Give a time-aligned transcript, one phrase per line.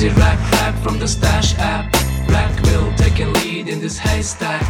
[0.00, 1.92] Crazy rack rap from the stash app.
[2.30, 4.62] Rack will take a lead in this haystack.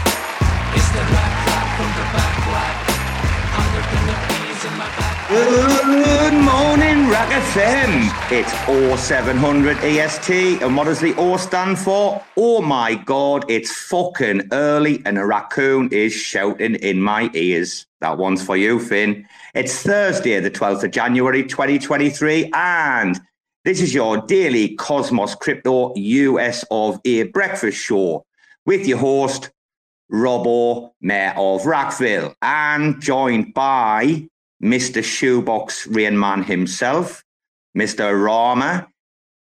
[0.74, 2.74] It's the rack rap from the back lab.
[3.54, 5.28] Hundred ten of these in my backpack.
[5.86, 8.32] Good morning, RAC FM.
[8.32, 12.20] It's O700 EST, and what does the O stand for?
[12.36, 17.86] Oh my god, it's fucking early, and a raccoon is shouting in my ears.
[18.00, 19.28] That one's for you, Finn.
[19.54, 23.20] It's Thursday, the 12th of January, 2023, and
[23.64, 28.24] this is your daily Cosmos Crypto US of A breakfast show
[28.64, 29.50] with your host,
[30.10, 34.26] Robbo, Mayor of Rackville, and joined by
[34.62, 35.04] Mr.
[35.04, 37.22] Shoebox Rainman himself,
[37.76, 38.12] Mr.
[38.14, 38.86] Rarma,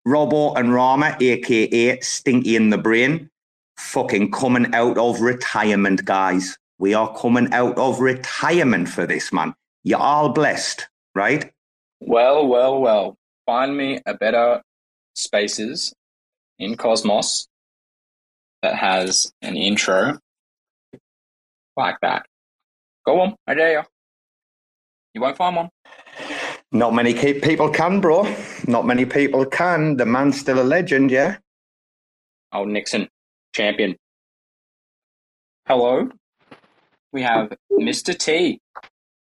[0.07, 3.31] Robbo and Rarma, aka Stinky in the Brain,
[3.77, 6.59] fucking coming out of retirement, guys.
[6.79, 9.55] We are coming out of retirement for this, man.
[9.85, 11.53] You're all blessed, right?
[12.01, 13.18] Well, well, well.
[13.49, 14.61] Find me a better
[15.15, 15.95] spaces
[16.59, 17.49] in Cosmos
[18.61, 20.19] that has an intro
[21.75, 22.27] like that.
[23.07, 23.83] Go on, I dare you.
[25.15, 25.71] You won't find one.
[26.73, 28.31] Not many people can, bro.
[28.67, 29.97] Not many people can.
[29.97, 31.39] The man's still a legend, yeah?
[32.53, 33.09] Oh, Nixon,
[33.55, 33.97] champion.
[35.67, 36.11] Hello.
[37.15, 38.15] We have Mr.
[38.15, 38.61] T.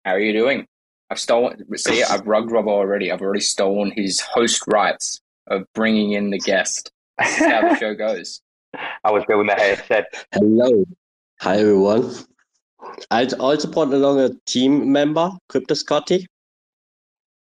[0.04, 0.66] How are you doing?
[1.10, 1.64] I've stolen.
[1.76, 3.10] See, I've rugged Rob already.
[3.10, 6.92] I've already stolen his host rights of bringing in the guest.
[7.18, 8.40] This is how the show goes.
[9.04, 10.84] I was doing the said Hello.
[11.40, 12.14] Hi, everyone.
[13.10, 16.26] I'd also brought along a team member, Crypto Scotty.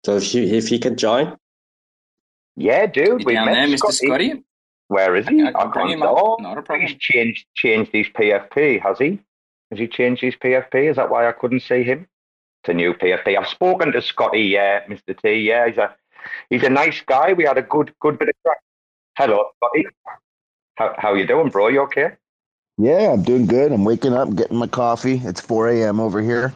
[0.05, 1.35] So if he, if he can join.
[2.55, 3.21] Yeah, dude.
[3.21, 3.91] You we down met there, Mr.
[3.91, 4.29] Scotty.
[4.29, 4.43] Scotty?
[4.87, 5.43] Where is he?
[5.43, 6.39] I can bring him up.
[6.39, 6.87] Not a problem.
[6.87, 9.19] He's changed changed his PFP, has he?
[9.71, 10.89] Has he changed his PFP?
[10.91, 12.07] Is that why I couldn't see him?
[12.67, 13.37] A new PFP.
[13.37, 15.15] I've spoken to Scotty, yeah, Mr.
[15.21, 15.35] T.
[15.35, 15.95] Yeah, he's a
[16.49, 17.33] he's a nice guy.
[17.33, 18.57] We had a good good bit of crack.
[19.17, 19.85] Hello, Scotty.
[20.75, 21.67] How how you doing, bro?
[21.67, 22.13] You okay?
[22.77, 23.71] Yeah, I'm doing good.
[23.71, 25.21] I'm waking up, getting my coffee.
[25.23, 25.99] It's 4 a.m.
[25.99, 26.53] over here.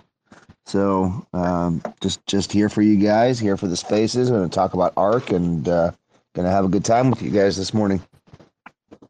[0.66, 4.30] So um, just just here for you guys, here for the spaces.
[4.30, 5.92] I'm going to talk about Ark and uh,
[6.36, 8.02] going to have a good time with you guys this morning.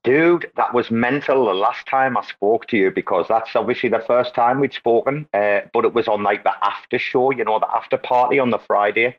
[0.05, 4.03] Dude, that was mental the last time I spoke to you because that's obviously the
[4.07, 7.59] first time we'd spoken, uh, but it was on like the after show, you know,
[7.59, 9.17] the after party on the Friday.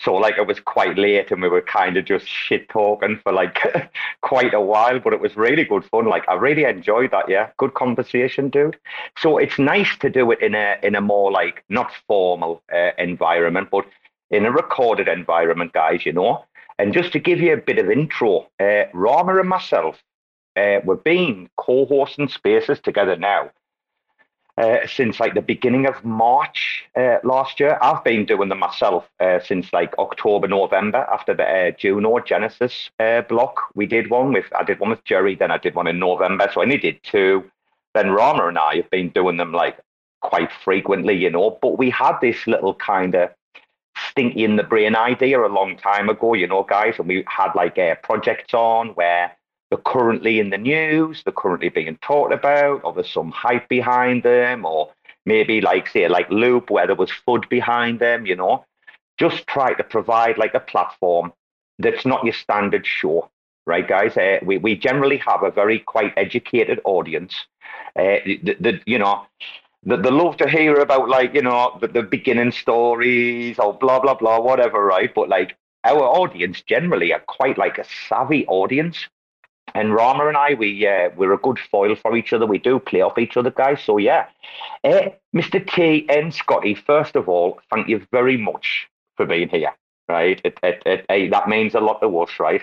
[0.00, 3.32] So like it was quite late and we were kind of just shit talking for
[3.32, 3.58] like
[4.22, 6.06] quite a while, but it was really good fun.
[6.06, 7.28] Like I really enjoyed that.
[7.28, 8.76] Yeah, good conversation, dude.
[9.18, 12.90] So it's nice to do it in a in a more like not formal uh,
[12.96, 13.86] environment, but
[14.30, 16.06] in a recorded environment, guys.
[16.06, 16.44] You know.
[16.78, 20.02] And just to give you a bit of intro, uh, Rarma and myself,
[20.56, 23.50] uh, we've been co-hosting spaces together now
[24.58, 27.78] uh, since like the beginning of March uh, last year.
[27.80, 32.90] I've been doing them myself uh, since like October, November after the uh, or Genesis
[33.00, 33.56] uh, block.
[33.74, 36.50] We did one with I did one with Jerry, then I did one in November,
[36.52, 37.50] so I only did two.
[37.94, 39.78] Then Rarma and I have been doing them like
[40.20, 41.58] quite frequently, you know.
[41.60, 43.30] But we had this little kind of
[44.08, 47.52] stinky in the brain idea a long time ago, you know, guys, and we had
[47.54, 49.36] like uh, projects on where
[49.72, 54.22] they're currently in the news, they're currently being talked about, or there's some hype behind
[54.22, 54.92] them, or
[55.24, 58.66] maybe like say like Loop where there was FUD behind them, you know.
[59.18, 61.32] Just try to provide like a platform
[61.78, 63.30] that's not your standard show,
[63.66, 64.14] right, guys?
[64.14, 67.34] Uh, we we generally have a very quite educated audience.
[67.98, 69.24] Uh, the, the, you know,
[69.84, 74.16] they, love to hear about like you know the, the beginning stories or blah blah
[74.16, 75.14] blah whatever, right?
[75.14, 79.08] But like our audience generally are quite like a savvy audience.
[79.74, 82.46] And Rarma and I, we uh, we're a good foil for each other.
[82.46, 83.80] We do play off each other, guys.
[83.82, 84.26] So yeah,
[84.84, 85.66] uh, Mr.
[85.66, 86.74] T and Scotty.
[86.74, 89.72] First of all, thank you very much for being here.
[90.08, 92.62] Right, it, it, it, eh, that means a lot to us, right?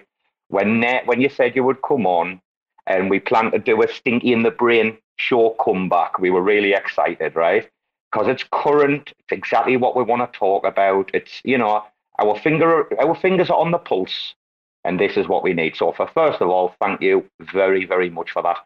[0.49, 2.41] When uh, when you said you would come on,
[2.85, 6.73] and we planned to do a Stinky in the Brain show comeback, we were really
[6.73, 7.69] excited, right?
[8.11, 9.13] because it's current.
[9.19, 11.11] It's exactly what we want to talk about.
[11.13, 11.83] It's you know
[12.19, 14.35] our finger our fingers are on the pulse,
[14.83, 15.75] and this is what we need.
[15.75, 18.57] So for first of all, thank you very very much for that.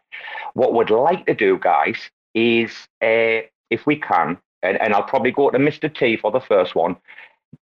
[0.54, 2.70] What we'd like to do, guys, is
[3.02, 5.92] uh, if we can, and, and I'll probably go to Mr.
[5.92, 6.96] T for the first one.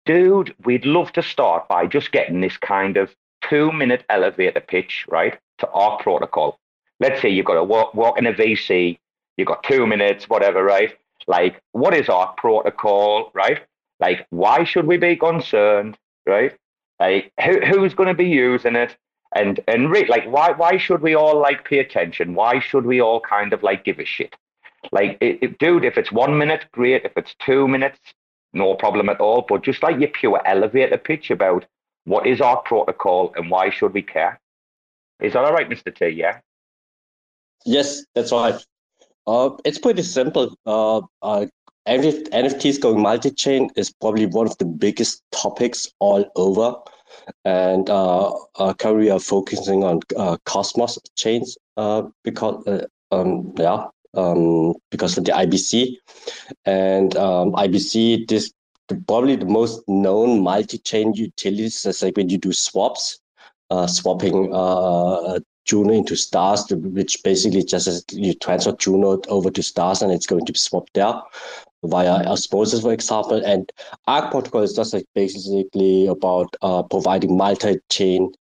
[0.04, 3.14] Dude, we'd love to start by just getting this kind of
[3.48, 6.58] two minute elevator pitch, right, to Ark protocol.
[7.00, 8.98] Let's say you've got to walk, walk in a VC,
[9.36, 10.96] you've got two minutes, whatever, right?
[11.26, 13.60] Like, what is Ark protocol, right?
[14.00, 15.96] Like, why should we be concerned,
[16.26, 16.56] right?
[17.00, 18.96] Like, who, who's going to be using it?
[19.34, 22.34] And and re- like, why why should we all like pay attention?
[22.34, 24.34] Why should we all kind of like give a shit?
[24.90, 27.04] Like, it, it, dude, if it's one minute, great.
[27.04, 27.98] If it's two minutes,
[28.52, 29.44] no problem at all.
[29.46, 31.66] But just like your pure elevator pitch about
[32.04, 34.40] what is our protocol and why should we care?
[35.20, 35.94] Is that all right, Mr.
[35.94, 36.08] T?
[36.08, 36.38] Yeah.
[37.66, 38.64] Yes, that's right.
[39.26, 40.54] Uh, it's pretty simple.
[40.64, 41.02] Uh,
[41.88, 46.76] NFTs going multi-chain is probably one of the biggest topics all over,
[47.44, 53.54] and uh, uh, currently we are focusing on uh, Cosmos chains uh, because uh, um,
[53.56, 55.96] yeah um, because of the IBC,
[56.66, 58.52] and um, IBC this
[59.06, 63.20] probably the most known multi-chain utilities is like when you do swaps,
[63.70, 70.00] uh, swapping uh, Juno into stars, which basically just you transfer Juno over to stars
[70.00, 71.14] and it's going to be swapped there
[71.84, 73.42] via osmosis, for example.
[73.44, 73.70] And
[74.06, 78.32] Ark protocol is just like basically about uh, providing multi-chain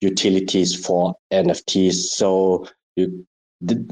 [0.00, 1.94] utilities for NFTs.
[1.94, 2.66] So
[2.96, 3.26] you,
[3.60, 3.88] the,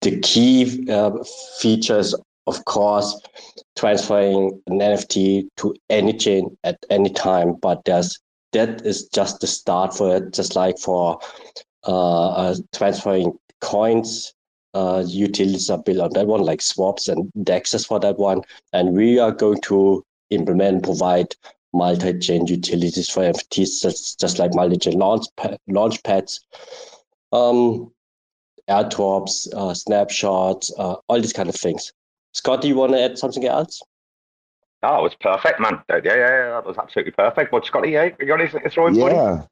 [0.00, 1.12] the key uh,
[1.60, 2.14] features,
[2.46, 3.20] of course,
[3.76, 8.18] transferring an NFT to any chain at any time, but there's
[8.52, 11.18] that is just the start for it, just like for
[11.86, 14.33] uh, uh, transferring coins
[14.74, 18.42] uh, utilities are built on that one, like swaps and dexes for that one.
[18.72, 21.34] And we are going to implement provide
[21.72, 25.26] multi-chain utilities for NFTs, just, just like multi-chain launch,
[25.68, 26.44] launch pads,
[27.32, 27.92] um,
[28.68, 31.92] airdrops, uh, snapshots, uh, all these kind of things.
[32.32, 33.80] Scott, do you want to add something else?
[34.82, 35.80] Oh, it was perfect, man.
[35.88, 37.50] Yeah, yeah, yeah, that was absolutely perfect.
[37.50, 38.94] But Scotty, yeah, you got anything to throw in?
[38.96, 39.42] Yeah,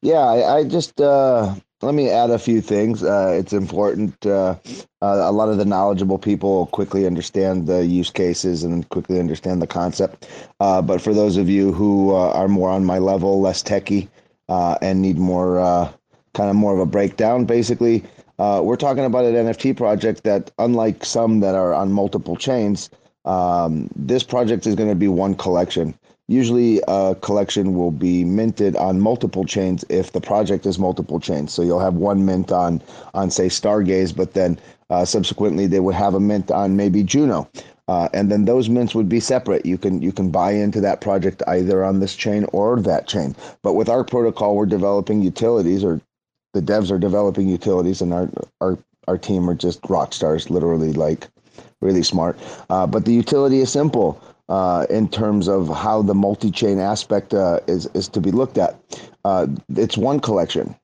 [0.00, 0.18] yeah.
[0.18, 3.02] I, I just uh, let me add a few things.
[3.02, 4.26] Uh, it's important.
[4.26, 4.56] Uh,
[5.02, 9.62] uh, a lot of the knowledgeable people quickly understand the use cases and quickly understand
[9.62, 10.28] the concept.
[10.60, 14.08] Uh, but for those of you who uh, are more on my level, less techy,
[14.48, 15.90] uh, and need more
[16.34, 18.04] kind of more of a breakdown, basically,
[18.38, 22.90] we're talking about an NFT project that, unlike some that are on multiple chains,
[23.24, 25.94] um, this project is going to be one collection.
[26.30, 31.52] Usually, a collection will be minted on multiple chains if the project is multiple chains.
[31.52, 32.80] So you'll have one mint on,
[33.14, 34.56] on say Stargaze, but then
[34.90, 37.50] uh, subsequently they would have a mint on maybe Juno,
[37.88, 39.66] uh, and then those mints would be separate.
[39.66, 43.34] You can you can buy into that project either on this chain or that chain.
[43.64, 46.00] But with our protocol, we're developing utilities, or
[46.54, 48.30] the devs are developing utilities, and our
[48.60, 48.78] our
[49.08, 51.26] our team are just rock stars, literally like
[51.80, 52.38] really smart.
[52.68, 57.60] Uh, but the utility is simple uh, in terms of how the multi-chain aspect uh,
[57.68, 58.76] is is to be looked at.
[59.24, 60.74] Uh, it's one collection,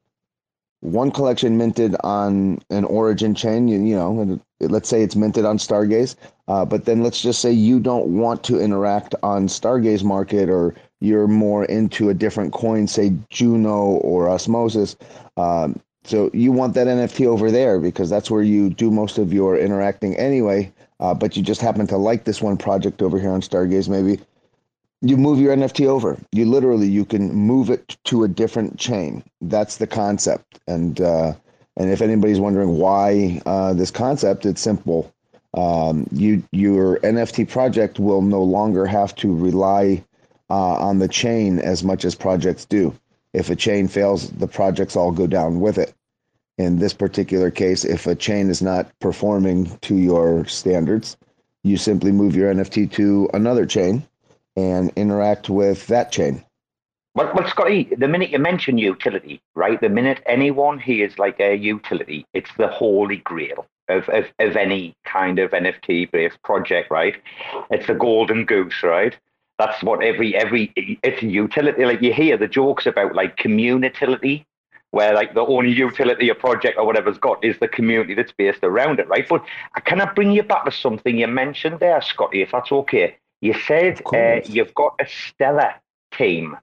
[0.80, 3.66] one collection minted on an origin chain.
[3.66, 6.14] You, you know, let's say it's minted on Stargaze,
[6.46, 10.75] uh, but then let's just say you don't want to interact on Stargaze market, or
[11.00, 14.96] you're more into a different coin, say Juno or Osmosis.
[15.37, 19.32] Um, so you want that NFT over there because that's where you do most of
[19.32, 23.30] your interacting anyway uh, but you just happen to like this one project over here
[23.30, 24.20] on Stargaze, maybe
[25.02, 26.18] you move your NFT over.
[26.32, 29.22] You literally you can move it to a different chain.
[29.40, 30.58] That's the concept.
[30.66, 31.34] And uh,
[31.76, 35.12] and if anybody's wondering why uh, this concept, it's simple.
[35.54, 40.02] Um, you your NFT project will no longer have to rely
[40.48, 42.94] uh, on the chain as much as projects do.
[43.32, 45.92] If a chain fails, the projects all go down with it
[46.58, 51.16] in this particular case, if a chain is not performing to your standards,
[51.62, 54.06] you simply move your NFT to another chain
[54.56, 56.44] and interact with that chain.
[57.14, 59.80] Well, well, Scotty, the minute you mention utility, right?
[59.80, 64.94] The minute anyone hears like a utility, it's the holy grail of, of, of any
[65.04, 67.16] kind of NFT based project, right?
[67.70, 69.16] It's the golden goose, right?
[69.58, 71.86] That's what every every it's a utility.
[71.86, 74.44] Like you hear the jokes about like community
[74.96, 78.64] where like the only utility a project or whatever's got is the community that's based
[78.64, 79.28] around it, right?
[79.28, 82.72] But I can I bring you back to something you mentioned there, Scotty, if that's
[82.72, 83.18] okay?
[83.42, 85.74] You said uh, you've got a stellar
[86.12, 86.56] team.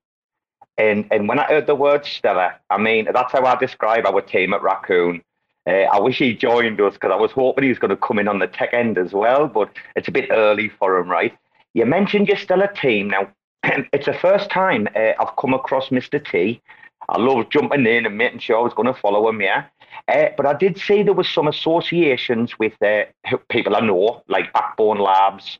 [0.80, 4.22] And and when I heard the word stellar, I mean that's how I describe our
[4.22, 5.22] team at Raccoon.
[5.68, 8.18] Uh, I wish he joined us because I was hoping he was going to come
[8.18, 11.38] in on the tech end as well, but it's a bit early for him, right?
[11.76, 13.12] You mentioned you're still a team.
[13.12, 13.32] Now,
[13.94, 16.20] it's the first time uh, I've come across Mr.
[16.20, 16.62] T.
[17.10, 19.66] I love jumping in and making sure I was going to follow him, yeah.
[20.08, 23.04] Uh, but I did see there was some associations with uh,
[23.50, 25.60] people I know, like Backbone Labs,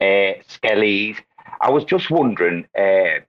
[0.00, 1.18] uh, Skellies.
[1.60, 3.20] I was just wondering uh,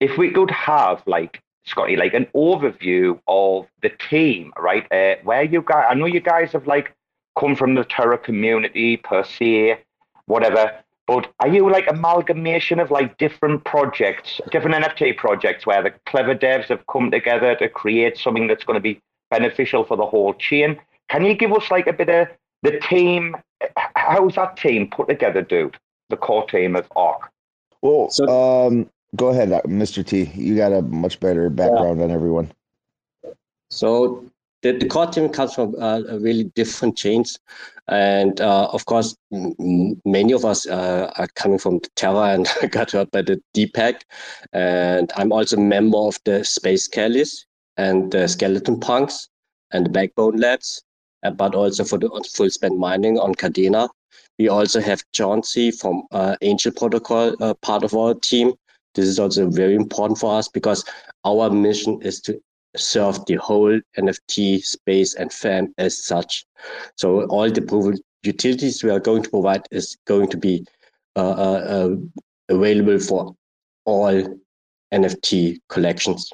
[0.00, 4.90] if we could have like Scotty, like an overview of the team, right?
[4.90, 6.94] Uh, where you guys, I know you guys have like
[7.38, 9.80] come from the Terra community per se,
[10.26, 10.72] whatever.
[11.10, 16.36] But are you like amalgamation of like different projects, different NFT projects where the clever
[16.36, 20.34] devs have come together to create something that's going to be beneficial for the whole
[20.34, 20.78] chain?
[21.08, 22.28] Can you give us like a bit of
[22.62, 23.36] the team?
[23.96, 25.76] How's that team put together, dude?
[26.10, 27.32] The core team of Ark.
[27.82, 30.06] Well, so, um, go ahead, uh, Mr.
[30.06, 30.30] T.
[30.36, 32.06] You got a much better background yeah.
[32.06, 32.52] than everyone.
[33.68, 34.24] So
[34.62, 37.38] the, the core team comes from uh, really different chains.
[37.88, 42.92] And uh, of course, m- many of us uh, are coming from Terra and got
[42.92, 44.00] hurt by the depeg.
[44.52, 47.44] And I'm also a member of the Space Skellies
[47.76, 49.28] and the Skeleton Punks
[49.72, 50.82] and the Backbone Labs,
[51.24, 53.88] uh, but also for the full spend mining on Kadena.
[54.38, 58.52] We also have Chauncey from uh, Angel Protocol, uh, part of our team.
[58.94, 60.84] This is also very important for us because
[61.24, 62.40] our mission is to
[62.76, 66.44] serve the whole NFT space and fan as such.
[66.96, 70.66] So all the utilities we are going to provide is going to be
[71.16, 71.96] uh, uh, uh,
[72.48, 73.34] available for
[73.84, 74.40] all
[74.92, 76.30] NFT collections.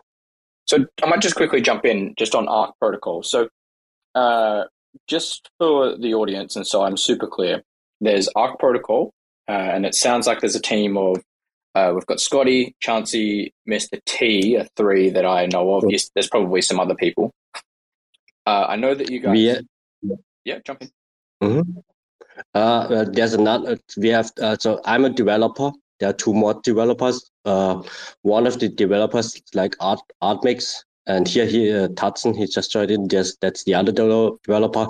[0.66, 3.22] So I might just quickly jump in just on Ark Protocol.
[3.22, 3.48] So
[4.14, 4.64] uh,
[5.06, 7.62] just for the audience, and so I'm super clear,
[8.00, 9.12] there's Ark Protocol,
[9.48, 11.22] uh, and it sounds like there's a team of
[11.76, 14.00] uh, we've got Scotty, Chansey, Mr.
[14.06, 15.84] T, are three that I know of.
[15.88, 17.34] Yes, there's probably some other people.
[18.46, 19.38] Uh, I know that you guys.
[19.38, 19.60] Yeah,
[20.46, 20.90] yeah jump in.
[21.42, 21.78] Mm-hmm.
[22.54, 23.76] Uh, uh, there's another.
[23.98, 24.32] We have.
[24.40, 25.70] Uh, so I'm a developer.
[26.00, 27.30] There are two more developers.
[27.44, 27.82] Uh,
[28.22, 32.90] one of the developers, like Art Artmix, and here he uh, Tatson, he just joined
[32.90, 33.06] in.
[33.06, 34.86] Just that's the other developer.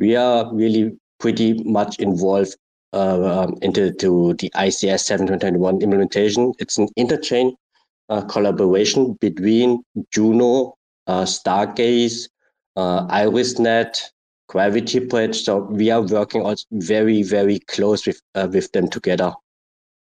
[0.00, 2.56] We are really pretty much involved
[2.92, 6.52] uh, um, into to the ICS 721 implementation.
[6.58, 7.54] It's an interchain
[8.08, 10.74] uh, collaboration between Juno,
[11.06, 12.28] uh, Stargaze,
[12.76, 14.00] uh, IrisNet,
[14.48, 15.42] Gravity Bridge.
[15.42, 19.32] So we are working also very, very close with uh, with them together.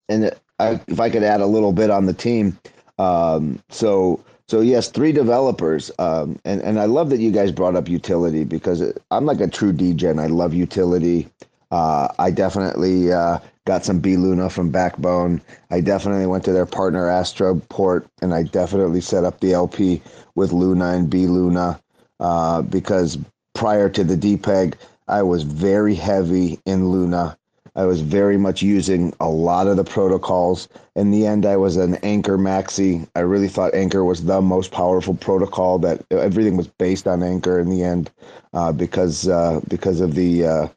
[0.09, 2.59] And I, if I could add a little bit on the team,
[2.99, 7.77] um, so so yes, three developers, um, and and I love that you guys brought
[7.77, 10.19] up utility because I'm like a true degen.
[10.19, 11.29] I love utility.
[11.71, 15.43] Uh, I definitely uh, got some B Luna from Backbone.
[15.71, 20.03] I definitely went to their partner Astroport, and I definitely set up the LP
[20.35, 21.81] with Luna and B Luna
[22.21, 23.19] uh, because
[23.55, 24.75] prior to the depeg,
[25.09, 27.37] I was very heavy in Luna.
[27.75, 30.67] I was very much using a lot of the protocols.
[30.95, 33.07] In the end, I was an Anchor maxi.
[33.15, 35.79] I really thought Anchor was the most powerful protocol.
[35.81, 38.11] That everything was based on Anchor in the end,
[38.55, 40.69] uh, because uh, because of the uh,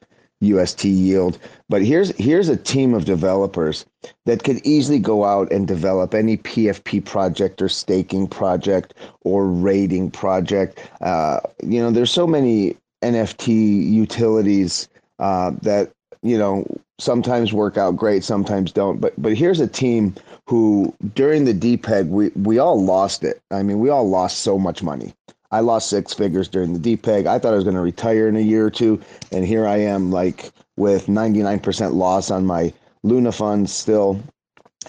[0.42, 1.38] UST yield.
[1.68, 3.86] But here's here's a team of developers
[4.26, 10.12] that could easily go out and develop any PFP project or staking project or rating
[10.12, 10.80] project.
[11.02, 13.48] Uh, you know, there's so many NFT
[13.92, 14.88] utilities
[15.20, 15.92] uh, that
[16.24, 16.66] you know
[17.00, 19.02] sometimes work out great, sometimes don't.
[19.02, 20.16] But but here's a team
[20.46, 23.42] who during the depeg we we all lost it.
[23.52, 25.14] I mean, we all lost so much money.
[25.52, 27.26] I lost six figures during the depeg.
[27.26, 29.02] I thought I was going to retire in a year or two,
[29.32, 34.22] and here I am, like with 99% loss on my Luna funds still.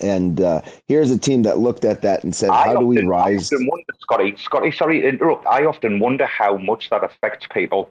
[0.03, 3.03] And uh, here's a team that looked at that and said, "How often, do we
[3.03, 5.47] rise?" I often wonder, Scotty, Scotty, sorry to interrupt.
[5.47, 7.91] I often wonder how much that affects people.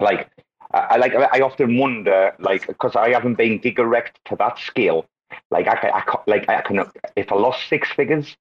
[0.00, 0.28] Like,
[0.72, 5.06] I like, I often wonder, like, because I haven't been giga to that scale.
[5.50, 6.84] Like, I, I, like, I can,
[7.16, 8.36] if I lost six figures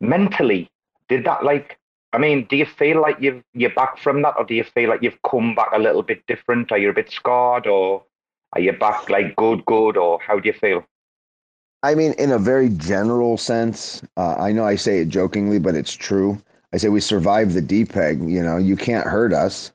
[0.00, 0.70] mentally,
[1.08, 1.78] did that like
[2.12, 4.88] I mean, do you feel like you've you're back from that, or do you feel
[4.88, 6.72] like you've come back a little bit different?
[6.72, 8.02] Are you a bit scarred, or
[8.54, 10.84] are you back like good, good, or how do you feel?
[11.82, 15.74] I mean, in a very general sense, uh, I know I say it jokingly, but
[15.74, 16.40] it's true.
[16.72, 18.28] I say we survived the depeg.
[18.28, 19.72] You know, you can't hurt us.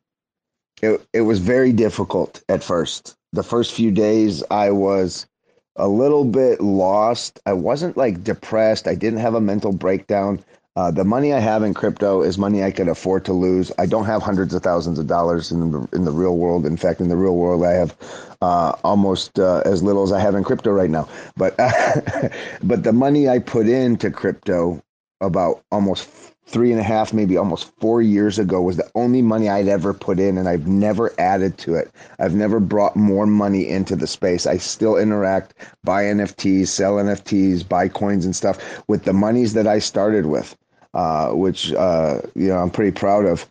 [0.81, 3.15] It it was very difficult at first.
[3.31, 5.27] The first few days, I was
[5.75, 7.39] a little bit lost.
[7.45, 8.87] I wasn't like depressed.
[8.87, 10.43] I didn't have a mental breakdown.
[10.75, 13.71] Uh, the money I have in crypto is money I could afford to lose.
[13.77, 16.65] I don't have hundreds of thousands of dollars in the in the real world.
[16.65, 17.95] In fact, in the real world, I have
[18.41, 21.07] uh, almost uh, as little as I have in crypto right now.
[21.37, 21.55] But
[22.63, 24.81] but the money I put into crypto
[25.21, 26.09] about almost
[26.45, 29.93] three and a half, maybe almost four years ago was the only money I'd ever
[29.93, 31.91] put in, and I've never added to it.
[32.19, 34.45] I've never brought more money into the space.
[34.45, 35.53] I still interact,
[35.83, 40.55] buy NFTs, sell NFTs, buy coins and stuff with the monies that I started with,
[40.93, 43.47] uh, which uh, you know I'm pretty proud of.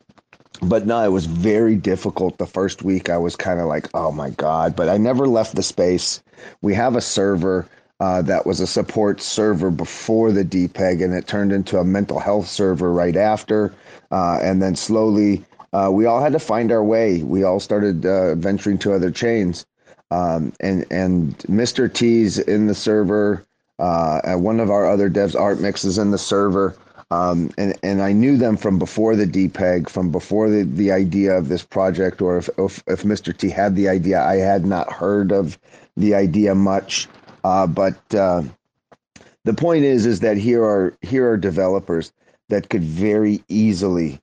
[0.63, 3.11] But no, it was very difficult the first week.
[3.11, 4.77] I was kind of like, oh my god!
[4.77, 6.23] But I never left the space.
[6.61, 7.69] We have a server
[8.03, 12.19] uh, that was a support server before the depeg, and it turned into a mental
[12.19, 13.73] health server right after.
[14.11, 17.23] Uh, and then slowly, uh, we all had to find our way.
[17.23, 19.65] We all started uh, venturing to other chains.
[20.11, 21.93] Um, and and Mr.
[21.93, 23.47] T's in the server,
[23.79, 26.77] uh, one of our other devs, Art Mix, is in the server.
[27.13, 31.37] Um, and and I knew them from before the depeg, from before the, the idea
[31.37, 33.37] of this project, or if, if if Mr.
[33.37, 35.59] T had the idea, I had not heard of
[35.95, 37.09] the idea much.
[37.45, 38.43] Uh, but uh,
[39.45, 42.13] the point is, is that here are here are developers
[42.49, 44.19] that could very easily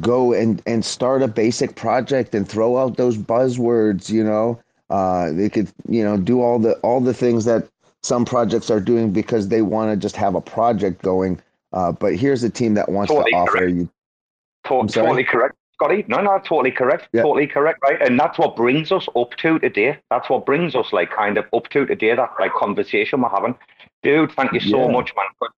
[0.00, 4.08] go and and start a basic project and throw out those buzzwords.
[4.08, 7.68] You know, uh, they could you know do all the all the things that
[8.02, 11.38] some projects are doing because they want to just have a project going.
[11.72, 13.72] Uh, but here's a team that wants totally to offer correct.
[13.72, 13.90] you.
[14.64, 15.54] Totally correct.
[15.74, 16.04] Scotty.
[16.08, 17.08] No, no, totally correct.
[17.12, 17.22] Yeah.
[17.22, 18.02] Totally correct, right?
[18.02, 19.98] And that's what brings us up to today.
[20.10, 23.54] That's what brings us like kind of up to today, that like conversation we're having.
[24.02, 24.90] Dude, thank you so yeah.
[24.90, 25.26] much, man.
[25.38, 25.50] But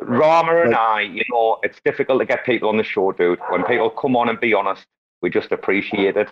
[0.00, 3.38] Rarma and I, you know, it's difficult to get people on the show, dude.
[3.50, 4.86] When people come on and be honest,
[5.20, 6.30] we just appreciate it.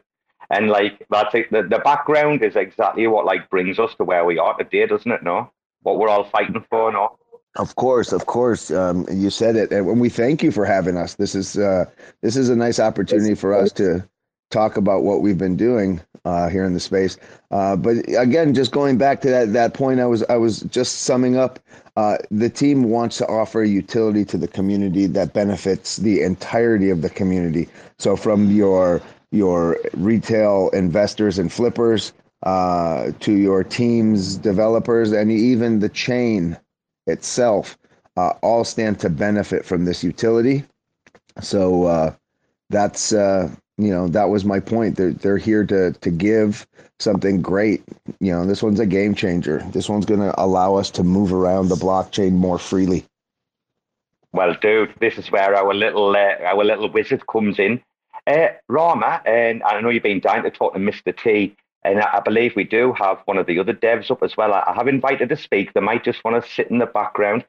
[0.50, 1.50] And like that's it.
[1.50, 5.10] The, the background is exactly what like brings us to where we are today, doesn't
[5.10, 5.22] it?
[5.22, 5.50] No,
[5.82, 7.18] what we're all fighting for, no.
[7.56, 8.70] Of course, of course.
[8.70, 11.14] Um, you said it, and we thank you for having us.
[11.14, 11.84] This is uh,
[12.20, 14.04] this is a nice opportunity for us to
[14.50, 17.16] talk about what we've been doing uh, here in the space.
[17.52, 21.02] Uh, but again, just going back to that that point, I was I was just
[21.02, 21.60] summing up.
[21.96, 27.02] Uh, the team wants to offer utility to the community that benefits the entirety of
[27.02, 27.68] the community.
[28.00, 35.78] So from your your retail investors and flippers uh, to your teams, developers, and even
[35.78, 36.58] the chain
[37.06, 37.76] itself
[38.16, 40.64] uh, all stand to benefit from this utility.
[41.40, 42.14] So uh,
[42.70, 44.96] that's uh, you know that was my point.
[44.96, 46.66] They're they're here to to give
[47.00, 47.82] something great.
[48.20, 49.58] You know, this one's a game changer.
[49.72, 53.04] This one's going to allow us to move around the blockchain more freely.
[54.32, 57.82] Well, dude, this is where our little uh, our little wizard comes in.
[58.26, 61.14] Uh, Rarma, and I know you've been dying to talk to Mr.
[61.16, 61.54] T.
[61.84, 64.54] And I believe we do have one of the other devs up as well.
[64.54, 65.74] I have invited to speak.
[65.74, 67.44] They might just want to sit in the background.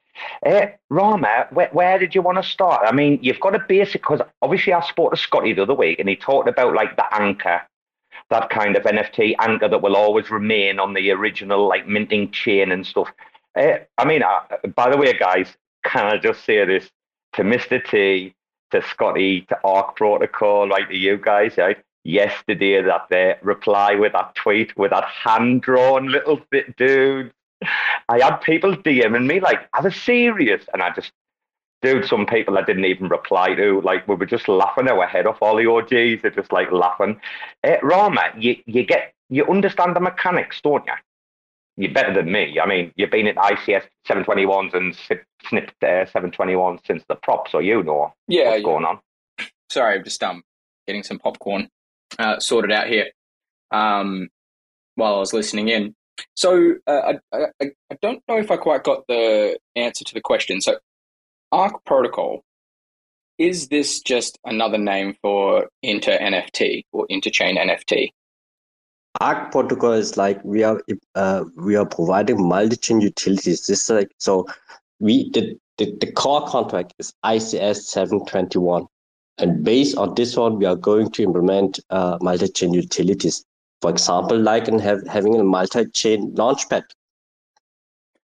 [0.45, 2.84] Uh, Rarma, where, where, did you want to start?
[2.86, 6.00] I mean, you've got a basic, because obviously I spoke to Scotty the other week
[6.00, 7.62] and he talked about like the anchor,
[8.30, 12.74] that kind of NFT anchor that will always remain on the original like minting chain
[12.74, 13.10] and stuff.
[13.56, 14.41] Uh, I mean, uh,
[14.76, 16.89] by the way, guys, can I just say this
[17.34, 17.82] to Mr.
[17.89, 18.36] T,
[18.71, 21.78] to Scotty, to Ark Protocol, right, to you guys, right?
[22.05, 27.33] Yesterday that they reply with that tweet with that hand drawn little bit dude.
[28.07, 31.11] I had people DMing me like, "Are they serious?" And I just,
[31.81, 33.81] dude, some people I didn't even reply to.
[33.81, 35.39] Like we were just laughing our head off.
[35.41, 37.19] All the OGs are just like laughing.
[37.63, 40.93] Uh, Rarma, you you get you understand the mechanics, don't you?
[41.77, 42.59] You're better than me.
[42.59, 44.95] I mean, you've been at ICS 721s and
[45.49, 48.63] snipped uh, 721 since the prop, so you know yeah, what's yeah.
[48.63, 48.99] going on.
[49.71, 50.43] Sorry, I'm just um
[50.85, 51.69] getting some popcorn
[52.19, 53.07] uh, sorted out here
[53.71, 54.29] um,
[54.95, 55.95] while I was listening in.
[56.35, 60.21] So uh, I, I, I don't know if I quite got the answer to the
[60.21, 60.61] question.
[60.61, 60.77] So
[61.51, 62.43] Ark Protocol
[63.37, 68.11] is this just another name for inter NFT or interchain NFT?
[69.21, 70.81] Ark protocol is like we are
[71.15, 73.65] uh, we are providing multi-chain utilities.
[73.65, 74.45] This like so
[74.99, 78.87] we the, the, the core contract is ICS seven twenty one.
[79.38, 83.45] And based on this one, we are going to implement uh, multi-chain utilities.
[83.82, 86.84] For example, like in have, having a multi-chain launchpad,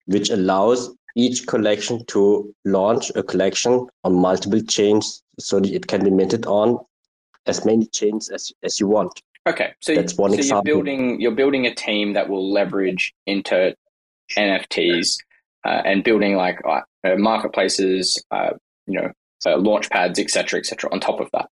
[0.06, 6.04] which allows each collection to launch a collection on multiple chains so that it can
[6.04, 6.78] be minted on
[7.48, 9.22] as many chains as, as you want.
[9.48, 10.68] Okay, so that's one so example.
[10.68, 13.74] You're building you're building a team that will leverage into
[14.38, 15.18] NFTs
[15.66, 16.82] uh, and building like uh,
[17.16, 18.52] marketplaces, uh,
[18.88, 19.12] you know,
[19.46, 20.90] uh, launch pads, etc., etc.
[20.92, 21.48] on top of that.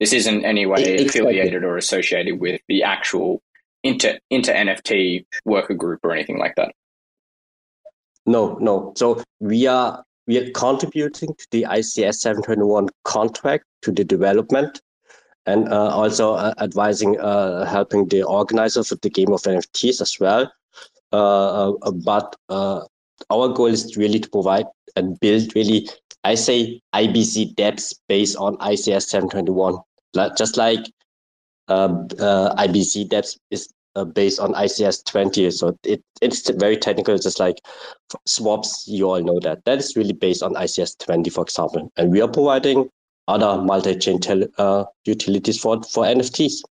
[0.00, 1.06] This isn't any way exactly.
[1.06, 3.42] affiliated or associated with the actual
[3.82, 6.74] inter inter NFT worker group or anything like that.
[8.26, 8.92] No, no.
[8.96, 14.80] So we are we are contributing to the ICS 721 contract to the development
[15.46, 20.16] and uh, also uh, advising, uh, helping the organizers of the game of NFTs as
[20.18, 20.50] well.
[21.12, 22.80] Uh, uh, but uh,
[23.30, 24.66] our goal is really to provide
[24.96, 25.88] and build really
[26.24, 29.76] I say IBC dApps based on ICS 721.
[30.36, 30.80] Just like
[31.68, 35.50] uh, uh, IBC dApps is uh, based on ICS 20.
[35.50, 37.60] So it, it's very technical, just like
[38.26, 39.64] swaps, you all know that.
[39.66, 41.92] That is really based on ICS 20, for example.
[41.96, 42.88] And we are providing
[43.28, 46.62] other multi-chain tel- uh, utilities for, for NFTs.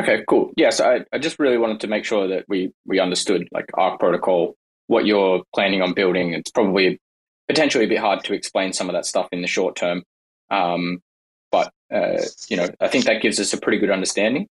[0.00, 0.52] Okay, cool.
[0.56, 3.66] Yeah, so I, I just really wanted to make sure that we, we understood like
[3.74, 4.54] Ark Protocol,
[4.86, 6.32] what you're planning on building.
[6.32, 7.00] It's probably
[7.48, 10.02] potentially a bit hard to explain some of that stuff in the short term.
[10.50, 11.02] Um,
[11.50, 14.48] but, uh, you know, I think that gives us a pretty good understanding.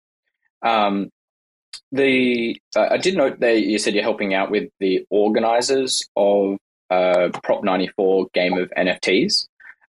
[0.62, 1.10] Um,
[1.92, 6.58] the uh, I did note that you said you're helping out with the organizers of
[6.90, 9.48] uh, Prop 94 game of NFTs.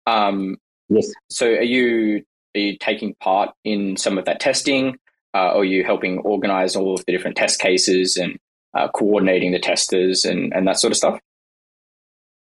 [0.07, 0.59] Um,
[0.89, 1.11] yes.
[1.29, 4.99] So are you are you taking part in some of that testing?
[5.33, 8.37] Uh, or are you helping organize all of the different test cases and
[8.75, 11.21] uh, coordinating the testers and, and that sort of stuff?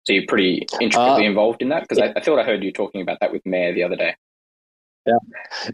[0.07, 1.81] So you're pretty intricately uh, involved in that?
[1.81, 4.15] Because I, I, thought I heard you talking about that with Mayor the other day.
[5.05, 5.17] Yeah,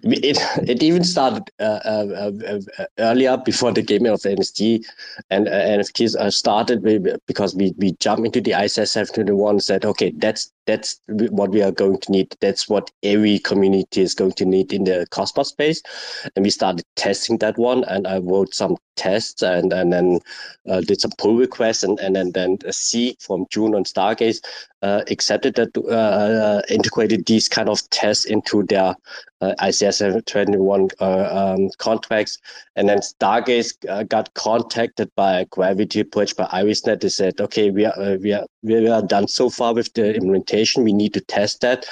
[0.02, 4.84] it it even started uh, uh, uh, uh earlier before the gaming of NFT
[5.30, 6.84] and uh, NFTs uh, started
[7.28, 11.62] because we we jumped into the ICS 721 and said, okay, that's that's what we
[11.62, 12.36] are going to need.
[12.40, 15.82] That's what every community is going to need in the Cosmos space.
[16.36, 17.84] And we started testing that one.
[17.86, 20.20] And I wrote some tests and, and then
[20.70, 21.84] uh, did some pull requests.
[21.84, 24.40] And, and then, then Zeek from June on Stargaze
[24.82, 28.96] uh, accepted that, uh, uh, integrated these kind of tests into their
[29.44, 32.38] uh, ICS 21 uh, um, contracts.
[32.76, 37.02] And then Stargaze uh, got contacted by Gravity Bridge by IrisNet.
[37.02, 40.16] They said, okay, we are, uh, we are, we are done so far with the
[40.16, 40.84] implementation.
[40.84, 41.86] We need to test that.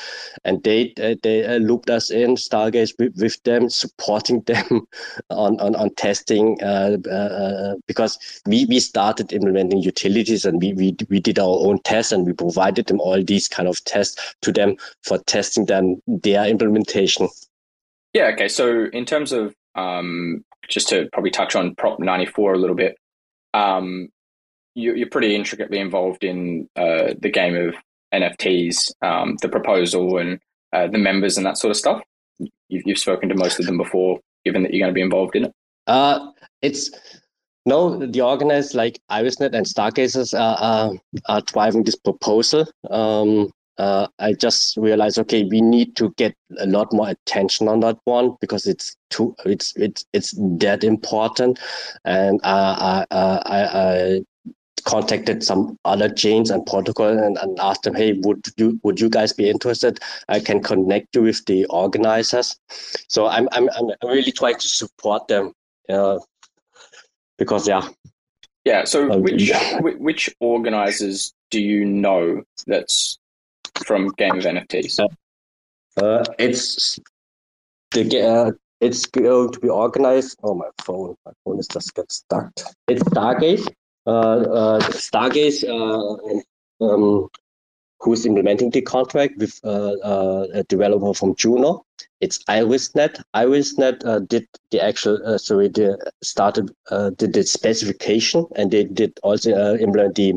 [0.43, 4.87] And they, uh, they uh, looped us in, Stargaze with, with them, supporting them
[5.29, 6.57] on, on, on testing
[7.87, 12.25] because we, we started implementing utilities and we, we, we did our own tests and
[12.25, 17.27] we provided them all these kind of tests to them for testing them their implementation.
[18.13, 18.31] Yeah.
[18.33, 18.47] Okay.
[18.47, 22.97] So in terms of um, just to probably touch on Prop 94 a little bit,
[23.53, 24.09] um,
[24.75, 27.75] you, are pretty intricately involved in uh, the game of
[28.13, 30.39] NFTs, um, the proposal, and
[30.73, 32.01] uh, the members and that sort of stuff.
[32.39, 35.35] You've, you've spoken to most of them before, given that you're going to be involved
[35.35, 35.53] in it.
[35.87, 36.91] Uh, it's
[37.65, 40.91] no, the organizers like IrisNet and Stargazers are, are,
[41.27, 42.67] are driving this proposal.
[42.89, 47.79] Um, uh, I just realized, okay, we need to get a lot more attention on
[47.81, 51.59] that one because it's too, it's it's it's that important.
[52.05, 54.21] And uh, I, uh, I, I
[54.83, 59.09] contacted some other chains and protocol and, and asked them, hey, would you would you
[59.09, 59.99] guys be interested?
[60.27, 62.57] I can connect you with the organizers.
[63.07, 65.53] So I'm I'm I'm really trying to support them.
[65.89, 66.19] Uh,
[67.37, 67.87] because yeah.
[68.65, 68.83] Yeah.
[68.83, 73.17] So um, which which organizers do you know that's
[73.83, 74.99] from Game of NFTs?
[75.97, 76.99] Uh, it's
[77.91, 80.39] the uh, it's going to be organized.
[80.43, 81.15] Oh, my phone!
[81.25, 82.51] My phone is just get stuck.
[82.87, 83.67] It's Stargaze.
[84.07, 85.63] Uh, uh, Stargaze.
[85.67, 86.41] Uh,
[86.83, 87.27] um,
[88.01, 91.85] who's implementing the contract with uh, uh, a developer from Juno.
[92.19, 93.21] It's IrisNet.
[93.35, 95.91] IrisNet uh, did the actual, sorry, they
[96.23, 96.71] started,
[97.17, 100.33] did the specification and they did also implement the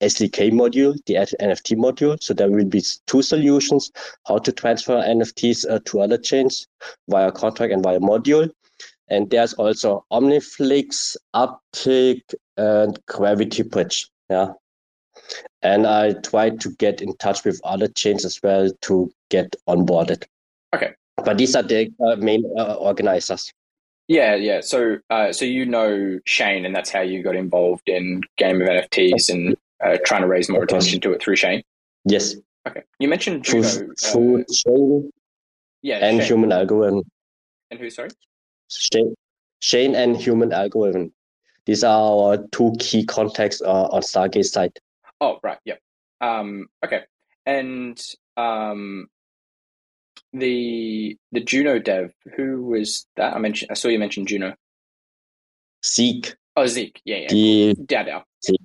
[0.00, 2.22] SDK module, the NFT module.
[2.22, 3.90] So there will be two solutions,
[4.26, 6.66] how to transfer NFTs to other chains
[7.08, 8.50] via contract and via module.
[9.08, 12.22] And there's also Omniflix, Uptick,
[12.56, 14.10] and Gravity Bridge.
[14.30, 14.52] Yeah,
[15.64, 20.24] and I tried to get in touch with other chains as well to get onboarded.
[20.74, 20.92] Okay.
[21.16, 23.52] But these are the uh, main uh, organizers.
[24.06, 24.60] Yeah, yeah.
[24.60, 28.68] So, uh, so you know Shane, and that's how you got involved in Game of
[28.68, 31.62] NFTs and uh, trying to raise more attention to it through Shane.
[32.04, 32.34] Yes.
[32.68, 32.82] Okay.
[32.98, 33.66] You mentioned Juno.
[33.66, 35.10] Through, through uh, Shane.
[35.80, 35.96] Yeah.
[36.06, 36.26] And Shane.
[36.26, 37.04] human algorithm.
[37.70, 37.88] And who?
[37.88, 38.10] Sorry.
[38.68, 39.14] Shane,
[39.60, 41.12] Shane and human algorithm.
[41.64, 44.78] These are our two key contacts uh, on Stargaze side.
[45.20, 45.58] Oh, right.
[45.64, 45.80] Yep.
[46.20, 47.02] Um, okay.
[47.46, 48.00] And
[48.36, 49.08] um,
[50.32, 53.34] the the Juno dev, who was that?
[53.34, 53.70] I mentioned.
[53.70, 54.54] I saw you mention Juno.
[55.84, 56.34] Zeek.
[56.56, 57.00] Oh, Zeek.
[57.04, 57.28] Yeah, yeah.
[57.28, 58.60] The Dao Zeek.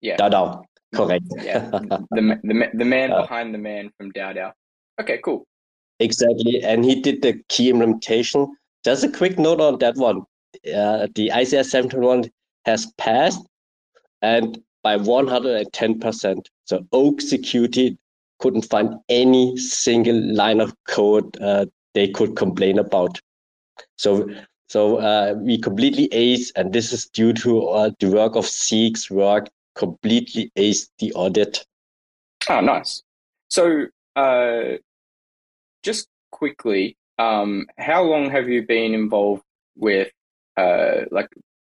[0.00, 0.16] Yeah.
[0.16, 0.62] Dao
[0.94, 1.24] Correct.
[1.42, 1.68] yeah.
[1.70, 4.52] The the the man uh, behind the man from DAO
[5.00, 5.20] Okay.
[5.24, 5.46] Cool.
[6.00, 8.54] Exactly, and he did the key implementation.
[8.84, 10.22] Just a quick note on that one.
[10.64, 12.30] Uh, the ICS 721
[12.64, 13.44] has passed,
[14.22, 16.46] and by 110%.
[16.64, 17.98] So Oak Security
[18.38, 23.20] couldn't find any single line of code uh, they could complain about.
[23.96, 24.28] So
[24.68, 29.10] so uh, we completely ace, and this is due to uh, the work of Zeek's
[29.10, 31.64] work, completely aced the audit.
[32.50, 33.02] Oh, nice.
[33.48, 34.76] So, uh,
[35.82, 39.42] just quickly, um, how long have you been involved
[39.74, 40.12] with
[40.58, 41.28] uh, like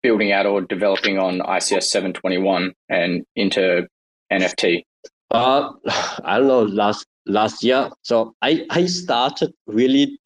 [0.04, 3.88] building out or developing on ICS 721 and into
[4.32, 4.84] NFT?
[5.32, 5.72] Uh,
[6.24, 7.90] I don't know, last last year.
[8.04, 10.20] So I, I started really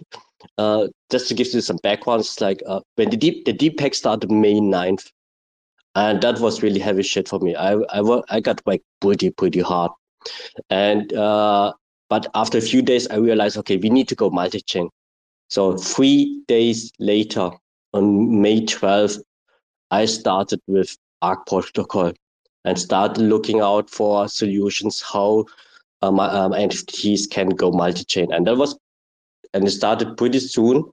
[0.57, 4.31] uh, just to give you some backgrounds, like uh, when the deep the depeg started
[4.31, 5.09] May 9th,
[5.95, 7.55] and that was really heavy shit for me.
[7.55, 9.91] I I, I got like pretty pretty hard,
[10.69, 11.73] and uh,
[12.09, 14.89] but after a few days, I realized okay, we need to go multi chain.
[15.49, 17.51] So three days later,
[17.93, 19.21] on May 12th,
[19.91, 22.13] I started with Ark Protocol
[22.65, 25.45] and started looking out for solutions how
[26.01, 28.31] um, um, NFTs can go multi-chain.
[28.31, 28.77] And that was,
[29.53, 30.83] and it started pretty soon.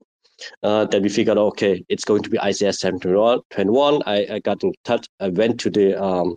[0.62, 4.02] Uh, then we figured, okay, it's going to be ICS 721.
[4.07, 5.07] I, I got in touch.
[5.20, 6.37] I went to the um,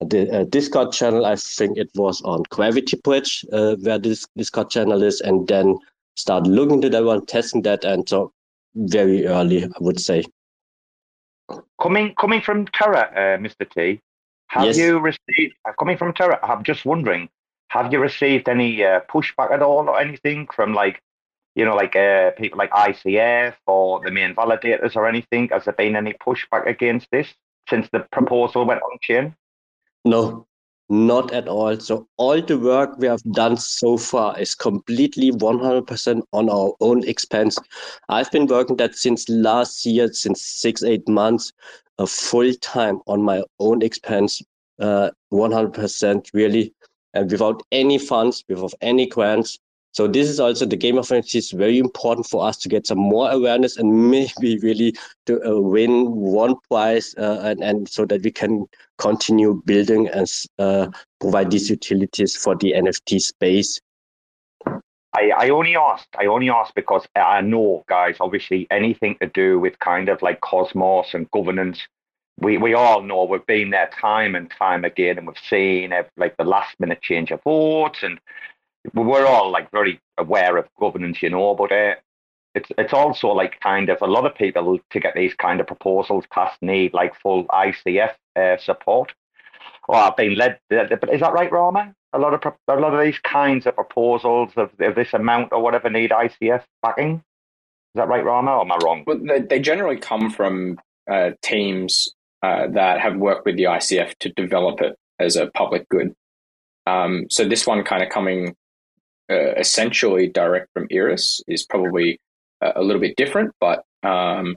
[0.00, 1.26] the uh, Discord channel.
[1.26, 5.76] I think it was on Gravity Bridge, uh, where this Discord channel is, and then
[6.14, 8.32] started looking into that one, testing that, and so
[8.74, 10.24] very early, I would say.
[11.80, 13.68] Coming coming from Terra, uh, Mr.
[13.68, 14.00] T,
[14.48, 14.78] have yes.
[14.78, 16.38] you received uh, coming from Terra?
[16.42, 17.28] I'm just wondering,
[17.68, 21.00] have you received any uh, pushback at all or anything from like,
[21.54, 25.48] you know, like uh, people like ICF or the main validators or anything?
[25.48, 27.28] Has there been any pushback against this
[27.68, 29.36] since the proposal went on chain?
[30.04, 30.46] No,
[30.88, 31.78] not at all.
[31.78, 37.06] So all the work we have done so far is completely 100% on our own
[37.06, 37.58] expense.
[38.08, 41.52] I've been working that since last year, since six, eight months,
[41.98, 44.40] uh, full time on my own expense,
[44.78, 46.72] uh, 100% really,
[47.14, 49.58] and without any funds, without any grants.
[49.98, 52.86] So this is also the game of NFT is very important for us to get
[52.86, 54.94] some more awareness and maybe really
[55.26, 58.66] to uh, win one prize uh, and, and so that we can
[58.98, 60.28] continue building and
[60.60, 60.86] uh,
[61.20, 63.80] provide these utilities for the NFT space.
[65.16, 69.58] I, I only asked, I only asked because I know, guys, obviously anything to do
[69.58, 71.80] with kind of like cosmos and governance,
[72.38, 76.36] we, we all know we've been there time and time again and we've seen like
[76.36, 78.20] the last minute change of votes and
[78.94, 81.94] we're all like very aware of governance, you know, but uh,
[82.54, 85.66] it's it's also like kind of a lot of people to get these kind of
[85.66, 89.12] proposals passed need like full ICF uh, support.
[89.88, 91.94] Or I've been led, but is that right, Rarma?
[92.12, 95.62] A lot of a lot of these kinds of proposals of, of this amount or
[95.62, 97.14] whatever need ICF backing.
[97.14, 98.58] Is that right, Rarma?
[98.58, 99.04] Or am I wrong?
[99.06, 100.78] Well, they, they generally come from
[101.10, 105.88] uh, teams uh, that have worked with the ICF to develop it as a public
[105.88, 106.14] good.
[106.86, 108.54] Um, so this one kind of coming
[109.30, 112.18] uh, essentially direct from Iris is probably
[112.60, 114.56] a, a little bit different, but um,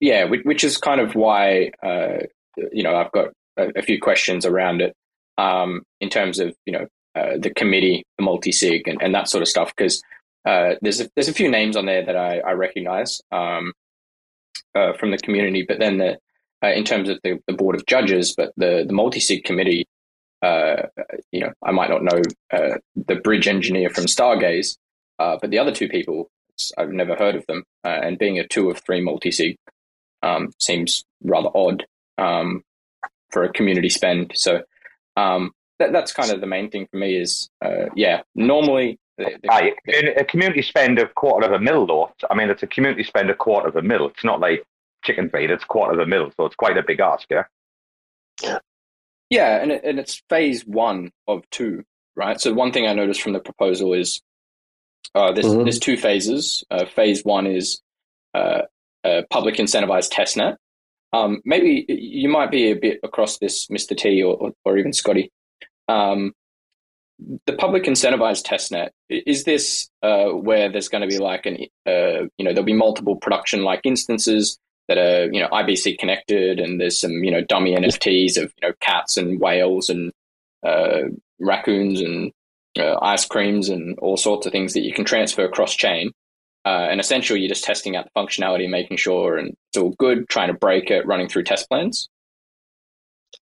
[0.00, 2.18] yeah, which, which, is kind of why uh,
[2.72, 4.94] you know I've got a, a few questions around it
[5.38, 9.28] um, in terms of you know uh, the committee, the multi sig, and, and, that
[9.28, 9.72] sort of stuff.
[9.74, 10.02] Because
[10.44, 13.72] uh, there's a, there's a few names on there that I, I recognize um,
[14.74, 16.18] uh, from the community, but then the,
[16.62, 19.86] uh, in terms of the, the board of judges, but the the multi sig committee
[20.44, 20.88] uh,
[21.32, 22.20] you know, I might not know
[22.52, 24.76] uh, the bridge engineer from Stargaze,
[25.18, 26.30] uh, but the other two people,
[26.76, 27.64] I've never heard of them.
[27.84, 29.56] Uh, and being a two of three multi sig
[30.22, 31.86] um, seems rather odd
[32.18, 32.62] um,
[33.30, 34.32] for a community spend.
[34.34, 34.62] So
[35.16, 38.98] um, that, that's kind of the main thing for me is, uh, yeah, normally.
[39.16, 42.12] The, the, a community spend a quarter of a mil, though.
[42.28, 44.08] I mean, it's a community spend a quarter of a mil.
[44.08, 44.64] It's not like
[45.04, 46.32] chicken feed, it's quarter of a mil.
[46.36, 48.58] So it's quite a big ask, yeah?
[49.30, 51.84] Yeah, and it, and it's phase one of two,
[52.14, 52.40] right?
[52.40, 54.20] So one thing I noticed from the proposal is
[55.14, 55.62] uh, there's mm-hmm.
[55.62, 56.64] there's two phases.
[56.70, 57.80] Uh, phase one is
[58.34, 58.62] uh,
[59.04, 60.56] a public incentivized testnet.
[61.12, 63.96] Um, maybe you might be a bit across this, Mr.
[63.96, 65.30] T, or or even Scotty.
[65.88, 66.32] Um,
[67.46, 72.26] the public incentivized testnet is this uh, where there's going to be like an uh,
[72.36, 76.80] you know there'll be multiple production like instances that are you know IBC connected, and
[76.80, 80.12] there's some you know dummy NFTs of you know cats and whales and
[80.64, 81.02] uh,
[81.40, 82.32] raccoons and
[82.78, 86.10] uh, ice creams and all sorts of things that you can transfer cross chain.
[86.66, 90.28] Uh, and essentially, you're just testing out the functionality, making sure and it's all good,
[90.28, 92.08] trying to break it, running through test plans.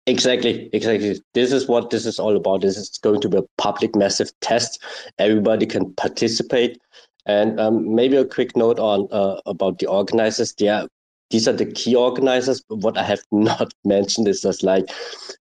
[0.05, 1.21] Exactly, exactly.
[1.33, 2.61] This is what this is all about.
[2.61, 4.83] This is going to be a public massive test.
[5.19, 6.79] Everybody can participate.
[7.25, 10.53] And um, maybe a quick note on uh, about the organizers.
[10.53, 10.87] They are
[11.29, 12.61] these are the key organizers.
[12.67, 14.89] But what I have not mentioned is just like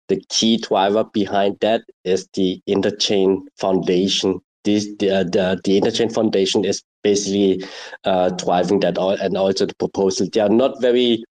[0.09, 4.41] the key driver behind that is the Interchain Foundation.
[4.65, 7.65] This the uh, the, the Interchain Foundation is basically
[8.05, 10.29] uh, driving that all, and also the proposal.
[10.33, 11.25] They are not very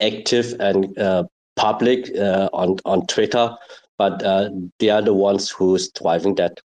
[0.00, 1.24] active and uh,
[1.56, 3.56] public uh, on on Twitter,
[3.98, 6.60] but uh, they are the ones who's driving that.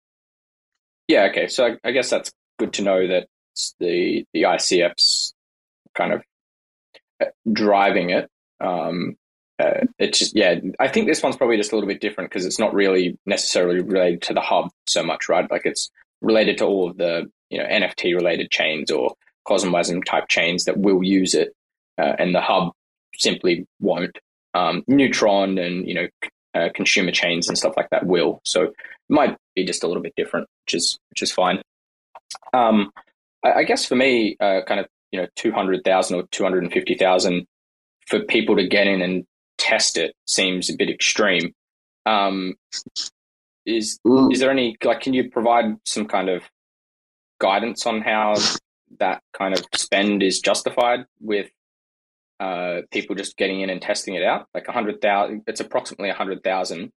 [1.08, 1.24] Yeah.
[1.30, 1.46] Okay.
[1.46, 3.28] So I, I guess that's good to know that
[3.78, 5.34] the the ICF's
[5.94, 6.22] kind of
[7.50, 8.30] driving it.
[8.60, 9.16] Um,
[9.58, 10.56] uh, it's just yeah.
[10.78, 13.80] I think this one's probably just a little bit different because it's not really necessarily
[13.80, 15.50] related to the hub so much, right?
[15.50, 19.14] Like it's related to all of the you know NFT related chains or
[19.48, 21.54] CosmWasm type chains that will use it,
[21.98, 22.72] uh, and the hub
[23.16, 24.18] simply won't.
[24.52, 26.08] Um, Neutron and you know
[26.54, 28.40] uh, consumer chains and stuff like that will.
[28.44, 28.74] So it
[29.08, 31.62] might be just a little bit different, which is which is fine.
[32.52, 32.92] Um,
[33.44, 36.42] I, I, guess for me, uh, kind of you know two hundred thousand or two
[36.42, 37.46] hundred and fifty thousand
[38.06, 39.24] for people to get in and
[39.58, 41.52] test it seems a bit extreme.
[42.04, 42.54] Um,
[43.64, 44.32] is mm.
[44.32, 45.00] is there any like?
[45.00, 46.42] Can you provide some kind of
[47.38, 48.34] guidance on how
[48.98, 51.50] that kind of spend is justified with
[52.38, 54.46] uh, people just getting in and testing it out.
[54.54, 56.92] Like a hundred thousand, it's approximately a hundred thousand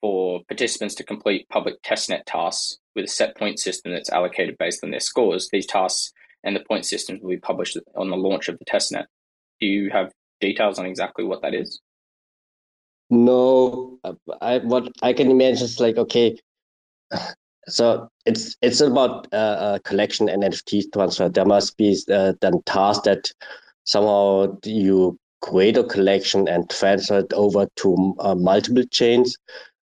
[0.00, 4.82] for participants to complete public testnet tasks with a set point system that's allocated based
[4.82, 5.48] on their scores.
[5.52, 6.12] These tasks
[6.44, 9.06] and the point systems will be published on the launch of the testnet.
[9.60, 11.80] Do you have details on exactly what that is?
[13.10, 13.98] No,
[14.40, 16.38] I what I can imagine is like okay,
[17.68, 21.28] so it's it's about uh, uh collection and NFT transfer.
[21.28, 23.30] There must be uh, then tasks that
[23.84, 29.36] somehow you create a collection and transfer it over to uh, multiple chains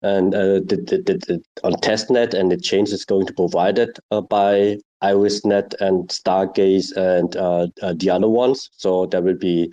[0.02, 3.98] and uh, the, the, the, on testnet and the chains is going to provide it
[4.10, 4.76] uh, by
[5.10, 9.72] irisnet and stargaze and uh, uh, the other ones so there will be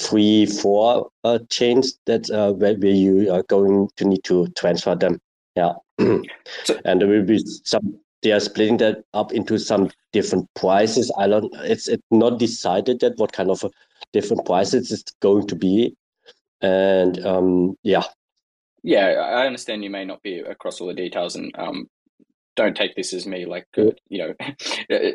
[0.00, 5.20] three four uh, chains that where, where you are going to need to transfer them
[5.56, 5.72] yeah
[6.64, 11.12] so, and there will be some they are splitting that up into some different prices.
[11.16, 11.52] I don't.
[11.58, 13.64] It's it's not decided yet what kind of
[14.12, 15.94] different prices it's going to be,
[16.60, 18.04] and um, yeah.
[18.82, 21.88] Yeah, I understand you may not be across all the details, and um,
[22.58, 24.34] don't take this as me like uh, you know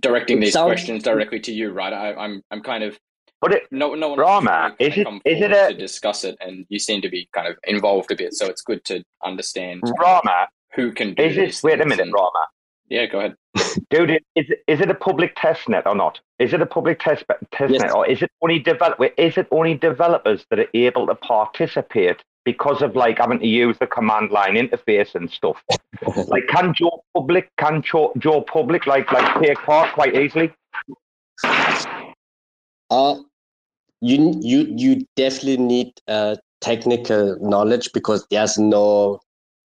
[0.00, 0.68] directing these sounds...
[0.68, 1.92] questions directly to you, right?
[1.92, 2.98] I, am I'm, I'm kind of.
[3.40, 6.64] But it, no, no one Rarma, is it, is it a, to discuss it, and
[6.68, 9.82] you seem to be kind of involved a bit, so it's good to understand.
[9.82, 11.62] Rarma, who can do is this.
[11.62, 12.44] Wait a minute, and, Rarma.
[12.88, 13.34] Yeah, go ahead.
[13.90, 16.20] Dude, is is it a public test net or not?
[16.38, 17.82] Is it a public test test yes.
[17.82, 18.98] net, or is it only develop?
[19.18, 23.76] Is it only developers that are able to participate because of like having to use
[23.78, 25.62] the command line interface and stuff?
[26.28, 30.50] like, can Joe Public can Joe, Joe Public like like take part quite easily?
[32.88, 33.16] Uh
[34.00, 39.20] you you you definitely need uh technical knowledge because there's no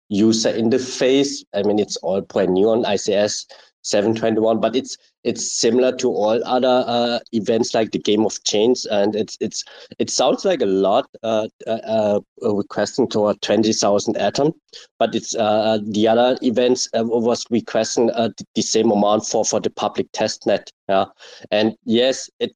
[0.08, 1.44] user interface.
[1.54, 3.46] I mean, it's all brand new on ICS
[3.82, 8.86] 721, but it's it's similar to all other uh, events like the Game of Chains,
[8.86, 9.64] and it's it's
[9.98, 14.52] it sounds like a lot uh, uh, uh requesting toward 20,000 atom,
[14.98, 19.70] but it's uh, the other events uh, was requesting the same amount for for the
[19.70, 20.70] public test net.
[20.88, 21.06] Yeah,
[21.50, 22.54] and yes, it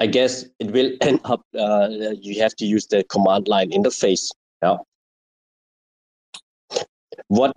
[0.00, 4.30] I guess it will end up you have to use the command line interface.
[4.62, 4.78] Yeah
[7.28, 7.52] what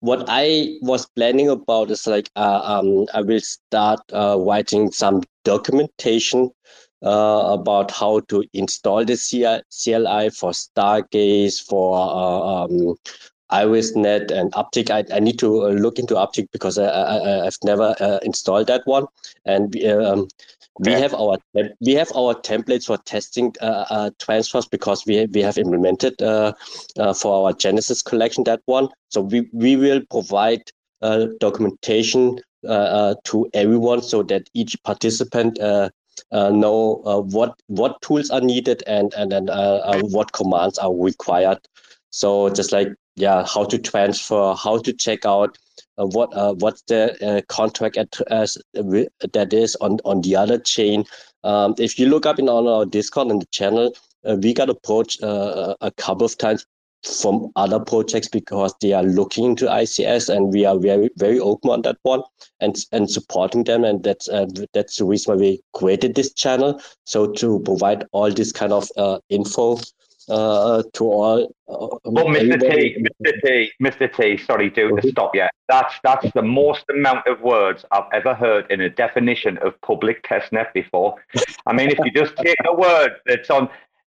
[0.00, 5.22] what I was planning about is like uh, um, I will start uh, writing some
[5.44, 6.50] documentation
[7.04, 12.96] uh, about how to install the CLI for Stargaze, for uh, um,
[13.52, 14.90] IrisNet and Uptick.
[14.90, 18.68] I, I need to uh, look into Uptick because I, I, have never uh, installed
[18.68, 19.06] that one.
[19.44, 20.28] And um,
[20.78, 21.38] we have our
[21.80, 26.52] we have our templates for testing uh, uh, transfers because we we have implemented uh,
[26.98, 28.88] uh for our Genesis collection that one.
[29.08, 30.62] So we we will provide
[31.02, 38.82] uh, documentation uh, to everyone so that each participant know what what tools are needed
[38.86, 41.58] and and then what commands are required.
[42.10, 45.58] So just like yeah, how to transfer, how to check out
[45.96, 51.04] what uh, what's the uh, contract at, that is on on the other chain.
[51.44, 55.22] Um, if you look up in on our Discord and the channel, we got approached
[55.22, 56.66] a couple of times
[57.04, 61.70] from other projects because they are looking into ICS and we are very very open
[61.70, 62.22] on that one
[62.60, 66.80] and and supporting them and that's uh, that's the reason why we created this channel
[67.04, 69.78] so to provide all this kind of uh, info
[70.28, 71.54] uh, to all.
[71.68, 72.60] Uh, but Mr.
[72.60, 73.32] T, Mr.
[73.44, 74.16] T, Mr.
[74.16, 75.46] T, sorry, dude, to stop you.
[75.68, 80.22] That's that's the most amount of words I've ever heard in a definition of public
[80.24, 81.16] testnet before.
[81.66, 83.68] I mean, if you just take a word that's on.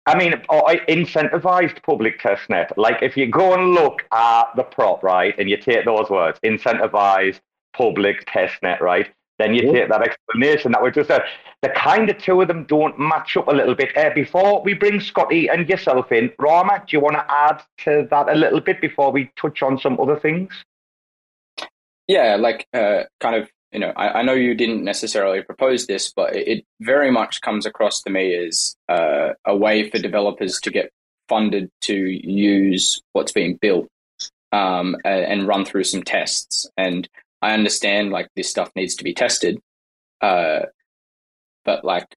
[0.05, 2.71] I mean, incentivized public testnet.
[2.77, 6.39] Like if you go and look at the prop, right, and you take those words,
[6.45, 7.41] incentivized
[7.73, 9.09] public testnet, right?
[9.37, 11.21] Then you take that explanation that we just said.
[11.61, 13.95] The kind of two of them don't match up a little bit.
[13.95, 18.07] Uh, before we bring Scotty and yourself in, Rarma, do you want to add to
[18.09, 20.51] that a little bit before we touch on some other things?
[22.07, 26.11] Yeah, like uh, kind of, you know, I, I, know you didn't necessarily propose this,
[26.15, 30.59] but it, it very much comes across to me as uh, a way for developers
[30.61, 30.89] to get
[31.27, 33.87] funded to use what's being built
[34.53, 36.69] um, and, and run through some tests.
[36.77, 37.09] And
[37.41, 39.59] I understand like this stuff needs to be tested,
[40.21, 40.61] uh,
[41.65, 42.15] but like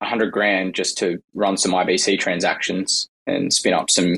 [0.00, 4.16] a hundred grand just to run some IBC transactions and spin up some,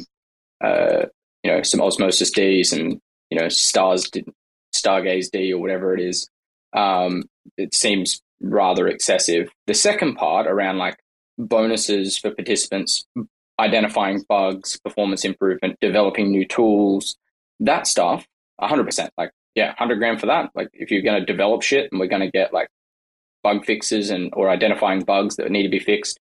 [0.62, 1.07] uh,
[1.43, 4.11] you know, some Osmosis Ds and you know Stars
[4.74, 6.28] Stargaze D or whatever it is.
[6.72, 7.24] Um,
[7.57, 9.51] it seems rather excessive.
[9.66, 10.97] The second part around like
[11.38, 13.05] bonuses for participants,
[13.59, 17.16] identifying bugs, performance improvement, developing new tools,
[17.61, 18.26] that stuff,
[18.61, 19.09] 100%.
[19.16, 20.50] Like yeah, hundred grand for that.
[20.55, 22.68] Like if you're going to develop shit and we're going to get like
[23.42, 26.18] bug fixes and or identifying bugs that need to be fixed,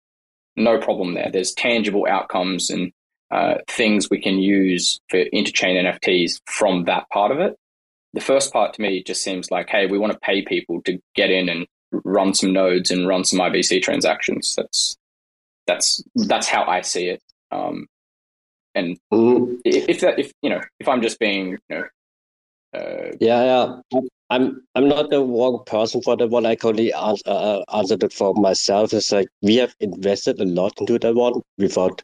[0.56, 1.30] no problem there.
[1.32, 2.92] There's tangible outcomes and
[3.30, 7.56] uh, things we can use for interchain NFTs from that part of it.
[8.14, 10.98] The first part to me just seems like, hey, we want to pay people to
[11.14, 14.54] get in and run some nodes and run some IBC transactions.
[14.56, 14.96] That's
[15.66, 17.22] that's that's how I see it.
[17.50, 17.86] Um,
[18.74, 19.58] and mm.
[19.64, 21.84] if that if you know if I'm just being you know
[22.76, 24.00] uh, yeah, yeah.
[24.30, 26.46] I'm I'm not the wrong person for that one.
[26.46, 28.92] I can only answer, uh, answered it for myself.
[28.92, 32.02] It's like we have invested a lot into that one without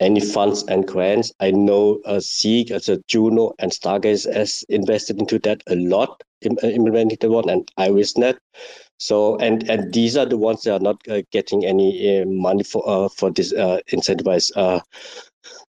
[0.00, 1.32] any funds and grants.
[1.40, 6.22] I know uh, Zeek, as a Juno, and Stargaze has invested into that a lot,
[6.44, 8.38] uh, implementing the one, and IrisNet.
[8.98, 12.62] So, and and these are the ones that are not uh, getting any uh, money
[12.62, 14.52] for uh, for this uh, incentivized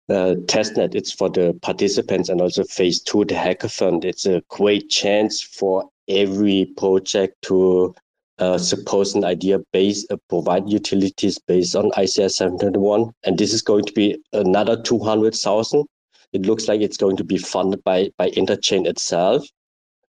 [0.08, 0.94] uh, testnet.
[0.94, 4.04] It's for the participants and also phase two, the hackathon.
[4.04, 7.94] It's a great chance for every project to
[8.38, 13.12] uh, suppose an idea base, uh, provide utilities based on ICS 721.
[13.24, 15.86] And this is going to be another 200,000.
[16.32, 19.46] It looks like it's going to be funded by, by Interchain itself.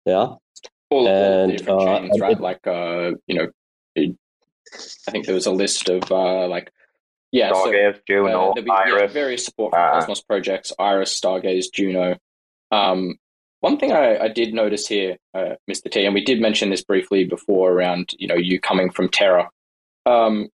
[0.06, 0.34] Yeah.
[0.90, 2.32] All, and, different uh, chains, right?
[2.32, 3.48] It, like, uh, you know,
[3.96, 4.16] it,
[5.08, 6.70] I think there was a list of uh, like
[7.32, 9.00] yeah, Stargaze, so, Juno, uh, be, Iris.
[9.00, 12.16] Yeah, various support uh, Cosmos projects, Iris, Stargaze, Juno.
[12.70, 13.16] Um,
[13.60, 15.90] one thing I, I, did notice here, uh, Mr.
[15.90, 19.48] T, and we did mention this briefly before around, you know, you coming from Terra.
[20.04, 20.48] Um,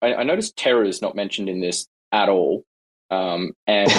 [0.00, 2.62] I, I, noticed Terra is not mentioned in this at all.
[3.10, 3.90] Um, and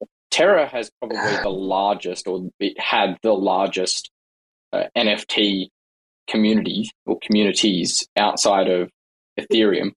[0.30, 4.10] Terra has probably the largest, or it had the largest
[4.72, 5.68] uh, NFT
[6.28, 8.90] community or communities outside of
[9.38, 9.92] Ethereum.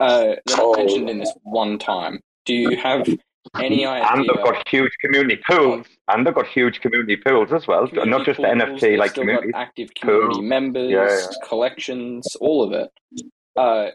[0.00, 0.74] Uh, they're oh.
[0.76, 2.20] mentioned in this one time.
[2.44, 3.06] Do you have
[3.56, 4.08] any idea?
[4.10, 5.86] And they've got huge community pools.
[6.08, 7.88] And they've got huge community pools as well.
[7.92, 9.50] Not just pools, the NFT, like community.
[9.54, 10.40] active community pools.
[10.40, 11.26] members, yeah, yeah.
[11.48, 12.90] collections, all of it.
[13.56, 13.90] Uh,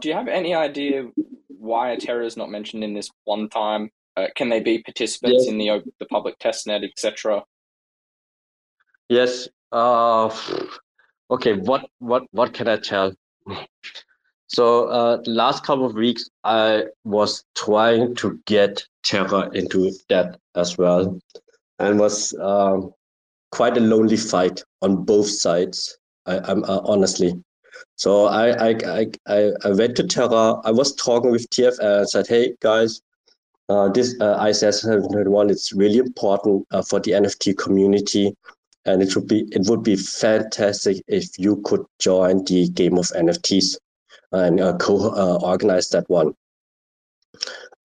[0.00, 1.10] do you have any idea
[1.48, 3.90] why Terra is not mentioned in this one time?
[4.16, 5.48] Uh, can they be participants yes.
[5.48, 7.44] in the the public testnet, etc.?
[9.08, 9.48] Yes.
[9.70, 10.34] Uh,
[11.30, 11.52] okay.
[11.52, 13.14] What what what can I tell?
[14.48, 20.38] So uh, the last couple of weeks, I was trying to get Terra into that
[20.54, 21.20] as well,
[21.78, 22.94] and was um,
[23.52, 25.98] quite a lonely fight on both sides.
[26.24, 27.34] I, am uh, honestly.
[27.96, 30.54] So I, I I I went to Terra.
[30.64, 33.02] I was talking with TF and said, "Hey guys,
[33.68, 38.34] uh, this uh, ICS 721 it's really important uh, for the NFT community."
[38.86, 43.08] And it would be it would be fantastic if you could join the game of
[43.08, 43.76] NFTs
[44.32, 46.34] and uh, co-organize uh, that one.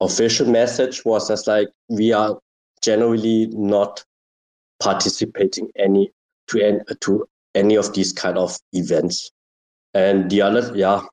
[0.02, 2.38] Official message was just like we are
[2.82, 4.04] generally not
[4.82, 6.12] participating any
[6.48, 7.26] to any, to
[7.56, 9.32] any of these kind of events.
[9.94, 11.04] And the other, yeah.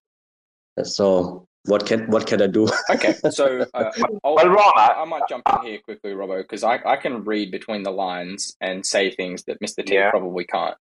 [0.83, 2.68] So what can what can I do?
[2.91, 3.91] okay, so uh,
[4.24, 7.83] well, I, I might jump in here quickly, Robbo, because I, I can read between
[7.83, 9.85] the lines and say things that Mr.
[9.85, 10.11] T yeah.
[10.11, 10.76] probably can't.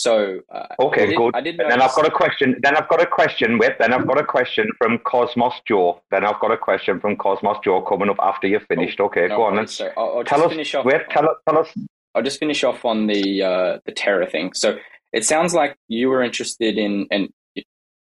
[0.00, 1.36] So uh, okay, I did, good.
[1.36, 2.56] I did then I've got a question.
[2.62, 3.74] Then I've got a question with.
[3.78, 6.00] Then I've got a question from Cosmos Joe.
[6.10, 8.98] Then I've got a question from Cosmos Joe coming up after you've finished.
[9.00, 9.56] Oh, okay, no go on.
[9.56, 9.66] Then.
[9.66, 10.50] So I'll, I'll tell us.
[10.52, 11.36] Finish off, tell us.
[11.46, 11.68] Tell us.
[12.14, 14.54] I'll just finish off on the uh, the Terra thing.
[14.54, 14.78] So
[15.12, 17.28] it sounds like you were interested in, and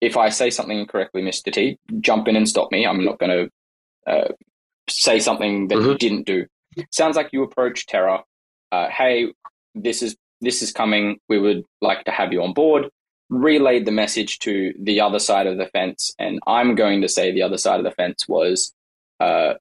[0.00, 2.86] if I say something incorrectly, Mister T, jump in and stop me.
[2.86, 3.34] I'm not going
[4.06, 4.28] to uh,
[4.88, 5.88] say something that mm-hmm.
[5.88, 6.46] you didn't do.
[6.92, 8.22] Sounds like you approached Terra.
[8.70, 9.32] Uh, hey,
[9.74, 11.18] this is this is coming.
[11.28, 12.88] We would like to have you on board.
[13.30, 16.14] Relayed the message to the other side of the fence.
[16.18, 18.72] And I'm going to say the other side of the fence was
[19.20, 19.54] uh,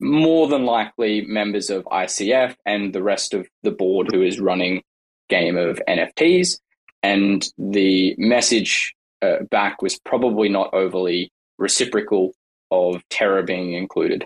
[0.00, 4.82] more than likely members of ICF and the rest of the board who is running
[5.28, 6.58] game of NFTs.
[7.02, 12.32] and the message uh, back was probably not overly reciprocal
[12.70, 14.24] of Terra being included.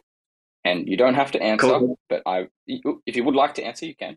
[0.65, 1.99] And you don't have to answer, cool.
[2.09, 4.17] but I, if you would like to answer, you can.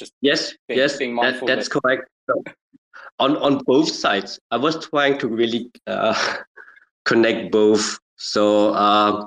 [0.00, 1.80] Just yes, being, yes, being that, that's that...
[1.82, 2.08] correct.
[2.26, 2.42] So,
[3.18, 6.16] on on both sides, I was trying to really uh,
[7.04, 7.98] connect both.
[8.16, 9.26] So uh,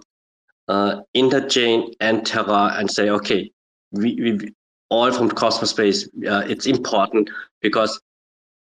[0.68, 3.52] uh, Interchain and Terra, and say, okay,
[3.92, 4.54] we, we
[4.90, 6.10] all from Cosmos Space.
[6.28, 7.30] Uh, it's important
[7.62, 8.02] because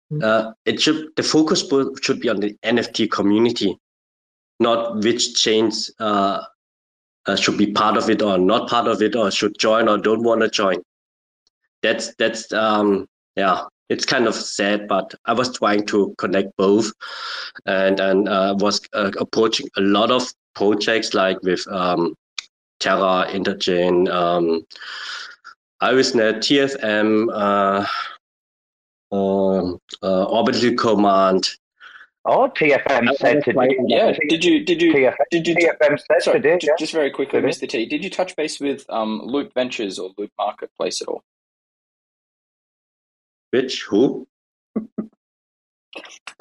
[0.09, 0.25] hmm.
[0.25, 1.63] uh, it should the focus
[2.03, 3.79] should be on the NFT community,
[4.61, 6.41] not which chains uh,
[7.27, 9.99] uh, should be part of it or not part of it, or should join or
[9.99, 10.83] don't want to join.
[11.83, 13.07] That's that's um,
[13.37, 16.93] yeah, it's kind of sad, but I was trying to connect both,
[17.67, 22.15] and and uh, was uh, approaching a lot of projects like with um,
[22.81, 24.63] Terra, Interchain, um,
[25.83, 27.87] IrisNet, TFM, uh,
[29.13, 29.73] uh,
[30.03, 31.49] uh, Orbital Command,
[32.29, 33.75] Oh, TFM said today.
[33.87, 36.59] Yeah, did you did you TFM, did you TFM said sorry, today?
[36.59, 36.75] Just, yeah.
[36.79, 37.41] just very quickly.
[37.41, 37.67] Mr.
[37.67, 41.23] T, did you touch base with um, Loop Ventures or Loop Marketplace at all?
[43.51, 44.27] Which who?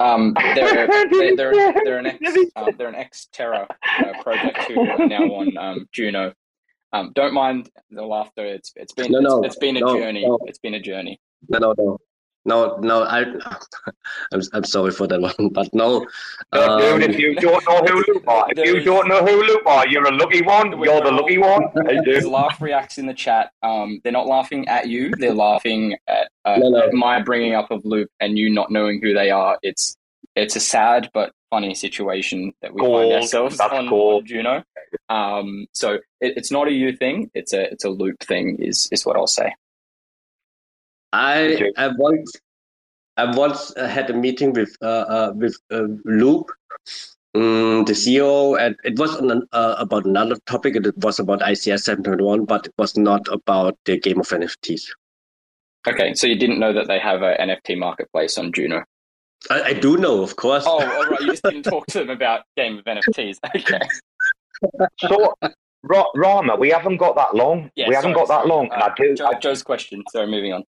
[0.00, 2.20] Um, they're, they're, they're, they're, an ex
[2.56, 3.66] um, they're an ex Terra
[3.98, 6.32] uh, project who are now on um, Juno.
[6.92, 8.44] Um, don't mind the laughter.
[8.44, 10.24] It's it's been no, no, it's, it's been a no, journey.
[10.26, 10.38] No.
[10.46, 11.20] It's been a journey.
[11.48, 11.98] No, no, no.
[12.44, 13.20] No, no, I,
[14.32, 16.06] I'm, I'm sorry for that one, but no.
[16.52, 19.66] Um, dude, if you don't know who Loop are, if you don't know who Loop
[19.66, 20.70] are, you're a lucky one.
[20.82, 21.64] You're the lucky one.
[22.04, 23.50] There's laugh reacts in the chat.
[23.62, 25.12] Um, they're not laughing at you.
[25.18, 26.78] They're laughing at, uh, no, no.
[26.86, 29.58] at my bringing up of Loop and you not knowing who they are.
[29.62, 29.96] It's
[30.34, 34.62] it's a sad but funny situation that we find ourselves on, on, Juno.
[35.08, 37.30] Um, so it, it's not a you thing.
[37.34, 38.56] It's a it's a Loop thing.
[38.60, 39.52] Is is what I'll say.
[41.12, 42.32] I I once
[43.16, 46.50] I once uh, had a meeting with uh, uh, with uh, Loop,
[47.34, 50.76] um, the CEO, and it was an, uh, about another topic.
[50.76, 54.82] It was about ICS 721, but it was not about the game of NFTs.
[55.86, 58.84] Okay, so you didn't know that they have an NFT marketplace on Juno.
[59.50, 60.64] I, I do know, of course.
[60.66, 61.20] Oh, all right.
[61.20, 63.38] You just didn't talk to them about game of NFTs.
[63.54, 63.80] Okay.
[64.98, 65.34] so,
[65.84, 67.70] Rarma, we haven't got that long.
[67.76, 68.68] Yeah, we haven't sorry, got that long.
[68.72, 70.02] Uh, I do, Joe, I, Joe's question.
[70.10, 70.64] Sorry, moving on.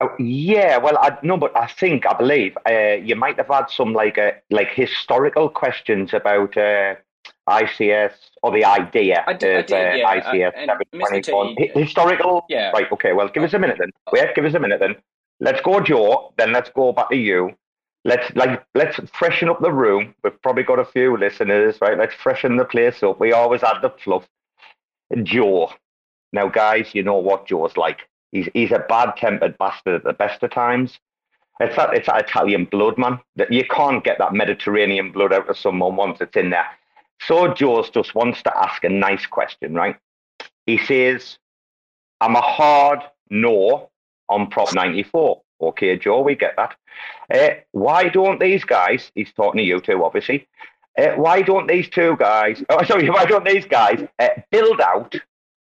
[0.00, 3.70] Oh, yeah, well, I no, but I think I believe uh, you might have had
[3.70, 6.96] some like uh, like historical questions about uh,
[7.48, 10.20] ICS or the idea I did, of I did, yeah.
[10.20, 12.70] ICS T, Historical, yeah.
[12.72, 12.90] Right.
[12.92, 13.14] Okay.
[13.14, 13.90] Well, give us a minute then.
[14.12, 14.96] Wait, give us a minute then.
[15.40, 16.34] Let's go, Joe.
[16.36, 17.52] Then let's go back to you.
[18.04, 20.14] Let's like let's freshen up the room.
[20.22, 21.96] We've probably got a few listeners, right?
[21.96, 23.18] Let's freshen the place up.
[23.18, 24.26] We always add the fluff.
[25.22, 25.72] Joe.
[26.32, 28.00] Now, guys, you know what Joe's like.
[28.32, 30.98] He's he's a bad tempered bastard at the best of times.
[31.60, 33.18] It's that it's that Italian blood, man.
[33.36, 36.66] That you can't get that Mediterranean blood out of someone once it's in there.
[37.22, 39.96] So Joe's just wants to ask a nice question, right?
[40.66, 41.38] He says,
[42.20, 43.00] "I'm a hard
[43.30, 43.90] no
[44.28, 46.76] on Prop 94." Okay, Joe, we get that.
[47.32, 49.10] Uh, why don't these guys?
[49.14, 50.46] He's talking to you too, obviously.
[50.98, 52.62] Uh, why don't these two guys?
[52.68, 53.08] Oh, sorry.
[53.08, 55.14] Why don't these guys uh, build out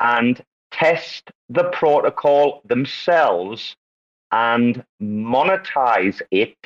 [0.00, 0.42] and
[0.73, 3.77] test the protocol themselves
[4.33, 6.57] and monetize it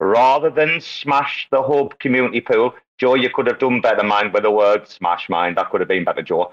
[0.00, 2.74] rather than smash the hub community pool.
[2.98, 5.56] Joe, you could have done better, mind with the word smash, mind.
[5.56, 6.52] That could have been better, Joe.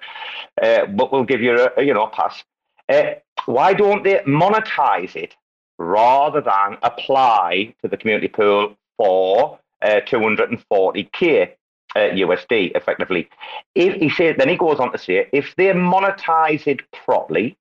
[0.62, 2.43] Uh, but we'll give you a, you know pass.
[2.88, 3.14] Uh,
[3.45, 5.36] why don't they monetize it
[5.78, 11.51] rather than apply to the community pool for uh, 240k?
[11.95, 13.29] Uh, USD effectively.
[13.75, 17.57] If he said, then he goes on to say, if they monetize it properly,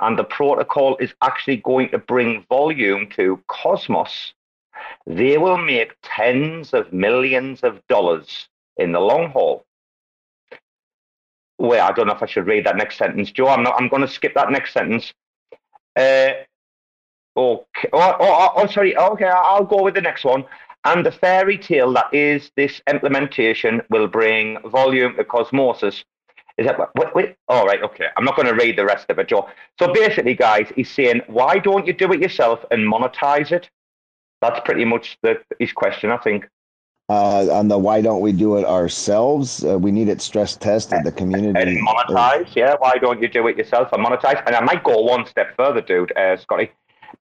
[0.00, 4.32] and the protocol is actually going to bring volume to Cosmos,
[5.06, 9.64] they will make tens of millions of dollars in the long haul.
[11.58, 13.48] Well, I don't know if I should read that next sentence, Joe.
[13.48, 13.74] I'm not.
[13.80, 15.12] I'm going to skip that next sentence.
[15.96, 16.30] Uh,
[17.36, 17.88] okay.
[17.92, 18.96] Oh, oh, oh, oh, sorry.
[18.96, 20.44] Okay, I'll go with the next one.
[20.88, 26.02] And the fairy tale that is this implementation will bring volume to Cosmosis.
[26.56, 27.36] Is that wait, wait?
[27.46, 28.06] All right, okay.
[28.16, 29.50] I'm not going to read the rest of it, Joe.
[29.78, 33.68] So basically, guys, he's saying, why don't you do it yourself and monetize it?
[34.40, 36.48] That's pretty much the, his question, I think.
[37.10, 39.62] Uh, on the why don't we do it ourselves?
[39.62, 41.04] Uh, we need it stress tested.
[41.04, 42.76] The community and monetize, yeah.
[42.78, 44.42] Why don't you do it yourself and monetize?
[44.46, 46.70] And I might go one step further, dude, uh, Scotty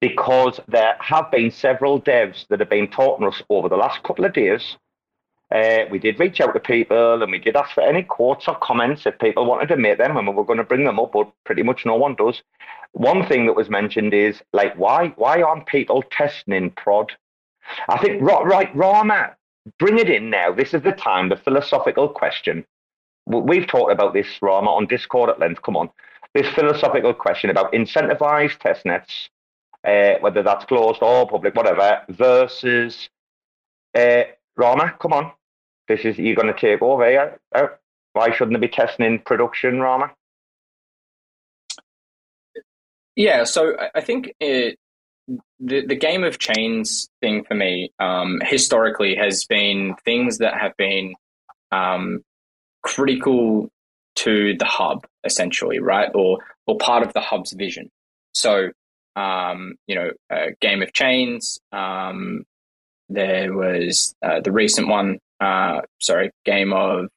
[0.02, 4.04] because there have been several devs that have been talking to us over the last
[4.04, 4.78] couple of days
[5.50, 8.56] Uh, we did reach out to people and we did ask for any quotes or
[8.56, 11.12] comments if people wanted to make them and we were going to bring them up,
[11.14, 12.42] but pretty much no one does.
[12.92, 17.14] One thing that was mentioned is like, why why aren't people testing in prod?
[17.88, 19.36] I think, right, right Rarma,
[19.80, 20.52] bring it in now.
[20.54, 22.66] This is the time, the philosophical question.
[23.26, 25.62] We've talked about this, Rarma, on Discord at length.
[25.62, 25.90] Come on.
[26.34, 29.30] This philosophical question about incentivized test nets,
[29.86, 33.10] uh, whether that's closed or public, whatever, versus
[33.96, 34.24] uh,
[34.58, 35.32] Rarma, come on.
[35.88, 37.10] This is you're going to take over.
[37.10, 37.36] Yeah?
[37.56, 37.70] Oh,
[38.14, 40.12] why shouldn't they be testing in production, Rarma?
[43.16, 44.78] Yeah, so I think it,
[45.60, 50.78] the the game of chains thing for me um, historically has been things that have
[50.78, 51.16] been
[51.72, 52.22] um,
[52.84, 53.70] critical
[54.18, 57.90] to the hub, essentially, right, or or part of the hub's vision.
[58.34, 58.70] So,
[59.18, 61.60] um, you know, a game of chains.
[61.72, 62.46] Um,
[63.10, 65.18] there was uh, the recent one.
[65.40, 67.08] Uh, sorry, game of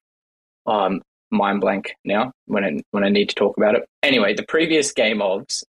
[0.67, 3.87] um, mind blank now when I, when I need to talk about it.
[4.03, 5.63] Anyway, the previous game ofs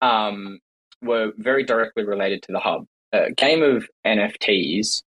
[0.00, 0.58] um,
[1.02, 2.86] were very directly related to the hub.
[3.12, 5.02] A game of NFTs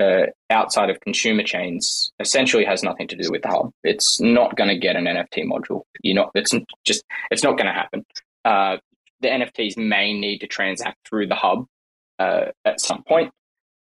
[0.00, 3.72] uh, outside of consumer chains essentially has nothing to do with the hub.
[3.84, 5.82] It's not going to get an NFT module.
[6.02, 6.30] You're not.
[6.34, 6.54] It's
[6.84, 7.04] just.
[7.30, 8.04] It's not going to happen.
[8.44, 8.76] Uh,
[9.20, 11.66] the NFTs may need to transact through the hub
[12.18, 13.32] uh, at some point,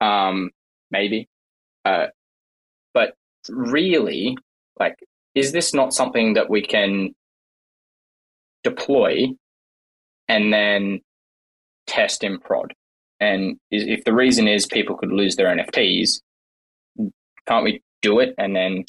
[0.02, 0.52] um,
[0.92, 1.28] maybe.
[1.86, 2.08] Uh,
[2.94, 3.14] but
[3.50, 4.38] really,
[4.80, 4.96] like,
[5.36, 7.14] is this not something that we can
[8.64, 9.28] deploy
[10.28, 11.02] and then
[11.86, 12.74] test in prod?
[13.20, 16.22] And if the reason is people could lose their NFTs,
[17.48, 18.86] can't we do it and then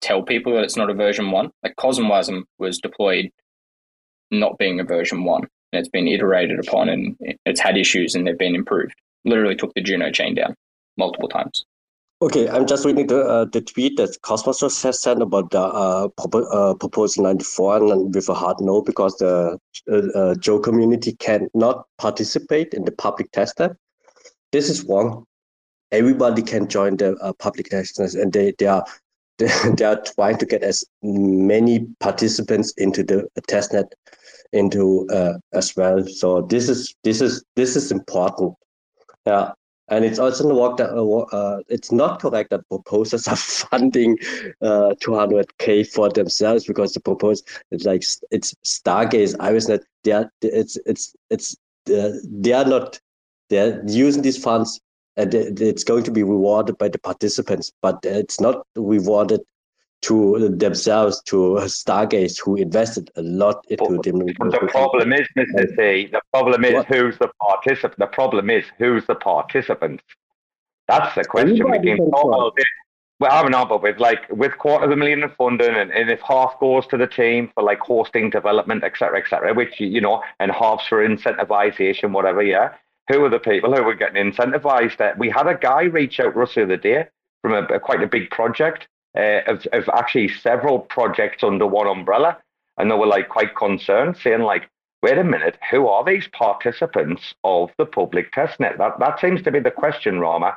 [0.00, 1.50] tell people that it's not a version one?
[1.62, 3.30] Like Cosmwasm was deployed
[4.30, 8.38] not being a version one, it's been iterated upon, and it's had issues, and they've
[8.38, 8.94] been improved.
[9.24, 10.54] Literally took the Juno chain down
[10.96, 11.64] multiple times.
[12.22, 16.08] Okay, I'm just reading the, uh, the tweet that Cosmos has sent about the uh,
[16.34, 19.58] uh, proposal 94 and with a hard no because the
[19.90, 23.76] uh, uh, Joe community cannot participate in the public testnet.
[24.50, 25.26] This is wrong.
[25.92, 28.86] Everybody can join the uh, public testnet and they, they are
[29.36, 33.88] they, they are trying to get as many participants into the testnet
[34.52, 36.06] into uh, as well.
[36.06, 38.54] So this is this is this is important.
[39.26, 39.52] Yeah,
[39.88, 43.36] and it's also not that uh, uh, it's not correct that proposers are
[43.70, 44.18] funding
[44.60, 49.80] uh, 200k for themselves because the proposal it's like it's Stargaze, IrisNet.
[50.04, 51.56] They are it's it's it's
[51.94, 53.00] uh, they are not
[53.48, 54.80] they're using these funds
[55.16, 59.40] and it's going to be rewarded by the participants, but it's not rewarded
[60.02, 64.26] to themselves to Stargaze, who invested a lot into them.
[64.26, 65.76] The problem is, Mr.
[65.76, 66.86] C, the problem is what?
[66.86, 67.98] who's the participant.
[67.98, 70.02] The problem is who's the participant.
[70.88, 71.70] That's the question.
[71.70, 72.66] we can about it.
[73.18, 76.10] Well, I don't but with like with quarter of a million in funding, and, and
[76.10, 80.22] if half goes to the team for like hosting, development, etc., etc., which you know,
[80.38, 82.74] and half for incentivization, whatever, yeah.
[83.08, 85.16] Who are the people who were getting incentivized?
[85.16, 87.06] We had a guy reach out to us the other day
[87.40, 91.86] from a, a quite a big project, uh, of, of actually several projects under one
[91.86, 92.38] umbrella.
[92.78, 94.68] And they were like quite concerned, saying like,
[95.02, 98.76] wait a minute, who are these participants of the public testnet?
[98.78, 100.56] That that seems to be the question, Rarma.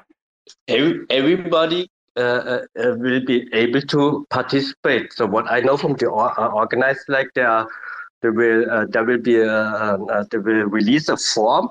[0.68, 5.14] Everybody uh, uh, uh, will be able to participate.
[5.14, 7.66] So what I know from the uh, organized, like there,
[8.22, 11.70] there will uh, there will be a, uh, they will release a form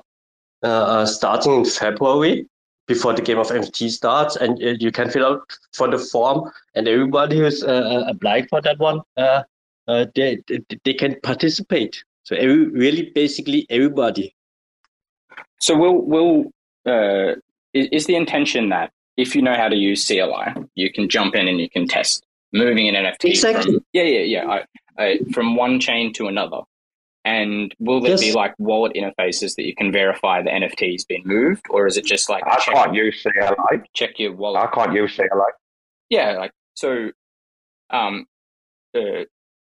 [1.05, 2.47] starting in February
[2.89, 6.51] before the game of NFT starts, and uh, you can fill out for the form,
[6.75, 9.43] and everybody who's uh, uh applying for that one, uh,
[9.87, 10.39] uh, they,
[10.83, 12.03] they can participate.
[12.23, 14.35] So every, really, basically everybody.
[15.61, 16.51] So will will
[16.85, 17.35] uh,
[17.73, 21.47] is the intention that if you know how to use CLI, you can jump in
[21.47, 23.25] and you can test moving an NFT.
[23.25, 23.73] Exactly.
[23.73, 24.45] From, yeah, yeah, yeah.
[24.47, 26.61] I, I, from one chain to another.
[27.29, 28.21] And will there yes.
[28.21, 31.95] be like wallet interfaces that you can verify the NFT has been moved, or is
[31.95, 33.83] it just like I can't use CLI.
[33.93, 34.63] Check your wallet.
[34.63, 35.51] I can't use CLI.
[36.09, 37.11] Yeah, like so.
[37.91, 38.25] Um,
[38.97, 39.25] uh,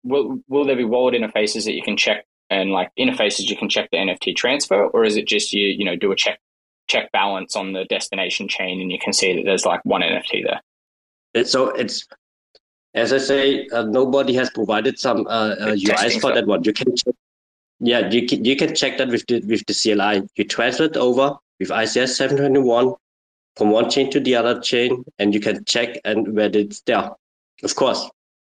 [0.05, 3.71] will will there be wallet interfaces that you can check and like interfaces you can
[3.71, 6.39] check the NFT transfer, or is it just you you know do a check
[6.89, 10.45] check balance on the destination chain and you can see that there's like one NFT
[10.45, 11.47] there?
[11.47, 12.07] So it's
[12.93, 16.35] as I say, uh, nobody has provided some uh, uh, UIs for stuff.
[16.35, 16.63] that one.
[16.63, 17.15] You can check
[17.81, 20.29] yeah, you can, you can check that with the with the CLI.
[20.37, 22.95] You transfer it over with ICS 721
[23.57, 27.11] from one chain to the other chain, and you can check and whether it's there.
[27.63, 28.09] Of course.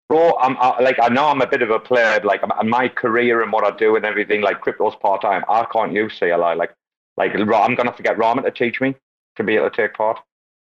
[0.08, 2.20] Bro, I'm I, like I know I'm a bit of a player.
[2.22, 5.44] Like my career and what I do and everything, like crypto's part time.
[5.48, 6.54] I can't use CLI.
[6.54, 6.74] Like
[7.16, 8.94] like I'm gonna have to get Ramen to teach me
[9.36, 10.18] to be able to take part.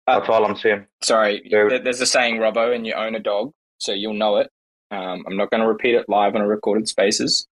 [0.06, 0.86] Uh, That's all I'm saying.
[1.02, 1.84] Sorry, Dude.
[1.84, 4.50] there's a saying, Robbo, and you own a dog, so you'll know it.
[4.90, 7.57] Um, I'm not going to repeat it live on a recorded spaces, but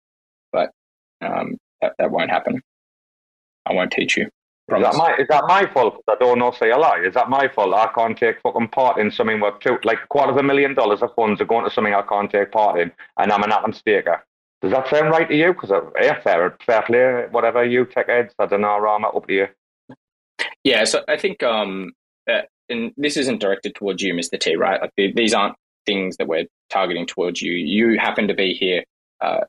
[1.21, 2.61] um, that, that won't happen.
[3.65, 4.27] I won't teach you.
[4.71, 5.95] Is that my is that my fault?
[5.95, 6.99] 'cause I don't know say a lie.
[6.99, 7.73] Is that my fault?
[7.73, 10.75] I can't take fucking part in something where two like a quarter of a million
[10.75, 13.51] dollars of funds are going to something I can't take part in, and I'm an
[13.51, 14.23] atom staker.
[14.61, 15.53] Does that sound right to you?
[15.53, 18.33] Because yeah, fair, fair play, whatever you tech heads.
[18.37, 19.47] I don't know, Rarma, up to you.
[20.63, 21.93] Yeah, so I think, um,
[22.29, 24.39] uh, and this isn't directed towards you, Mr.
[24.39, 24.81] T, right?
[24.81, 25.55] Like the, these aren't
[25.85, 27.53] things that we're targeting towards you.
[27.53, 28.83] You happen to be here
[29.21, 29.41] uh,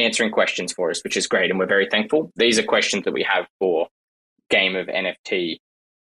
[0.00, 2.32] answering questions for us, which is great, and we're very thankful.
[2.36, 3.88] These are questions that we have for
[4.50, 5.58] Game of NFT.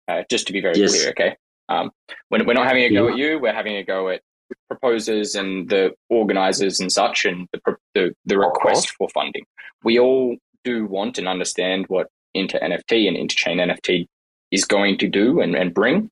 [0.08, 0.98] Uh, just to be very Yes.
[0.98, 1.36] clear, okay?
[1.68, 1.90] Um,
[2.30, 3.38] we're, we're not having a go at you.
[3.38, 4.22] We're having a go at
[4.68, 9.44] proposers and the organizers and such, and the the, the request for funding.
[9.84, 14.06] We all do want and understand what Inter NFT and Interchain NFT
[14.50, 16.10] is going to do and, and bring.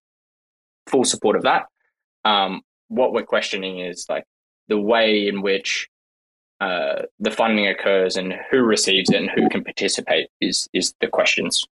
[0.88, 1.66] Full support of that.
[2.24, 4.24] Um, what we're questioning is like
[4.68, 5.88] the way in which
[6.60, 11.06] uh, the funding occurs and who receives it and who can participate is is the
[11.06, 11.66] questions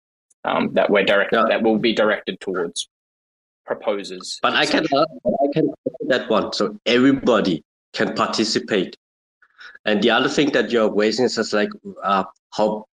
[0.45, 1.45] um, that we're direct Yeah.
[1.49, 2.89] that will be directed towards
[3.65, 4.39] proposers.
[4.43, 5.07] But I can uh,
[5.45, 5.73] I can
[6.09, 6.53] that one.
[6.53, 8.97] So everybody can participate.
[9.85, 11.71] And the other thing that you're raising is just like
[12.03, 12.25] uh,
[12.57, 12.87] how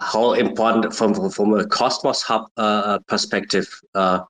[0.00, 4.20] how important from from a Cosmos Hub uh, perspective, uh,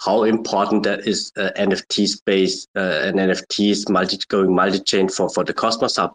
[0.00, 5.28] how important that is uh, NFT space uh, and NFTs multi going multi chain for
[5.28, 6.12] for the Cosmos Hub.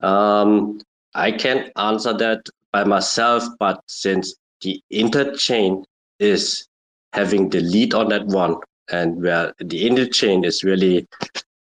[0.00, 0.80] Um,
[1.14, 5.84] I can't answer that by myself, but since the interchain
[6.18, 6.66] is
[7.12, 8.56] having the lead on that one,
[8.90, 11.06] and where the interchain is really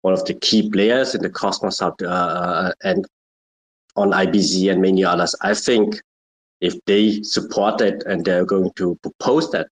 [0.01, 3.05] one of the key players in the Cosmos Hub uh, and
[3.95, 5.35] on IBC and many others.
[5.41, 6.01] I think
[6.61, 9.67] if they support it and they're going to propose that,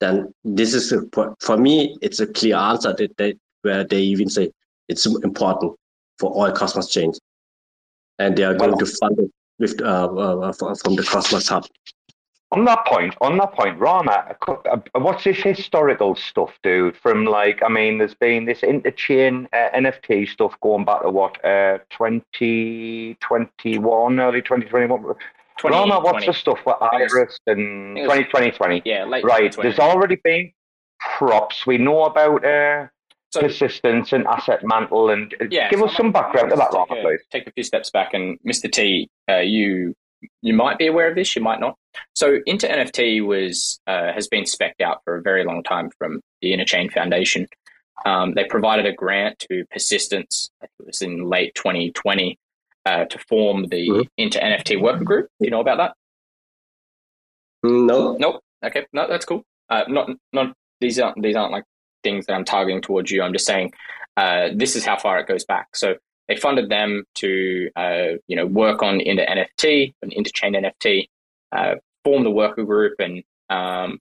[0.00, 1.02] then this is a,
[1.40, 1.96] for me.
[2.00, 4.50] It's a clear answer that they where they even say
[4.88, 5.78] it's important
[6.18, 7.20] for all Cosmos chains,
[8.18, 11.66] and they are going to fund it with uh, uh, from the Cosmos Hub.
[12.52, 16.96] On that point, on that point, Rarma, uh, what's this historical stuff, dude?
[16.96, 21.44] From like, I mean, there's been this interchain uh, NFT stuff going back to what,
[21.44, 25.14] uh, 2021, early 2021.
[25.68, 26.26] Rarma, what's 2020.
[26.26, 28.82] the stuff with I think it's- Iris and I think 2020?
[28.84, 30.52] Yeah, late Right, there's already been
[31.18, 31.66] props.
[31.66, 32.86] We know about uh,
[33.32, 36.56] So- persistence and asset mantle, and uh, Yeah, give so us I some background to
[36.56, 37.20] that, Rarma, take a- please.
[37.30, 38.70] Take a few steps back, and Mr.
[38.70, 39.94] T, uh, you
[40.42, 41.76] you might be aware of this, you might not.
[42.14, 46.20] So, Inter NFT was uh, has been specced out for a very long time from
[46.42, 47.46] the Interchain Foundation.
[48.04, 50.50] Um, they provided a grant to Persistence.
[50.62, 52.38] I think it was in late 2020
[52.86, 54.06] uh, to form the Mhm.
[54.16, 55.28] Inter NFT worker group.
[55.38, 55.94] Do you know about that?
[57.62, 58.40] No, Nope.
[58.64, 59.42] Okay, no, that's cool.
[59.70, 61.64] Uh, not not these aren't these aren't like
[62.02, 63.22] things that I'm targeting towards you.
[63.22, 63.72] I'm just saying
[64.16, 65.74] uh, this is how far it goes back.
[65.76, 65.94] So
[66.28, 71.08] they funded them to uh, you know work on Inter NFT, and interchain NFT,
[71.52, 73.98] uh, form the worker group, and um,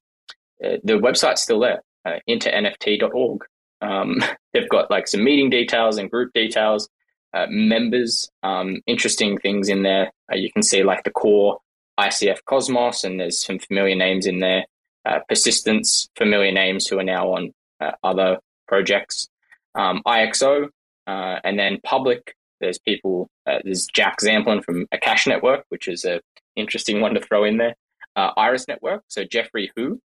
[0.63, 3.45] uh, the website's still there, uh, internft.org.
[3.82, 4.21] Um,
[4.53, 6.89] they've got like some meeting details and group details,
[7.34, 10.11] uh, members, um, interesting things in there.
[10.32, 11.59] Uh, you can see like the core
[11.99, 14.65] ICF Cosmos, and there's some familiar names in there.
[15.05, 19.27] Uh, Persistence, familiar names who are now on uh, other projects.
[19.75, 20.67] Um, IXO,
[21.07, 22.36] uh, and then public.
[22.59, 23.30] There's people.
[23.47, 26.19] Uh, there's Jack Zampolin from Akash Network, which is a
[26.55, 27.75] interesting one to throw in there.
[28.15, 29.03] Uh, Iris Network.
[29.07, 30.01] So Jeffrey Who.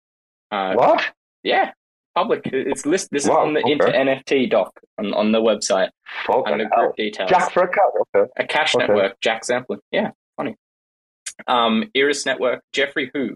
[0.51, 1.03] Uh, What?
[1.41, 1.71] yeah,
[2.15, 2.41] public.
[2.45, 3.09] It's list.
[3.11, 3.71] This Wow, is on the okay.
[3.71, 5.89] Inter NFT doc on, on the website
[6.25, 6.85] Fucking under hell.
[6.85, 7.29] group details.
[7.29, 7.83] Jack for a cat,
[8.15, 8.31] okay.
[8.39, 8.85] Akash Okay.
[8.87, 9.79] network, Jack Zampolin.
[9.91, 10.55] Yeah, funny.
[11.47, 13.35] Um, Iris Network, Jeffrey Hu.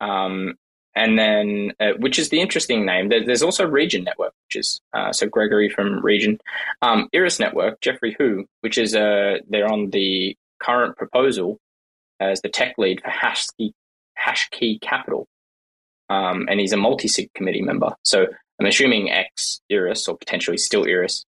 [0.00, 0.54] Um,
[0.94, 3.10] and then, uh, which is the interesting name.
[3.10, 6.38] There, there's also Regen Network, which is uh, so Gregory from Regen.
[6.80, 11.58] Um, Iris Network, Jeffrey Hu, which is uh, they're on the current proposal
[12.18, 13.72] as the tech lead for Hashkey,
[14.18, 15.26] Hashkey Capital.
[16.08, 17.94] Um, and he's a multi sig committee member.
[18.04, 18.26] So
[18.60, 21.24] I'm assuming ex Iris or potentially still Iris.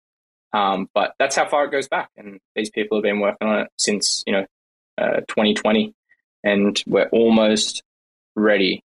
[0.54, 3.60] Um, but that's how far it goes back, and these people have been working on
[3.62, 4.46] it since you know
[4.98, 5.94] uh, 2020,
[6.44, 7.84] and we're almost
[8.36, 8.84] ready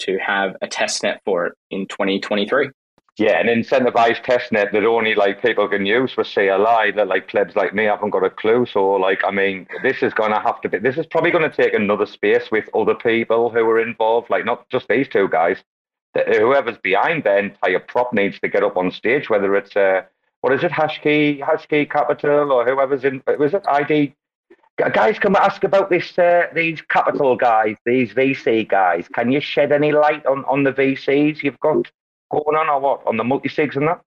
[0.00, 2.70] to have a test net for it in 2023.
[3.18, 7.54] Yeah, an incentivized testnet that only like people can use for CLI that like plebs
[7.54, 8.64] like me haven't got a clue.
[8.64, 10.78] So like, I mean, this is gonna have to be.
[10.78, 14.46] This is probably going to take another space with other people who are involved, like
[14.46, 15.58] not just these two guys.
[16.14, 20.02] Whoever's behind the entire prop needs to get up on stage, whether it's uh,
[20.40, 23.22] what is it, Hashkey, Hashkey Capital, or whoever's in.
[23.38, 24.14] Was it ID?
[24.94, 26.18] Guys, can ask about this?
[26.18, 29.06] Uh, these capital guys, these VC guys.
[29.14, 31.90] Can you shed any light on, on the VCs you've got
[32.32, 34.00] going on, or what on the multi sigs and that?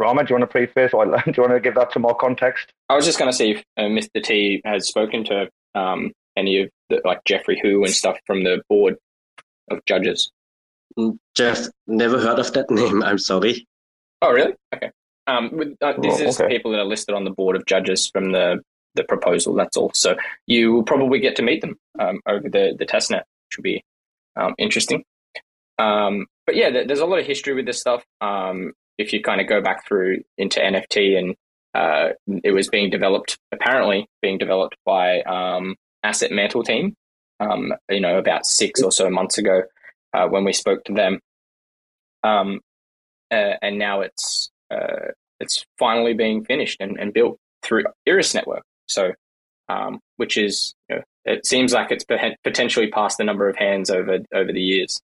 [0.00, 2.14] Rarma, do you want to preface, or do you want to give that some more
[2.14, 2.72] context?
[2.88, 4.22] I was just going to see if uh, Mr.
[4.22, 8.62] T has spoken to um, any of the, like Jeffrey Hu and stuff from the
[8.68, 8.96] board
[9.70, 10.30] of judges.
[10.98, 13.02] Mm, Jeff, never heard of that name.
[13.02, 13.66] I'm sorry.
[14.22, 14.54] Oh, really?
[14.74, 14.90] Okay.
[15.26, 16.48] Um, with, uh, this Oh, is okay.
[16.48, 18.60] people that are listed on the board of judges from the
[18.94, 19.54] the proposal.
[19.54, 19.92] That's all.
[19.94, 20.16] So
[20.46, 23.84] you will probably get to meet them um, over the the testnet, which will be
[24.36, 25.04] um, interesting.
[25.78, 28.04] Um, but yeah, there, there's a lot of history with this stuff.
[28.20, 31.36] Um, if you kind of go back through into NFT, and
[31.74, 36.94] uh, it was being developed, apparently being developed by um, Asset Mantle team.
[37.40, 39.62] Um, you know, about six or so months ago,
[40.12, 41.20] uh, when we spoke to them.
[42.24, 42.60] Um,
[43.30, 48.64] uh, and now it's uh, it's finally being finished and, and built through Iris Network.
[48.86, 49.12] So,
[49.68, 52.04] um, which is you know, it seems like it's
[52.42, 55.00] potentially passed the number of hands over over the years.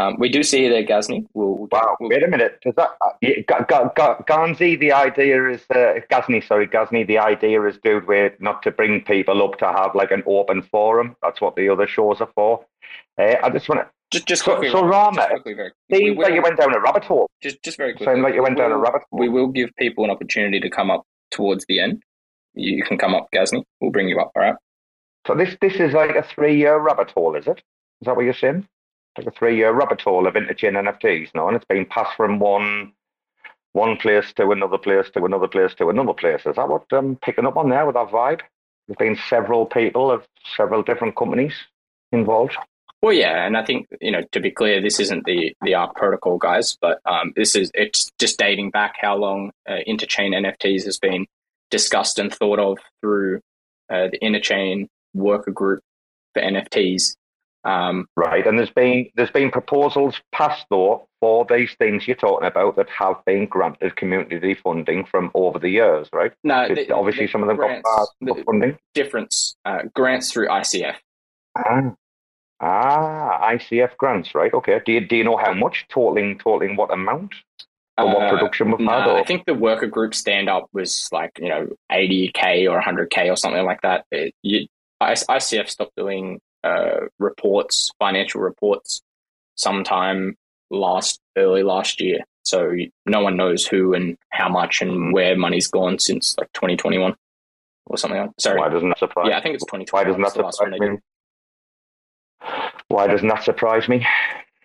[0.00, 1.26] Um, we do see there, Ghazni.
[1.34, 2.60] We'll, Wow, we'll- wait a minute.
[2.62, 4.78] Does that uh, yeah, Ga- Ga- Ga- Ganzi?
[4.78, 6.40] The idea is uh, Ghazni.
[6.40, 7.02] Sorry, Ghazni.
[7.04, 10.62] The idea is, dude, we're not to bring people up to have like an open
[10.62, 11.16] forum.
[11.22, 12.64] That's what the other shows are for.
[13.20, 13.88] Uh, I just want to.
[14.12, 16.74] just just So- quickly, so Rarma, just quickly, very we Seems like you went down
[16.74, 17.28] a rabbit hole.
[17.42, 18.06] just just very quickly.
[18.14, 19.18] Sounds like you went we down a will- rabbit hole.
[19.20, 22.02] We will give people an opportunity to come up towards the end.
[22.54, 23.64] You can come up, Ghazni.
[23.80, 24.30] We'll bring you up.
[24.36, 24.54] All right.
[25.26, 27.58] So this this is like a three year rabbit hole, is it?
[28.00, 28.66] Is that what you're saying?
[29.18, 31.48] Like a three year rabbit hole of interchain NFTs, no?
[31.48, 32.92] And it's been passed from one
[33.72, 36.46] one place to another place to another place to another place.
[36.46, 38.40] Is that what I'm picking up on there with that vibe?
[38.86, 41.52] There's been several people of several different companies
[42.12, 42.56] involved.
[43.02, 45.96] Well, yeah, and I think you know to be clear, this isn't the the Ark
[45.96, 50.84] protocol, guys, but um, this is it's just dating back how long uh, interchain NFTs
[50.84, 51.26] has been
[51.70, 53.40] discussed and thought of through
[53.90, 55.82] uh, the interchain worker group
[56.34, 57.16] for NFTs.
[57.64, 58.46] Um, Right.
[58.46, 62.88] And there's been there's been proposals passed though for these things you're talking about that
[62.90, 66.32] have been granted community funding from over the years, right?
[66.44, 68.78] no, the- obviously the some of them got grants, passed the funding.
[68.94, 70.94] difference uh, grants through ICF.
[71.56, 71.92] Ah.
[72.60, 74.52] Ah, ICF grants, right?
[74.52, 74.80] Okay.
[74.84, 75.86] Do you, do you know how much?
[75.88, 77.32] Totaling, totaling what amount?
[77.96, 79.06] Or what Uh, production we've had?
[79.08, 79.18] Or?
[79.18, 83.36] I think the worker group stand up was like you know 80k or 100k or
[83.36, 84.06] something like that.
[84.10, 84.66] It, you,
[85.00, 89.02] I- ICF stopped doing uh, reports, financial reports,
[89.56, 90.36] sometime
[90.70, 92.20] last early last year.
[92.44, 92.72] So
[93.06, 97.14] no one knows who and how much and where money's gone since like 2021
[97.86, 98.20] or something.
[98.20, 99.26] Like, sorry, Why doesn't that surprise?
[99.30, 100.06] yeah, I think it's Why 2021.
[100.06, 100.98] doesn't that was the last one surprise me?
[102.88, 104.06] Why doesn't that surprise me?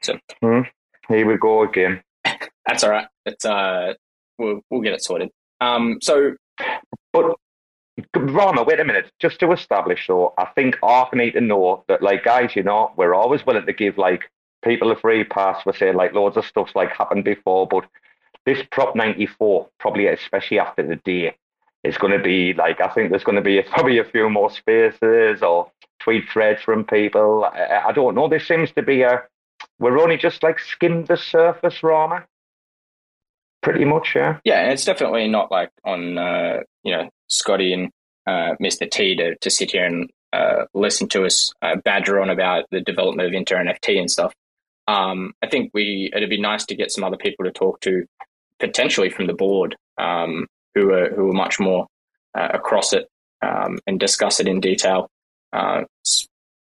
[0.01, 0.61] So- Hmm?
[1.09, 2.01] Here we go again.
[2.65, 3.07] That's all right.
[3.25, 3.93] It's uh,
[4.37, 5.29] we'll we'll get it sorted.
[5.59, 6.35] Um, so
[7.11, 7.35] But
[8.15, 9.11] Rarma, wait a minute.
[9.19, 12.91] Just to establish, though, I think Ark need to know that, like, guys, you know,
[12.95, 14.29] we're always willing to give like
[14.63, 15.65] people a free pass.
[15.65, 17.85] We're saying like loads of stuff's like happened before, but
[18.45, 21.35] this Prop 94, probably especially after the day,
[21.83, 24.49] is going to be like I think there's going to be probably a few more
[24.49, 27.45] spaces or tweet threads from people.
[27.45, 28.27] I, I don't know.
[28.27, 29.23] There seems to be a
[29.79, 32.25] we're only just like skimmed the surface, Rarma.
[33.61, 34.39] Pretty much, yeah.
[34.43, 37.91] Yeah, it's definitely not like on uh, you know Scotty and
[38.27, 38.89] uh, Mr.
[38.89, 42.81] T to, to sit here and uh, listen to us uh, badger on about the
[42.81, 44.33] development of Inter NFT and stuff.
[44.87, 48.05] Um, I think we it'd be nice to get some other people to talk to,
[48.59, 51.87] potentially from the board, um, who are who are much more
[52.35, 53.07] uh, across it
[53.41, 55.09] um, and discuss it in detail.
[55.53, 55.83] Uh,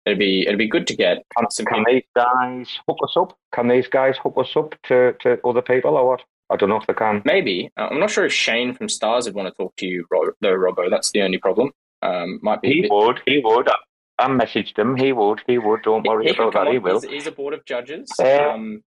[0.06, 3.38] it'd be it'd be good to get Can, some can these guys hook us up?
[3.54, 6.22] Can these guys hook us up to, to other people or what?
[6.50, 7.22] I don't know if they can.
[7.26, 10.06] Maybe uh, I'm not sure if Shane from Stars would want to talk to you,
[10.12, 10.90] though, Robbo.
[10.90, 11.72] That's the only problem.
[12.02, 13.22] Um, might be He bit- would.
[13.26, 13.68] He would.
[13.70, 13.76] I,
[14.20, 14.96] I messaged him.
[14.96, 15.42] He would.
[15.48, 15.82] He would.
[15.84, 16.68] Don't worry He about that.
[16.68, 17.02] He will.
[17.02, 18.12] He's, he's a board of judges.
[18.20, 18.84] Uh, um,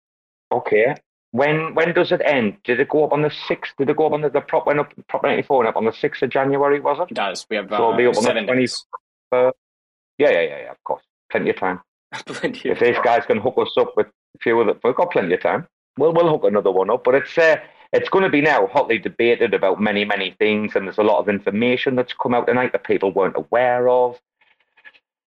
[0.53, 0.95] Okay.
[1.31, 2.59] When when does it end?
[2.65, 3.73] Did it go up on the sixth?
[3.79, 5.77] Did it go up on the, the prop went up prop ninety four went up
[5.77, 6.79] on the sixth of January?
[6.79, 7.11] Was it?
[7.13, 7.47] it does.
[7.49, 8.85] We have So uh, be up on the 20 days.
[9.33, 9.51] Yeah,
[10.19, 10.71] yeah, yeah, yeah.
[10.73, 11.81] Of course, plenty of time.
[12.27, 12.87] Plenty of time.
[12.89, 15.33] If these guys can hook us up with a few of the, we've got plenty
[15.33, 15.67] of time.
[15.99, 17.57] We'll we'll hook another one up, but it's uh,
[17.93, 21.19] it's going to be now hotly debated about many many things, and there's a lot
[21.19, 24.19] of information that's come out tonight that people weren't aware of.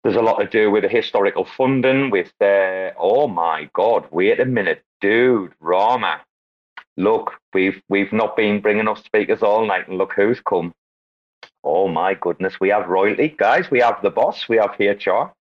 [0.04, 2.10] There's a lot to do with the historical funding.
[2.12, 6.20] With uh, oh my god, wait a minute, dude, Rarma.
[6.98, 10.74] Look, we've we've not been bringing up speakers all night, and look who's come.
[11.64, 13.72] Oh my goodness, we have royalty, guys.
[13.72, 14.48] We have the boss.
[14.48, 15.34] We have HR.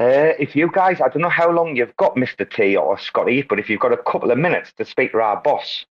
[0.00, 2.50] Uh, if you guys, I don't know how long you've got, Mr.
[2.50, 5.38] T or Scotty, but if you've got a couple of minutes to speak to our
[5.42, 5.84] boss,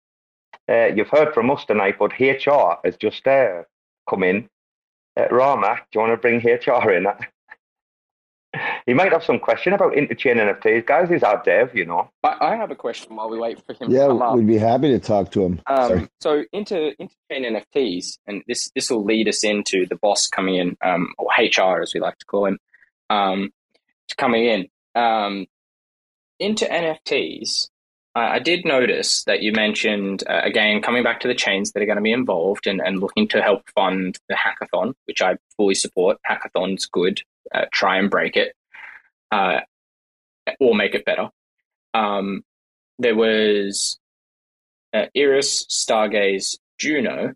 [0.67, 3.65] uh, you've heard from us tonight, but HR has just uh,
[4.09, 4.49] come in
[5.15, 7.07] Uh, Rarma, do you want to bring HR in?
[8.87, 11.11] he might have some question about interchain NFTs, guys.
[11.11, 12.11] He's our dev, you know.
[12.23, 13.91] I, I have a question while we wait for him.
[13.91, 14.37] Yeah, to come up.
[14.37, 15.61] we'd be happy to talk to him.
[15.67, 20.55] Um, so into interchain NFTs, and this this will lead us into the boss coming
[20.55, 22.59] in, um, or HR as we like to call him,
[23.11, 23.51] um,
[24.17, 24.69] coming in.
[24.95, 25.47] Um,
[26.39, 27.69] into NFTs,
[28.15, 31.83] I I did notice that you mentioned uh, again coming back to the chains that
[31.83, 35.37] are going to be involved and, and looking to help fund the hackathon, which I
[35.57, 36.19] fully support.
[36.29, 37.23] Hackathon's good.
[37.53, 38.55] Uh, try and break it,
[39.33, 39.61] uh,
[40.61, 41.29] or make it better.
[41.95, 42.43] Um,
[42.99, 43.99] there was
[44.93, 47.35] uh, Iris, Stargaze, Juno.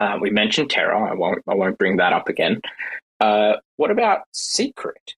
[0.00, 1.10] Uh, we mentioned Terra.
[1.10, 1.42] I won't.
[1.48, 2.60] I won't bring that up again.
[3.20, 5.14] Uh, what about Secret?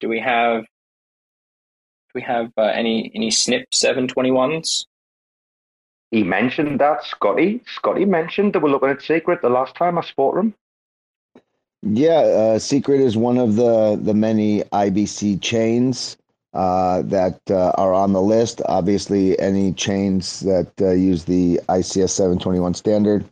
[0.00, 0.62] Do we have?
[0.62, 4.86] Do we have uh, any any Snip seven twenty ones?
[6.10, 7.62] He mentioned that, Scotty.
[7.66, 10.54] Scotty mentioned that we're looking at Secret the last time I spoke to him.
[11.82, 16.16] Yeah, uh, Secret is one of the the many IBC chains
[16.54, 18.62] uh, that uh, are on the list.
[18.66, 23.24] Obviously, any chains that uh, use the ICS 721 standard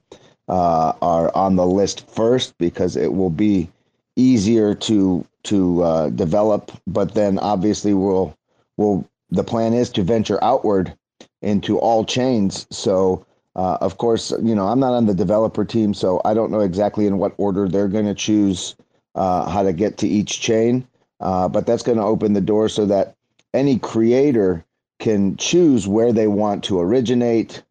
[0.48, 3.68] uh, are on the list first because it will be
[4.16, 6.70] easier to to uh, develop.
[6.86, 8.36] But then, obviously, we'll
[8.76, 10.94] will the plan is to venture outward
[11.42, 12.66] into all chains.
[12.70, 13.26] So
[13.56, 16.60] uh, of course, you know, I'm not on the developer team, so I don't know
[16.60, 18.76] exactly in what order they're going to choose
[19.14, 20.86] uh, how to get to each chain.
[21.20, 23.14] Uh, but that's going to open the door so that
[23.54, 24.62] any creator
[24.98, 27.62] can choose where they want to originate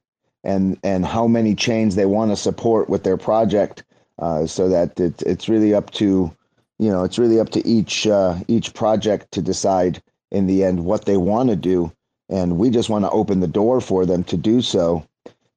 [0.44, 3.84] and and how many chains they want to support with their project.
[4.18, 6.36] Uh, so that it, it's really up to
[6.80, 10.02] you know it's really up to each uh, each project to decide
[10.32, 11.92] in the end what they want to do,
[12.30, 15.06] and we just want to open the door for them to do so.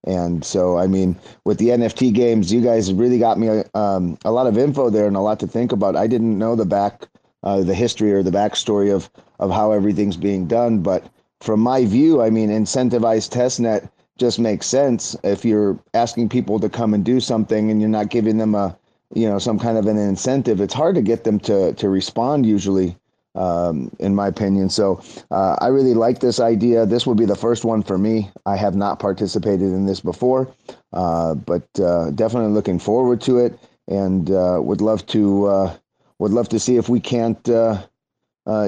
[0.05, 4.31] And so, I mean, with the NFT games, you guys really got me um, a
[4.31, 5.97] lot of info there and a lot to think about.
[5.97, 7.09] I didn't know the back,
[7.43, 11.05] uh, the history or the backstory of of how everything's being done, but
[11.41, 13.89] from my view, I mean, incentivized testnet
[14.19, 18.11] just makes sense if you're asking people to come and do something and you're not
[18.11, 18.77] giving them a,
[19.15, 20.61] you know, some kind of an incentive.
[20.61, 22.97] It's hard to get them to to respond usually
[23.39, 24.69] um, in my opinion.
[24.69, 25.01] So
[25.31, 26.87] uh, I really like this idea.
[26.87, 28.31] This will be the first one for me.
[28.45, 30.53] I have not participated in this before,
[30.93, 35.77] uh, but uh, definitely looking forward to it, and uh, would love to uh,
[36.19, 37.49] would love to see if we can't.
[37.49, 37.83] Uh,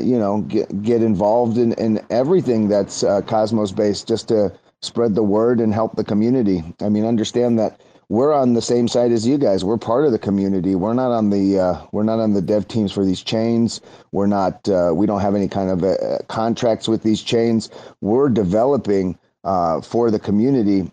[0.02, 5.22] you know, get get involved in, in everything that's Cosmos based, just to spread the
[5.22, 6.62] word and help the community.
[6.82, 7.80] I mean, understand that
[8.10, 9.64] we're on the same side as you guys.
[9.64, 10.74] We're part of the community.
[10.74, 13.80] We're not on the uh, we're not on the dev teams for these chains.
[14.10, 14.68] We're not.
[14.68, 17.70] Uh, we don't have any kind of uh, contracts with these chains.
[18.00, 20.90] We're developing uh, for the community.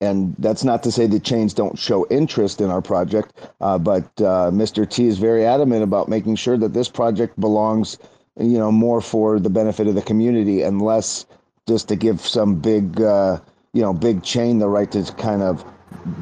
[0.00, 4.04] And that's not to say the chains don't show interest in our project, uh, but
[4.18, 4.88] uh, Mr.
[4.88, 7.98] T is very adamant about making sure that this project belongs,
[8.38, 11.26] you know, more for the benefit of the community and less
[11.66, 15.64] just to give some big, you know, big chain the right to kind of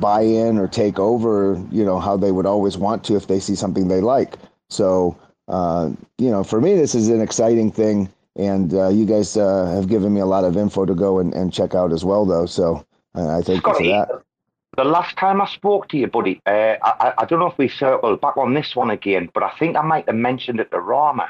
[0.01, 3.41] buy in or take over, you know, how they would always want to if they
[3.41, 4.37] see something they like.
[4.69, 5.17] So,
[5.49, 8.13] uh, you know, for me, this is an exciting thing.
[8.37, 11.33] And uh, you guys uh, have given me a lot of info to go and,
[11.35, 12.47] and check out as well, though.
[12.47, 14.23] So uh, I thank Scotty, you for that.
[14.77, 17.69] The last time I spoke to you, buddy, uh, I, I don't know if we
[17.69, 20.77] circled back on this one again, but I think I might have mentioned it to
[20.77, 21.29] Rarma.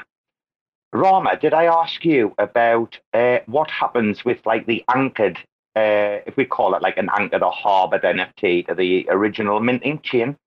[0.93, 5.37] Rarma, did I ask you about uh, what happens with like the anchored
[5.77, 9.99] uh, if we call it like an anchor or harbored NFT to the original minting
[10.01, 10.37] chain.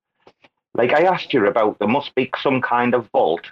[0.74, 3.46] Like I asked you about, there must be some kind of vault.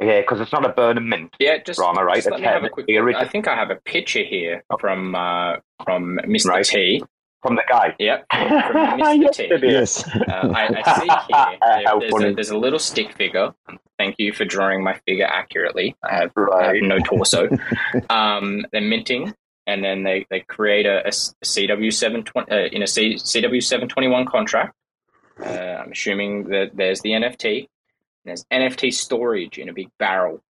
[0.00, 1.34] Yeah, because it's not a burn and mint.
[1.38, 2.16] Yeah, just, drama, right?
[2.16, 2.86] just let me have a quick.
[2.86, 6.46] the I think I have a picture here from uh, from Mr.
[6.46, 6.64] Right.
[6.64, 7.04] T.
[7.42, 7.94] from the guy.
[7.98, 9.22] Yep, from, from Mr.
[9.22, 9.48] Yes, T.
[9.62, 10.08] Yes.
[10.08, 13.52] Uh, I, I see here there- there's, a, there's a little stick figure.
[13.98, 15.94] Thank you for drawing my figure accurately.
[16.02, 17.48] I have, I have no torso.
[18.10, 19.32] um, they're minting,
[19.66, 23.62] and then they, they create a, a CW seven twenty uh, in a C, CW
[23.62, 24.74] seven twenty one contract.
[25.40, 27.68] Uh, I'm assuming that there's the NFT.
[28.24, 30.42] There's NFT storage in a big barrel,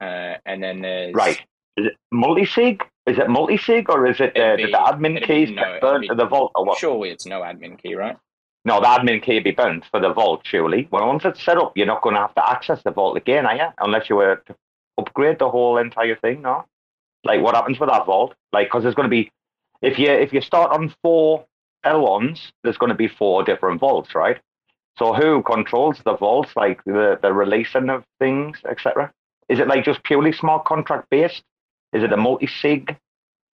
[0.00, 1.40] uh, and then there's Right.
[1.76, 2.82] Is it multi-sig?
[3.06, 6.00] Is it multi-sig or is it uh, be- the admin keys no, get it'd burnt
[6.02, 6.78] be- to the vault or what?
[6.78, 8.16] Surely it's no admin key, right?
[8.64, 10.86] No, the admin key be burnt for the vault, surely.
[10.90, 13.46] Well, once it's set up, you're not going to have to access the vault again,
[13.46, 13.66] are you?
[13.78, 14.54] Unless you were to
[14.98, 16.66] upgrade the whole entire thing, no?
[17.24, 18.34] Like, what happens with that vault?
[18.52, 19.30] Like, because there's going to be,
[19.82, 21.44] if you if you start on four
[21.84, 24.38] L1s, there's going to be four different vaults, right?
[24.98, 29.12] So who controls the vaults, like the, the releasing of things, etc.?
[29.48, 31.42] Is it like just purely smart contract based?
[31.92, 32.96] Is it a multi-sig?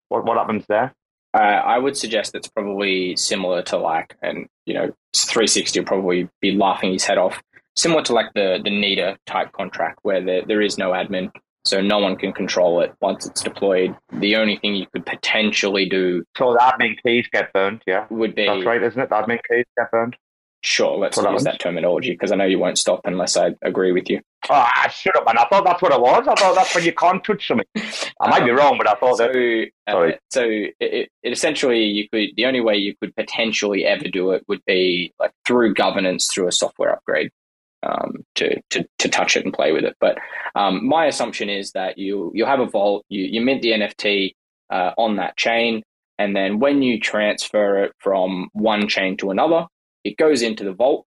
[0.09, 0.95] What, what happens there?
[1.35, 6.29] Uh, I would suggest it's probably similar to like, and you know, 360 will probably
[6.41, 7.43] be laughing his head off.
[7.77, 11.33] Similar to like the the NETA type contract where there, there is no admin,
[11.65, 13.97] so no one can control it once it's deployed.
[14.13, 16.25] The only thing you could potentially do.
[16.37, 17.83] So the admin keys get burned.
[17.87, 19.09] Yeah, would be that's right, isn't it?
[19.09, 20.17] The admin keys get burned.
[20.63, 24.09] Sure, let's use that terminology because I know you won't stop unless I agree with
[24.09, 24.23] you.
[24.49, 25.37] Oh, shut up, man.
[25.37, 26.27] I thought that's what it was.
[26.27, 27.67] I thought that's when you can't touch something.
[28.19, 29.71] I might um, be wrong, but I thought so, that.
[29.87, 34.31] Uh, so it, it, essentially, you could the only way you could potentially ever do
[34.31, 37.31] it would be like through governance through a software upgrade
[37.85, 39.97] um, to, to to touch it and play with it.
[40.01, 40.19] But
[40.55, 44.35] um, my assumption is that you you have a vault, you you mint the NFT
[44.71, 45.83] uh, on that chain,
[46.19, 49.67] and then when you transfer it from one chain to another
[50.05, 51.07] it goes into the vault.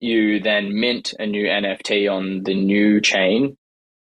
[0.00, 3.56] You then mint a new NFT on the new chain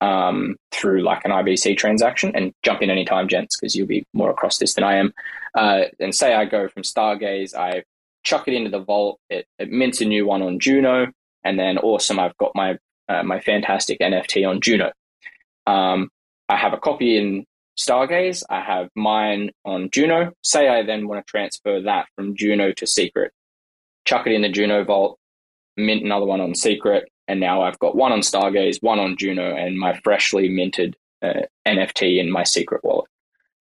[0.03, 4.31] um, through like an IBC transaction and jump in anytime, gents, because you'll be more
[4.31, 5.13] across this than I am.
[5.57, 7.85] Uh, and say I go from Stargaze, I
[8.25, 11.07] chuck it into the vault, it, it mints a new one on Juno,
[11.47, 12.79] and then awesome, I've got my
[13.09, 14.93] uh, my fantastic NFT on Juno.
[15.67, 16.11] Um,
[16.49, 17.45] I have a copy in
[17.79, 20.33] Stargaze, I have mine on Juno.
[20.43, 23.33] Say I then want to transfer that from Juno to Secret
[24.07, 25.19] chuck it in the Juno Vault,
[25.77, 29.55] mint another one on Secret, and now I've got one on Stargaze, one on Juno,
[29.55, 33.11] and my freshly minted uh, NFT in my Secret wallet.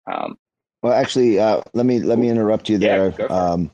[0.09, 0.37] Um,
[0.81, 3.13] well, actually, uh, let me let me interrupt you there.
[3.19, 3.71] Yeah, um,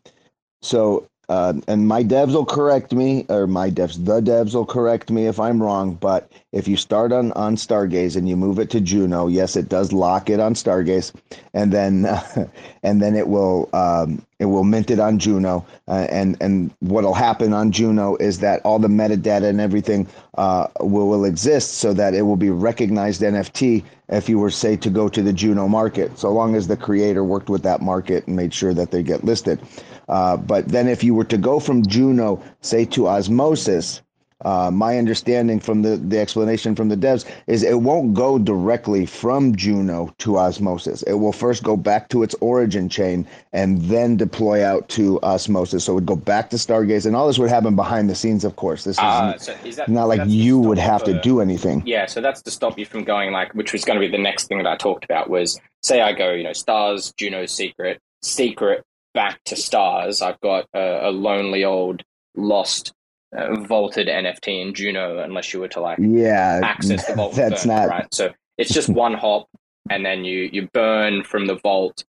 [0.63, 5.09] so uh, and my devs will correct me, or my devs, the devs will correct
[5.09, 5.95] me if I'm wrong.
[5.95, 9.67] But if you start on on Stargaze and you move it to Juno, yes, it
[9.69, 11.13] does lock it on Stargaze,
[11.53, 12.47] and then uh,
[12.83, 15.65] and then it will um, it will mint it on Juno.
[15.87, 20.07] Uh, and and what'll happen on Juno is that all the metadata and everything
[20.37, 24.77] uh, will will exist, so that it will be recognized NFT if you were say
[24.77, 28.27] to go to the Juno market, so long as the creator worked with that market
[28.27, 29.59] and made sure that they get listed.
[30.07, 34.01] Uh, but then if you were to go from Juno, say to Osmosis,
[34.43, 39.05] uh, my understanding from the, the explanation from the devs is it won't go directly
[39.05, 41.03] from Juno to Osmosis.
[41.03, 45.85] It will first go back to its origin chain and then deploy out to Osmosis.
[45.85, 48.43] So it would go back to Stargaze, and all this would happen behind the scenes,
[48.43, 48.83] of course.
[48.83, 51.81] This uh, so is that, not like you would have for, to do anything.
[51.85, 54.21] Yeah, so that's to stop you from going like, which was going to be the
[54.21, 58.01] next thing that I talked about was say I go, you know, Stars, Juno, Secret,
[58.21, 58.83] Secret,
[59.15, 62.03] back to stars, I've got a, a lonely old
[62.35, 62.93] lost
[63.35, 67.33] uh, vaulted NFT in Juno, unless you were to like yeah access the vault.
[67.35, 68.13] That's not right.
[68.13, 69.47] So it's just one hop,
[69.89, 72.03] and then you you burn from the vault,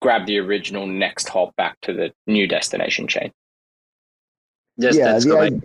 [0.00, 3.32] grab the original next hop back to the new destination chain.
[4.76, 5.64] Yes, yeah, that's correct.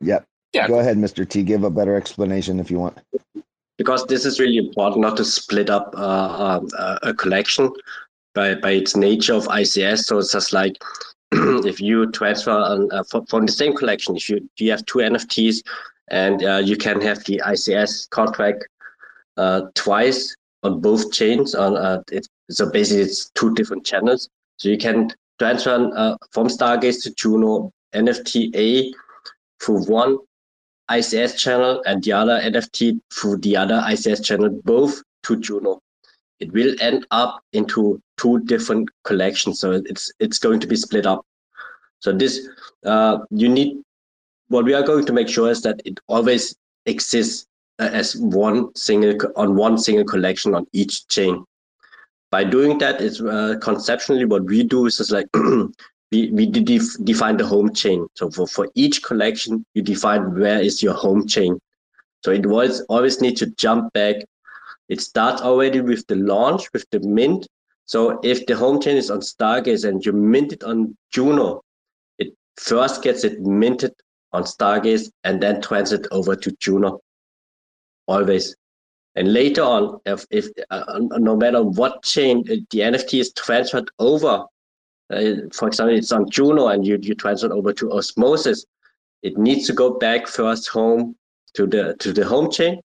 [0.00, 0.24] Yep.
[0.52, 0.66] Yeah.
[0.66, 1.28] Go ahead, Mr.
[1.28, 1.42] T.
[1.42, 2.98] Give a better explanation if you want.
[3.78, 7.70] Because this is really important, not to split up uh, uh, a collection,
[8.40, 10.04] by, by its nature of ICS.
[10.04, 10.82] So it's just like
[11.72, 15.62] if you transfer on, uh, from the same collection, if you, you have two NFTs
[16.08, 18.66] and uh, you can have the ICS contract
[19.36, 21.54] uh, twice on both chains.
[21.54, 24.28] On uh, it, so basically, it's two different channels.
[24.56, 28.92] So you can transfer uh, from Stargaze to Juno NFT A
[29.62, 30.16] through one
[30.90, 35.80] ICS channel and the other NFT through the other ICS channel, both to Juno
[36.40, 39.60] it will end up into two different collections.
[39.60, 41.24] So it's it's going to be split up.
[42.00, 42.48] So this
[42.84, 43.82] uh, you need
[44.48, 47.46] what we are going to make sure is that it always exists
[47.78, 51.44] uh, as one single on one single collection on each chain.
[52.30, 55.26] By doing that, it's uh, conceptually what we do is just like
[56.12, 58.06] we we def- define the home chain.
[58.14, 61.60] So for for each collection, you define where is your home chain.
[62.24, 64.16] So it always always need to jump back
[64.90, 67.46] it starts already with the launch, with the mint.
[67.86, 71.62] So if the home chain is on Stargaze and you mint it on Juno,
[72.18, 73.92] it first gets it minted
[74.32, 77.00] on Stargaze and then transferred over to Juno.
[78.08, 78.56] Always.
[79.14, 83.90] And later on, if, if uh, no matter what chain uh, the NFT is transferred
[84.00, 84.44] over,
[85.12, 88.64] uh, for example, it's on Juno and you, you transfer over to Osmosis,
[89.22, 91.14] it needs to go back first home
[91.54, 92.80] to the to the home chain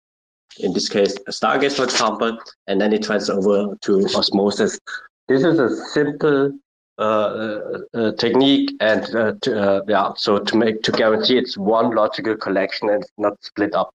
[0.60, 2.38] in this case a Stargaze, for example,
[2.68, 4.80] and then it transfers over to Osmosis.
[5.28, 6.52] This is a simple
[6.98, 11.58] uh, uh, uh technique, and uh, to, uh, yeah, so to make to guarantee it's
[11.58, 13.90] one logical collection and not split up.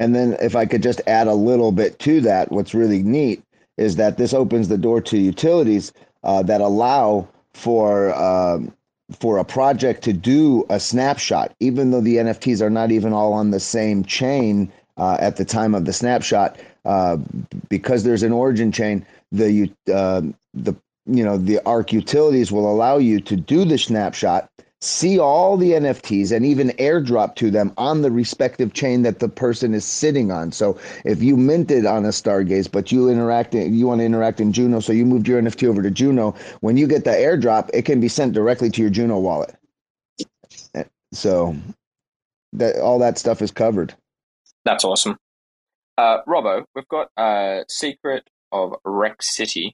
[0.00, 3.42] And then, if I could just add a little bit to that, what's really neat
[3.78, 8.72] is that this opens the door to utilities that allow for um,
[9.18, 13.32] for a project to do a snapshot, even though the NFTs are not even all
[13.32, 17.16] on the same chain uh, at the time of the snapshot uh,
[17.68, 20.22] because there's an origin chain the uh,
[20.52, 20.74] the
[21.06, 24.48] you know, the Ark utilities will allow you to do the snapshot,
[24.80, 29.28] see all the NFTs, and even airdrop to them on the respective chain that the
[29.28, 30.52] person is sitting on.
[30.52, 34.52] So if you minted on a Stargaze, but you interact, you want to interact in
[34.52, 36.34] Juno, so you moved your NFT over to Juno.
[36.60, 39.54] When you get the airdrop, it can be sent directly to your Juno wallet.
[41.12, 41.54] So
[42.54, 43.94] that all that stuff is covered.
[44.64, 45.16] That's awesome.
[45.96, 49.72] Uh, Robbo, we've got a secret of RektCity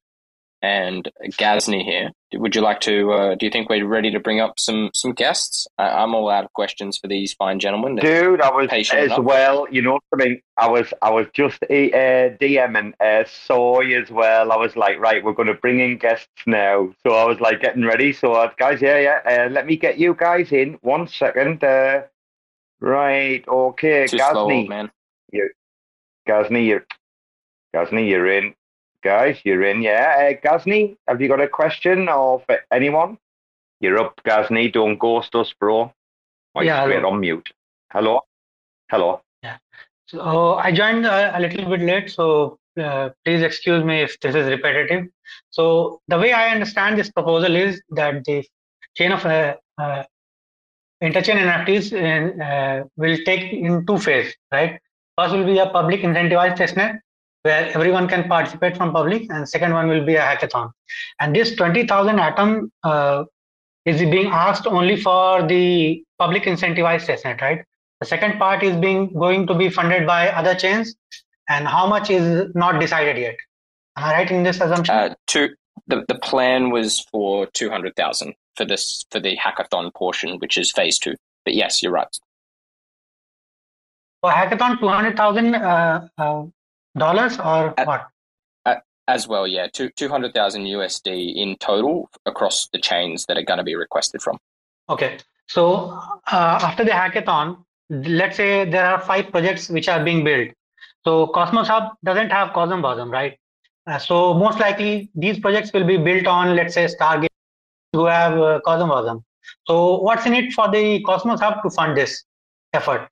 [0.62, 2.10] and Ghazni here.
[2.34, 3.12] Would you like to?
[3.12, 5.66] Uh, do you think we're ready to bring up some some guests?
[5.78, 7.96] I, am all out of questions for these fine gentlemen.
[7.96, 9.20] Dude, I was as enough.
[9.20, 9.66] well.
[9.70, 10.26] You know something?
[10.26, 10.42] I mean?
[10.58, 14.52] I was I was just uh, DMing uh, Soy as well.
[14.52, 16.92] I was like, right, we're going to bring in guests now.
[17.06, 18.12] So I was like getting ready.
[18.12, 19.46] So uh, guys, yeah, yeah.
[19.46, 21.64] Uh, let me get you guys in one second.
[21.64, 22.02] Uh,
[22.80, 24.90] right, okay, Too Ghazni, slow, man.
[25.32, 25.50] You,
[26.26, 26.86] Ghazni, you're
[27.72, 28.54] Ghazni, you're in.
[29.02, 30.30] Guys, you're in, yeah.
[30.30, 33.16] Uh, Ghazni, have you got a question or for anyone?
[33.80, 34.70] You're up, Ghazni.
[34.70, 35.92] Don't ghost us, bro.
[36.54, 37.48] Oh, yeah, straight on mute.
[37.92, 38.20] Hello?
[38.90, 39.22] Hello?
[39.42, 39.56] Yeah.
[40.06, 44.34] So I joined a, a little bit late, so uh, please excuse me if this
[44.34, 45.06] is repetitive.
[45.48, 48.44] So the way I understand this proposal is that the
[48.96, 50.02] chain of uh, uh,
[51.02, 54.78] interchain NFTs in, uh, will take in two phases, right?
[55.16, 56.98] First will be a public incentivized testnet
[57.42, 60.70] where everyone can participate from public and second one will be a hackathon.
[61.20, 63.24] And this 20000 atom uh,
[63.86, 67.64] is being asked only for the public incentivized testnet right?
[68.00, 70.94] The second part is being going to be funded by other chains
[71.48, 73.36] and how much is not decided yet.
[73.96, 74.94] Am i right in this assumption?
[74.94, 75.50] Uh, two,
[75.86, 80.98] the, the plan was for 200000 for this for the hackathon portion which is phase
[80.98, 81.14] two
[81.44, 82.18] but yes you're right
[84.20, 86.44] for hackathon 200000 uh, uh,
[86.96, 88.06] dollars or at, what?
[88.66, 93.36] At, as well, yeah, two two hundred thousand USD in total across the chains that
[93.36, 94.38] are going to be requested from.
[94.88, 95.18] Okay,
[95.48, 95.98] so
[96.30, 100.50] uh, after the hackathon, let's say there are five projects which are being built.
[101.04, 103.38] So Cosmos Hub doesn't have Cosm Wasm, right?
[103.86, 107.29] Uh, so most likely these projects will be built on, let's say, Stargaze,
[107.92, 109.22] who have uh, Cosm Wasm.
[109.66, 112.24] So what's in it for the Cosmos Hub to fund this
[112.72, 113.08] effort?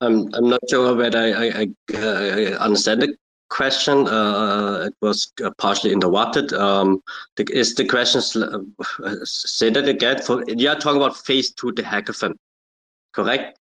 [0.00, 3.16] I'm I'm not sure whether I, I, I uh, understand the
[3.50, 4.06] question.
[4.06, 6.52] Uh, it was uh, partially interrupted.
[6.52, 7.02] Um,
[7.36, 10.22] the, is the question uh, say that again?
[10.22, 12.34] For you are talking about phase two, the hackathon,
[13.12, 13.58] correct?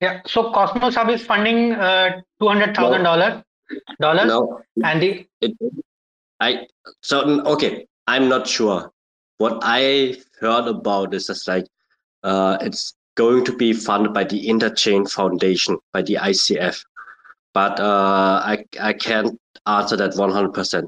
[0.00, 0.22] Yeah.
[0.26, 3.42] So Cosmos Hub is funding uh, two hundred thousand dollars.
[4.00, 4.26] Dollars.
[4.26, 4.60] No.
[4.82, 5.52] And the it,
[6.40, 6.66] I
[7.02, 7.86] so okay.
[8.06, 8.90] I'm not sure.
[9.38, 11.66] What I heard about this is like
[12.22, 16.84] uh, it's going to be funded by the Interchain Foundation, by the ICF.
[17.52, 20.84] But uh, I, I can't answer that 100%.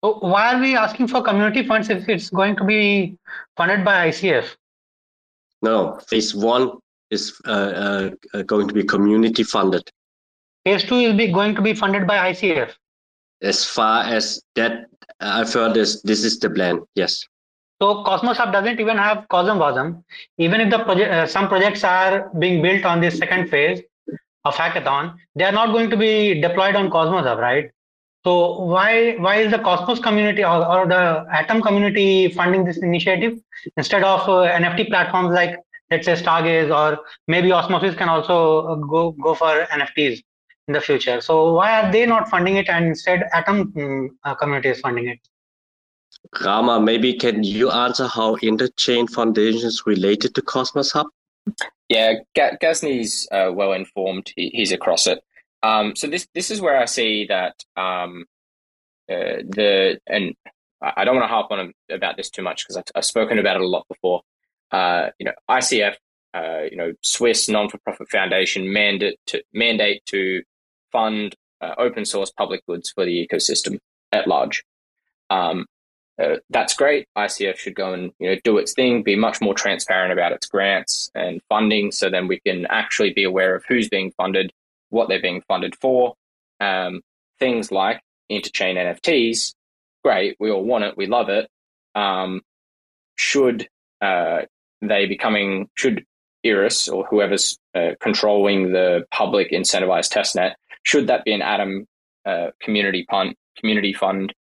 [0.00, 3.16] Why are we asking for community funds if it's going to be
[3.56, 4.54] funded by ICF?
[5.62, 6.72] No, phase one
[7.10, 9.88] is uh, uh, going to be community funded.
[10.64, 12.72] Phase two will be going to be funded by ICF.
[13.42, 14.86] As far as that,
[15.20, 16.02] I've heard this.
[16.02, 16.80] This is the plan.
[16.94, 17.24] Yes.
[17.80, 20.02] So Cosmos Hub doesn't even have Cosm Wasm.
[20.38, 23.82] Even if the project, uh, some projects are being built on this second phase
[24.44, 27.70] of hackathon, they are not going to be deployed on Cosmos Hub, right?
[28.24, 33.38] So why why is the Cosmos community or, or the Atom community funding this initiative
[33.76, 36.98] instead of uh, NFT platforms like let's say Stargaze or
[37.28, 40.22] maybe Osmosis can also uh, go go for NFTs
[40.66, 41.20] in the future.
[41.20, 45.20] So why are they not funding it and instead Atom um, community is funding it?
[46.34, 51.06] Rarma, maybe can you answer how Interchain Foundation is related to Cosmos Hub?
[51.88, 54.32] Yeah, G- Ghazni's uh, well informed.
[54.34, 55.22] He, he's across it.
[55.62, 58.26] Um, so this this is where I see that um,
[59.08, 60.34] uh, the and
[60.80, 63.56] I don't want to harp on about this too much because I've, I've, spoken about
[63.56, 64.22] it a lot before.
[64.70, 65.94] Uh, you know, ICF,
[66.34, 70.42] uh, you know, Swiss non-for-profit foundation mandate to mandate to
[70.92, 73.78] fund uh, open source public goods for the ecosystem
[74.12, 74.64] at large.
[75.30, 75.66] Um,
[76.22, 77.06] uh, that's great.
[77.16, 80.46] ICF should go and you know do its thing, be much more transparent about its
[80.46, 84.52] grants and funding, so then we can actually be aware of who's being funded,
[84.90, 86.14] what they're being funded for.
[86.60, 87.02] Um,
[87.38, 89.54] things like interchain NFTs,
[90.02, 90.36] great.
[90.40, 90.96] We all want it.
[90.96, 91.48] We love it.
[91.94, 92.40] Um,
[93.16, 93.68] should
[94.00, 94.42] uh,
[94.80, 95.68] they be coming?
[95.74, 96.04] Should
[96.46, 101.86] Iris or whoever's uh, controlling the public incentivized testnet, should that be an Atom
[102.24, 103.06] uh, community
[103.58, 104.32] community fund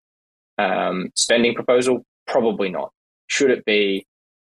[0.59, 2.05] um, spending proposal?
[2.26, 2.93] Probably not.
[3.26, 4.06] Should it be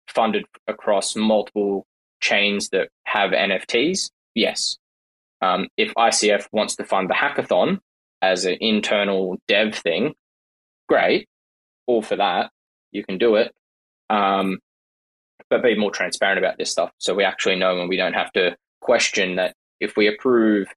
[0.08, 1.86] funded across multiple
[2.20, 4.10] chains that have NFTs?
[4.34, 4.76] Yes.
[5.40, 7.78] Um, if ICF wants to fund the hackathon
[8.22, 10.14] as an internal dev thing,
[10.88, 11.28] great.
[11.86, 12.50] all for that.
[12.92, 13.52] You can do it,
[14.10, 14.58] um,
[15.48, 18.32] but be more transparent about this stuff so we actually know and we don't have
[18.32, 20.68] to question that if we approve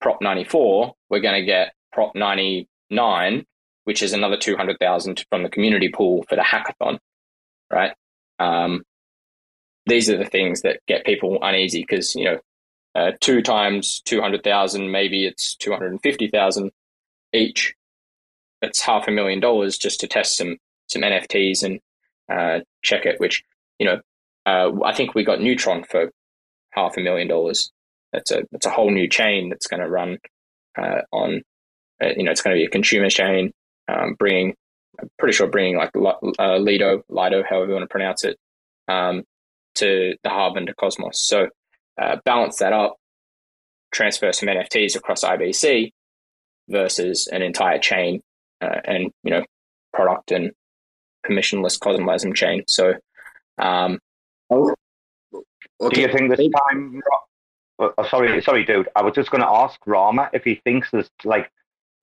[0.00, 3.46] Prop 94, we're going to get Prop 99,
[3.84, 6.98] which is another 200,000 from the community pool for the hackathon,
[7.70, 7.92] right?
[8.38, 8.82] Um,
[9.86, 12.38] these are the things that get people uneasy because, you know,
[12.94, 16.70] uh, two times 200,000, maybe it's 250,000
[17.32, 17.74] each.
[18.60, 21.80] That's half a million dollars just to test some, some NFTs and
[22.30, 23.42] uh, check it, which,
[23.78, 24.00] you know,
[24.46, 26.10] uh, I think we got Neutron for
[26.70, 27.70] half a million dollars.
[28.12, 30.18] That's a that's a whole new chain that's going to run
[30.76, 31.42] uh, on.
[32.02, 33.52] Uh, you know, it's going to be a consumer chain,
[33.92, 34.54] um, bringing.
[35.00, 35.90] I'm pretty sure bringing like
[36.38, 38.36] uh, Lido, Lido, however you want to pronounce it,
[38.88, 39.24] um,
[39.76, 41.20] to the hub and to Cosmos.
[41.22, 41.48] So
[42.00, 42.96] uh, balance that up,
[43.92, 45.92] transfer some NFTs across IBC
[46.68, 48.20] versus an entire chain
[48.60, 49.44] uh, and you know
[49.92, 50.52] product and
[51.26, 52.64] permissionless CosmWasm chain.
[52.66, 52.94] So,
[53.58, 53.98] um,
[54.50, 54.74] oh,
[55.80, 55.94] okay.
[55.94, 57.00] do you think this time?
[57.78, 58.88] Oh, sorry, sorry, dude.
[58.94, 61.50] I was just going to ask Rarma if he thinks there's like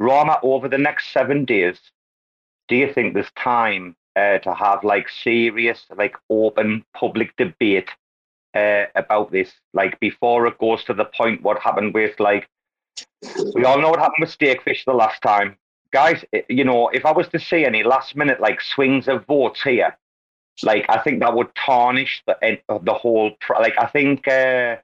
[0.02, 1.80] Rarma over the next seven days.
[2.68, 7.90] Do you think there's time uh, to have like serious, like open public debate
[8.54, 9.52] uh, about this?
[9.74, 12.48] Like before it goes to the point what happened with like
[13.54, 15.58] we all know what happened with Stakefish the last time
[15.92, 19.62] guys, you know, if I was to see any last minute like swings of votes
[19.62, 19.98] here,
[20.64, 23.32] like I think that would tarnish the the whole.
[23.50, 24.78] Like I think uh,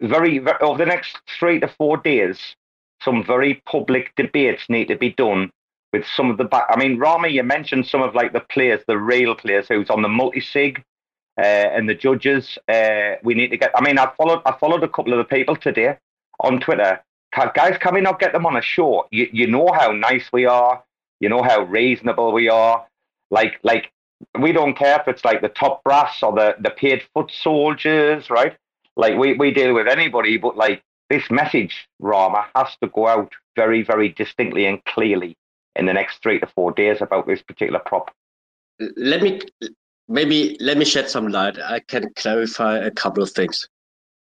[0.00, 2.56] very, very over the next three to four days,
[3.02, 5.50] some very public debates need to be done
[5.92, 6.66] with some of the back.
[6.68, 10.02] I mean, Rami, you mentioned some of like the players, the real players who's on
[10.02, 10.82] the multi sig.
[11.40, 13.70] Uh, and the judges, uh, we need to get.
[13.76, 14.42] I mean, I followed.
[14.44, 15.96] I followed a couple of the people today
[16.40, 17.00] on Twitter
[17.32, 19.06] guys, can we not get them on a show?
[19.10, 20.82] You, you know how nice we are.
[21.20, 22.86] You know how reasonable we are.
[23.30, 23.92] Like, like
[24.38, 28.30] we don't care if it's like the top brass or the, the paid foot soldiers,
[28.30, 28.56] right?
[28.96, 33.32] Like we, we deal with anybody, but like this message, Rarma, has to go out
[33.56, 35.36] very, very distinctly and clearly
[35.76, 38.10] in the next three to four days about this particular prop.
[38.96, 39.40] Let me
[40.08, 41.58] maybe let me shed some light.
[41.58, 43.68] I can clarify a couple of things.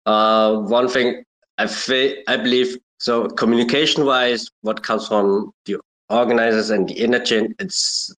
[0.06, 1.24] Uh, one thing
[1.58, 5.78] I, fe- I believe so communication wise, what comes from the
[6.10, 8.14] organizers and the Interchain, it's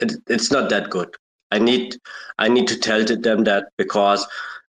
[0.00, 1.14] it, it's not that good.
[1.50, 1.96] I need
[2.38, 4.26] I need to tell them that because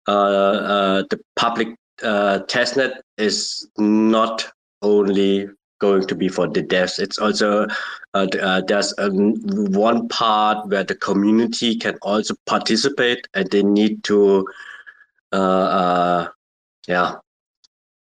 [0.07, 4.51] uh, uh, the public uh, testnet is not
[4.81, 5.49] only
[5.79, 6.99] going to be for the devs.
[6.99, 7.67] It's also
[8.13, 9.35] uh, uh, there's um,
[9.73, 14.47] one part where the community can also participate, and they need to,
[15.31, 16.27] uh,
[16.87, 17.15] yeah,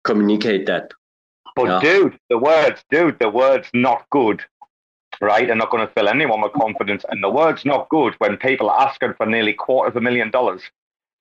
[0.03, 0.91] communicate that.
[1.55, 1.80] But yeah.
[1.80, 4.43] dude, the words, dude, the words not good,
[5.21, 5.49] right?
[5.49, 7.05] Are not going to fill anyone with confidence.
[7.09, 10.31] And the word's not good when people are asking for nearly quarter of a million
[10.31, 10.61] dollars.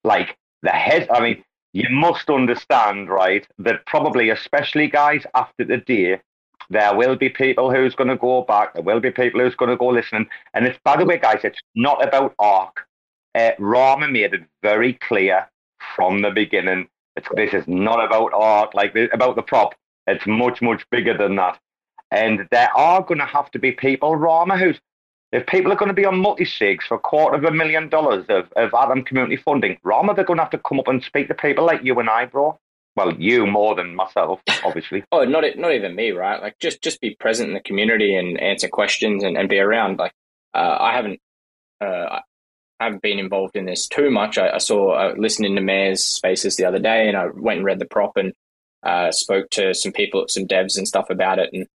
[0.04, 1.44] Like the head, I mean,
[1.78, 6.20] you must understand, right, that probably, especially guys after the day,
[6.70, 8.74] there will be people who's going to go back.
[8.74, 10.26] There will be people who's going to go listening.
[10.54, 12.86] And it's, by the way, guys, it's not about ARK.
[13.34, 15.48] Uh, Rarma made it very clear
[15.94, 16.88] from the beginning
[17.18, 19.74] it's, this is not about art, like about the prop.
[20.06, 21.58] It's much, much bigger than that.
[22.12, 24.80] And there are going to have to be people, Rarma, who's
[25.32, 28.24] if people are going to be on multi-sigs for a quarter of a million dollars
[28.28, 31.28] of, of Atom community funding, Rarma, they're going to have to come up and speak
[31.28, 32.58] to people like you and I, bro.
[32.96, 35.04] Well, you more than myself, obviously.
[35.12, 36.42] oh, not not even me, right?
[36.42, 39.98] Like just just be present in the community and answer questions and, and be around.
[39.98, 40.12] Like
[40.52, 41.20] uh, I haven't
[41.80, 42.20] uh,
[42.80, 44.36] haven't been involved in this too much.
[44.36, 47.66] I, I saw uh, listening to Mayor's spaces the other day, and I went and
[47.66, 48.32] read the prop and
[48.82, 51.68] uh, spoke to some people, some devs and stuff about it, and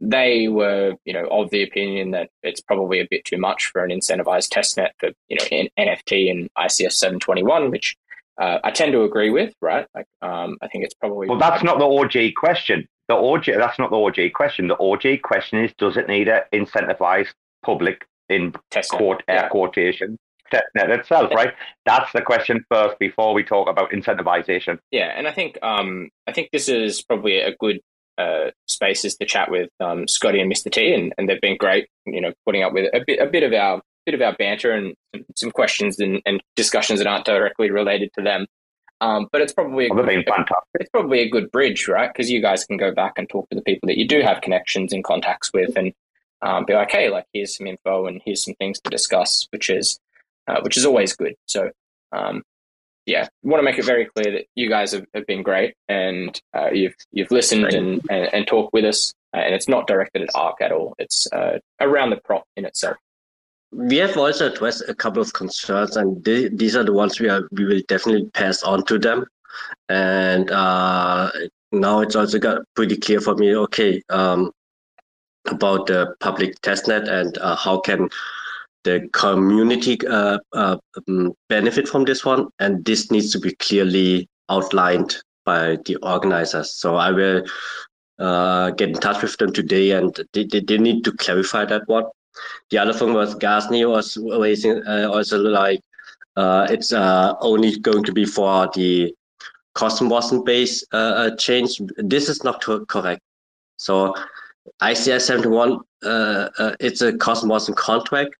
[0.00, 3.84] they were, you know, of the opinion that it's probably a bit too much for
[3.84, 7.96] an incentivized testnet for, you know, in NFT and ICS 721, which
[8.38, 9.86] uh, I tend to agree with, right?
[9.94, 11.28] Like, um, I think it's probably.
[11.28, 12.88] Well, that's not the OG question.
[13.08, 14.68] The OG, that's not the OG question.
[14.68, 18.52] The OG question is, does it need an incentivized public in
[18.90, 19.48] quote air yeah.
[19.48, 20.18] quotation
[20.52, 21.54] testnet itself, right?
[21.86, 24.78] That's the question first before we talk about incentivization.
[24.90, 27.80] Yeah, and I think um, I think this is probably a good
[28.18, 30.70] uh, spaces to chat with um, Scotty and Mr.
[30.70, 31.88] T, and, and they've been great.
[32.06, 34.72] You know, putting up with a bit a bit of our bit of our banter
[34.72, 34.94] and
[35.36, 38.46] some questions and, and discussions that aren't directly related to them.
[39.00, 40.24] Um, but it's probably a good,
[40.74, 42.08] it's probably a good bridge, right?
[42.12, 44.42] Because you guys can go back and talk to the people that you do have
[44.42, 45.92] connections and contacts with, and
[46.40, 49.70] um, be like, hey, like here's some info and here's some things to discuss, which
[49.70, 49.98] is
[50.46, 51.34] uh, which is always good.
[51.46, 51.70] So,
[52.12, 52.42] um,
[53.06, 56.40] yeah, want to make it very clear that you guys have, have been great and
[56.54, 59.12] uh, you've you've listened and, and, and talked with us.
[59.34, 60.94] uh, and it's not directed at Ark at all.
[60.98, 62.96] It's uh, around the prop in itself.
[63.72, 67.28] We have also addressed a couple of concerns, and th- these are the ones we
[67.28, 69.24] are we will definitely pass on to them.
[69.88, 71.30] And uh,
[71.72, 73.56] now it's also got pretty clear for me.
[73.56, 74.52] Okay, um,
[75.46, 78.08] about the public testnet and uh, how can
[78.84, 80.76] the community uh, uh,
[81.08, 86.74] um, benefit from this one, and this needs to be clearly outlined by the organizers.
[86.74, 87.42] So I will
[88.18, 91.86] uh, get in touch with them today, and they, they, they, need to clarify that
[91.86, 92.04] one.
[92.70, 95.80] The other thing was Ghazni was raising uh, also like
[96.36, 99.14] uh, it's uh, only going to be for the
[99.76, 101.80] CosmWasm base uh, uh, change.
[101.96, 103.20] This is not correct.
[103.76, 104.14] So
[104.80, 105.80] ICS 71,
[106.80, 108.34] it's a CosmWasm contract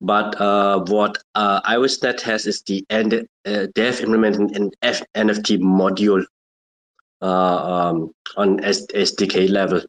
[0.00, 5.02] but uh, what uh, IrisNet has is the end, uh, they have implemented an F-
[5.14, 6.24] NFT module
[7.22, 9.80] uh, um, on S- SDK level.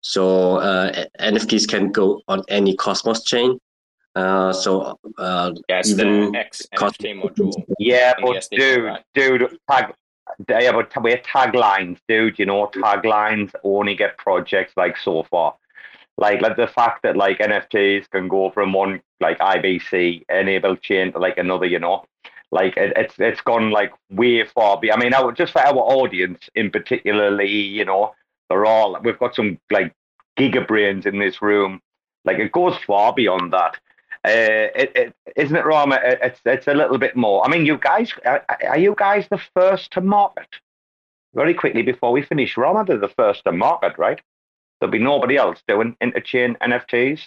[0.00, 3.58] So uh, NFTs can go on any Cosmos chain.
[4.16, 7.64] Uh, so uh, yes, even the X NFT module.
[7.78, 9.04] Yeah, but dude, right?
[9.14, 9.94] dude, tag,
[10.48, 12.38] yeah, but we're taglines, dude.
[12.38, 15.54] You know, taglines only get projects like so far
[16.18, 21.12] like like the fact that like NFTs can go from one like IBC enabled chain
[21.12, 22.04] to like another, you know,
[22.50, 24.78] like it, it's it's gone like way far.
[24.78, 28.14] Beyond I mean, I, just for our audience in particularly, you know,
[28.48, 29.94] they're all we've got some like
[30.38, 31.80] gigabrains in this room.
[32.24, 33.76] Like it goes far beyond that.
[34.24, 35.98] Uh, it, it isn't it, Rarma?
[36.22, 37.44] It's it's a little bit more.
[37.44, 40.46] I mean, you guys are, are you guys the first to market?
[41.34, 44.20] Very quickly before we finish, Rarma, they're the first to market, right?
[44.82, 47.20] There'll be nobody else doing interchain NFTs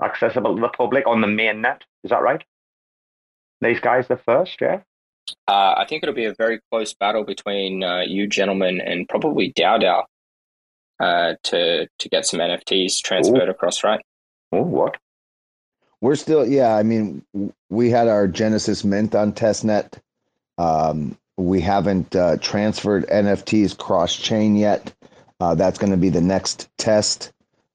[0.00, 1.82] accessible to the public on the main net.
[2.04, 2.44] Is that right?
[3.60, 4.82] These guys the first, yeah.
[5.48, 9.52] Uh, I think it'll be a very close battle between uh, you gentlemen and probably
[9.52, 10.04] DAO DAO
[11.00, 13.50] uh, to to get some NFTs transferred Ooh.
[13.50, 14.00] across, right?
[14.52, 14.96] Oh, what?
[16.00, 16.76] We're still, yeah.
[16.76, 17.24] I mean,
[17.68, 19.94] we had our Genesis Mint on testnet.
[20.56, 24.94] Um, we haven't uh, transferred NFTs cross chain yet.
[25.42, 27.32] Uh, that's going to be the next test.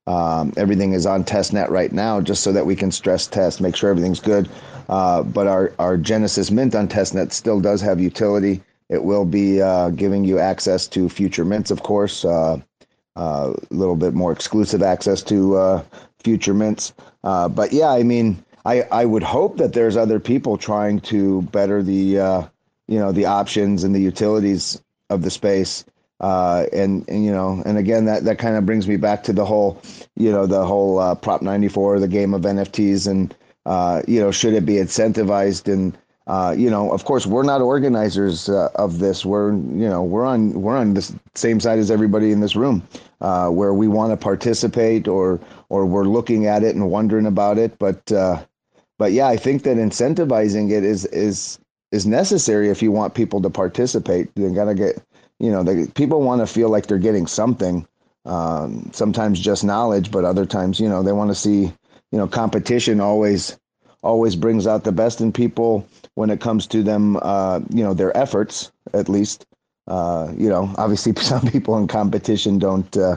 [0.08, 3.76] Um, everything is on testnet right now, just so that we can stress test, make
[3.76, 4.48] sure everything's good.
[4.88, 8.64] Uh, but our, our Genesis Mint on testnet still does have utility.
[8.88, 12.60] It will be uh, giving you access to future mints, of course, a uh,
[13.18, 15.84] uh, little bit more exclusive access to uh,
[16.24, 16.94] future mints.
[17.22, 21.84] but yeah, I mean, I, I would hope that there's other people trying to better
[21.84, 22.48] the
[22.88, 25.84] you know the options and the utilities of the space
[26.20, 29.34] uh, and, and you know, and again, that that kind of brings me back to
[29.34, 29.82] the whole,
[30.16, 33.36] you know, the whole uh, Prop 94, the game of NFTs, and
[33.66, 35.72] uh, you know, should it be incentivized?
[35.72, 39.26] And uh, you know, of course, we're not organizers uh, of this.
[39.26, 42.88] We're you know, we're on we're on the same side as everybody in this room,
[43.22, 45.40] uh, where we want to participate or
[45.70, 47.78] or we're looking at it and wondering about it.
[47.78, 48.12] But
[48.98, 51.60] but yeah, I think that incentivizing it is is
[51.92, 54.30] is necessary if you want people to participate.
[54.36, 55.02] You gotta get
[55.40, 57.88] you know, people want to feel like they're getting something.
[58.26, 61.62] Um, sometimes just knowledge, but other times, you know, they want to see,
[62.12, 63.58] you know, competition always
[64.04, 67.94] always brings out the best in people when it comes to them, uh, you know,
[67.94, 69.46] their efforts at least.
[69.88, 73.16] Uh, you know, obviously, some people in competition don't uh,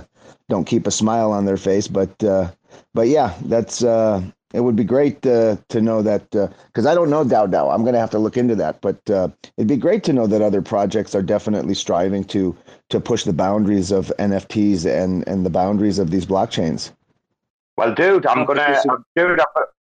[0.48, 2.50] don't keep a smile on their face, but uh,
[2.94, 4.22] but yeah, that's uh,
[4.52, 7.72] it would be great uh, to know that because uh, I don't know DAO DAO.
[7.72, 10.26] I'm going to have to look into that, but uh, it'd be great to know
[10.26, 12.56] that other projects are definitely striving to
[12.88, 16.90] to push the boundaries of NFTs and and the boundaries of these blockchains.
[17.76, 18.82] Well, dude, I'm gonna,
[19.16, 19.40] dude,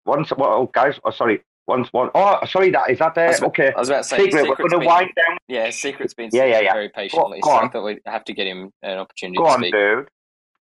[0.06, 3.34] once, well, guys, oh, sorry, once, one, oh, sorry, that is that there?
[3.42, 4.48] okay, I was about to say, secret.
[4.48, 5.38] We're going to wind down.
[5.48, 6.72] Yeah, secret's been yeah, yeah, yeah.
[6.72, 7.40] very patiently.
[7.40, 9.38] Go, go so I thought we'd have to get him an opportunity.
[9.38, 9.72] Go to on, speak.
[9.72, 10.08] dude.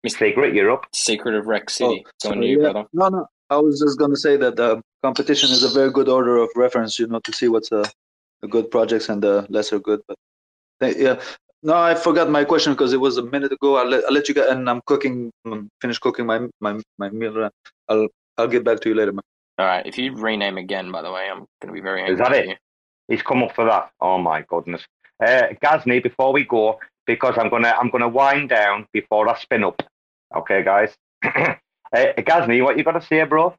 [0.05, 0.19] Mr.
[0.19, 0.85] Secret, you're up.
[0.93, 2.03] Secret of RektCity.
[2.25, 2.71] Oh, on you, yeah.
[2.71, 2.87] brother.
[2.93, 3.27] No, no.
[3.49, 6.49] I was just going to say that the competition is a very good order of
[6.55, 7.83] reference, you know, to see what's a,
[8.43, 10.01] a good projects and the lesser good.
[10.79, 11.19] But yeah,
[11.63, 13.77] no, I forgot my question because it was a minute ago.
[13.77, 17.09] I'll let, I'll let you go, and I'm cooking, I'm finish cooking my my my
[17.09, 17.49] meal.
[17.89, 18.07] I'll
[18.37, 19.23] I'll get back to you later, man.
[19.57, 19.85] All right.
[19.85, 22.13] If you rename again, by the way, I'm going to be very angry.
[22.13, 22.47] Is that it?
[22.47, 22.55] You.
[23.09, 23.91] He's come up for that.
[23.99, 24.85] Oh my goodness,
[25.25, 25.99] uh, Ghazni.
[25.99, 29.81] Before we go, because I'm gonna I'm gonna wind down before I spin up.
[30.35, 30.95] Okay, guys.
[31.91, 33.55] Hey, Ghazni, what you got to say, bro?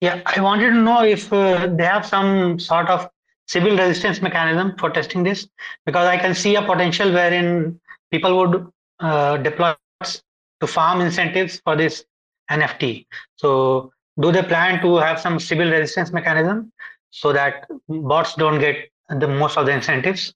[0.00, 3.08] Yeah, I wanted to know if uh, they have some sort of
[3.46, 5.46] sybil resistance mechanism for testing this,
[5.84, 7.80] because I can see a potential wherein
[8.10, 8.66] people would
[9.00, 12.04] uh, deploy to farm incentives for this
[12.50, 13.06] NFT.
[13.36, 16.72] So, do they plan to have some sybil resistance mechanism
[17.10, 20.34] so that bots don't get the most of the incentives?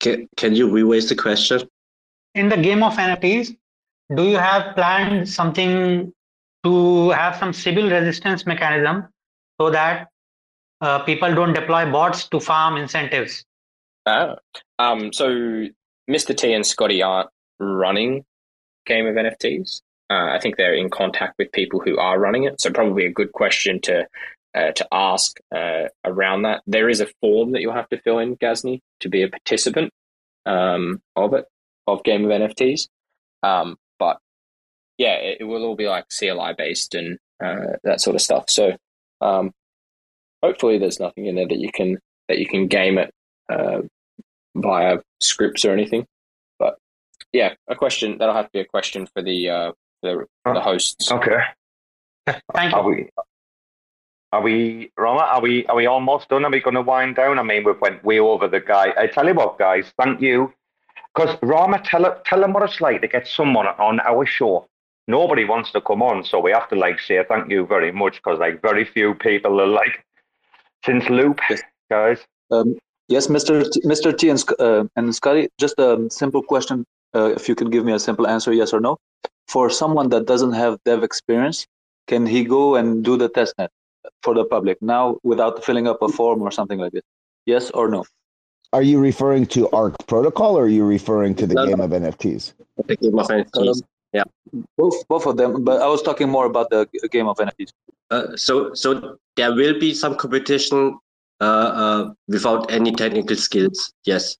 [0.00, 1.68] Can, can you re-raise the question?
[2.34, 3.56] In the game of NFTs,
[4.14, 6.12] do you have planned something
[6.64, 9.08] to have some sybil resistance mechanism
[9.60, 10.08] so that
[10.80, 13.44] uh, people don't deploy bots to farm incentives?
[14.06, 14.36] Ah,
[14.78, 15.66] um, so
[16.10, 16.36] Mr.
[16.36, 18.24] T and Scotty aren't running
[18.86, 19.80] Game of NFTs.
[20.10, 22.60] Uh, I think they're in contact with people who are running it.
[22.60, 24.06] So probably a good question to
[24.54, 26.62] uh, to ask uh, around that.
[26.66, 29.90] There is a form that you'll have to fill in, Ghazni, to be a participant
[30.46, 31.46] um, of it
[31.86, 32.88] of Game of NFTs.
[33.42, 33.76] Um,
[34.98, 38.48] yeah, it, it, will all be like CLI based and uh, that sort of stuff.
[38.48, 38.76] So
[39.20, 39.52] um,
[40.42, 41.98] hopefully, there's nothing in there that you can
[42.28, 43.12] that you can game it
[43.48, 43.82] uh,
[44.54, 46.06] via scripts or anything.
[46.58, 46.78] But
[47.32, 49.72] yeah, a question that'll have to be a question for the uh,
[50.02, 51.10] the, the hosts.
[51.10, 51.40] Okay.
[52.54, 52.78] Thank you.
[52.78, 53.10] Are we?
[54.32, 55.20] Are we, Rarma?
[55.20, 55.64] Are we?
[55.66, 56.44] Are we almost done?
[56.44, 57.38] Are we going to wind down?
[57.38, 58.92] I mean, we've went way over the guy.
[58.98, 59.92] I tell you what, guys.
[59.96, 60.52] Thank you,
[61.14, 64.66] because Rarma, tell tell them what it's like to get someone on our show.
[65.06, 68.16] Nobody wants to come on, so we have to like say thank you very much
[68.16, 70.04] because like very few people are like
[70.84, 71.62] since Loop, yes.
[71.90, 72.18] guys.
[72.50, 72.76] Um,
[73.08, 73.70] yes, Mr.
[73.70, 74.16] T, Mr.
[74.16, 76.84] T and, uh, and Scotty, just a simple question.
[77.14, 78.98] Uh, if you can give me a simple answer, yes or no
[79.48, 81.66] for someone that doesn't have dev experience,
[82.06, 83.68] can he go and do the testnet
[84.22, 87.02] for the public now without filling up a form or something like this?
[87.46, 88.04] Yes or no?
[88.72, 91.90] Are you referring to Ark protocol or are you referring to the no, game of
[91.90, 92.54] NFTs?
[92.86, 93.68] The game of NFTs.
[93.68, 94.24] Um, yeah,
[94.78, 95.64] both both of them.
[95.64, 97.72] But I was talking more about the game of NFTs.
[98.10, 100.98] Uh, so so there will be some competition
[101.40, 103.92] uh, uh, without any technical skills.
[104.04, 104.38] Yes.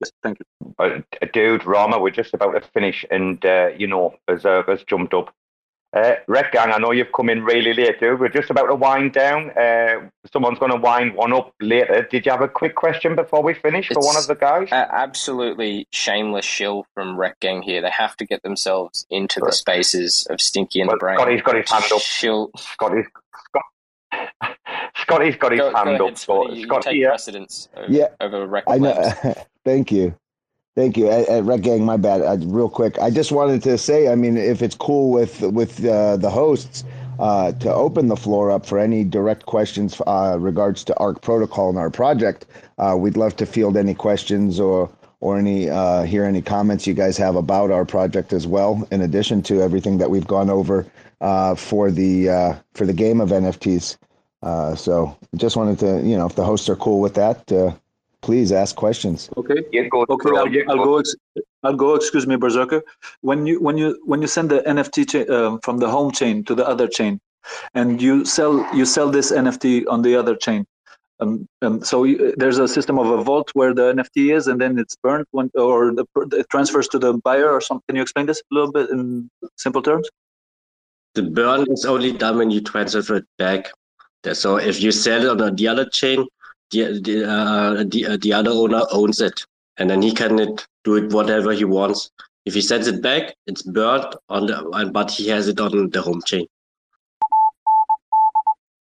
[0.00, 0.74] Yes, thank you.
[0.78, 1.00] Uh,
[1.32, 5.34] dude, Rarma, we're just about to finish, and uh, you know, Berserker's jumped up.
[5.94, 8.18] Uh, Rekt Gang, I know you've come in really late, dude.
[8.18, 9.50] We're just about to wind down.
[9.50, 12.04] Uh, someone's going to wind one up later.
[12.10, 14.72] Did you have a quick question before we finish for one of the guys?
[14.72, 17.80] Uh, absolutely shameless shill from Rekt Gang here.
[17.80, 19.50] They have to get themselves into right.
[19.50, 21.16] the spaces of Stinky and well, the Brain.
[21.16, 22.00] Scotty's got his hand up.
[22.00, 22.50] Shill.
[22.56, 23.06] Scotty's,
[23.44, 23.62] Scott,
[24.96, 26.18] Scotty's got his go, hand go ahead, up.
[26.18, 27.08] Scotty, you, Scotty, take yeah.
[27.08, 28.08] precedence over, yeah.
[28.20, 29.14] over Red I know.
[29.64, 30.16] Thank you.
[30.76, 31.84] Thank you, uh, Rekt Gang.
[31.84, 32.20] My bad.
[32.20, 35.84] Uh, real quick, I just wanted to say, I mean, if it's cool with with
[35.84, 36.82] uh, the hosts
[37.20, 41.68] uh, to open the floor up for any direct questions uh, regards to Ark Protocol
[41.68, 42.46] and our project,
[42.78, 44.90] uh, we'd love to field any questions or
[45.20, 48.84] or any uh, hear any comments you guys have about our project as well.
[48.90, 50.84] In addition to everything that we've gone over
[51.56, 53.96] for the for the game of NFTs.
[54.76, 57.46] So just wanted to, you know, if the hosts are cool with that,
[58.24, 59.28] please ask questions.
[59.36, 59.60] Okay.
[59.90, 60.30] go, okay.
[60.40, 61.02] I'll, I'll go.
[61.62, 61.94] I'll go.
[61.94, 62.82] Excuse me, Berserker.
[63.20, 66.42] When you when you when you send the NFT cha- uh, from the home chain
[66.44, 67.20] to the other chain,
[67.74, 70.64] and you sell you sell this NFT on the other chain.
[71.20, 74.60] Um, um, so you, there's a system of a vault where the NFT is, and
[74.60, 77.84] then it's burned when, or the, it transfers to the buyer or something.
[77.88, 80.08] Can you explain this a little bit in simple terms?
[81.14, 83.70] The burn is only done when you transfer it back.
[84.32, 86.26] So if you sell it on the other chain,
[86.70, 89.44] the the, uh, the, uh, the other owner owns it,
[89.76, 90.36] and then he can
[90.84, 92.10] do it whatever he wants.
[92.44, 96.02] If he sends it back, it's burned on the, but he has it on the
[96.02, 96.46] home chain.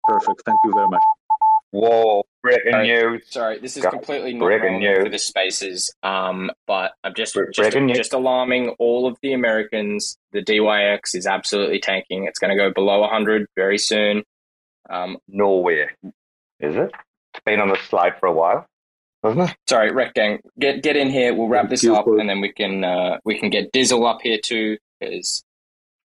[0.04, 0.42] Perfect.
[0.44, 1.02] Thank you very much.
[1.74, 3.22] Whoa, breaking sorry, news.
[3.28, 4.98] Sorry, this is Got completely not breaking news.
[5.02, 5.92] for the spaces.
[6.04, 10.16] Um, but I'm just just, just alarming all of the Americans.
[10.30, 12.26] The DXY is absolutely tanking.
[12.26, 14.22] It's going to go below 100 very soon.
[14.88, 15.88] Um, no way.
[16.60, 16.92] Is it?
[17.44, 18.66] It's been on the slide for a while,
[19.22, 19.56] hasn't it?
[19.68, 21.34] Sorry, Rekt Gang, get get in here.
[21.34, 24.38] We'll wrap this up, and then we can uh, we can get Dizzle up here
[24.42, 25.44] too, because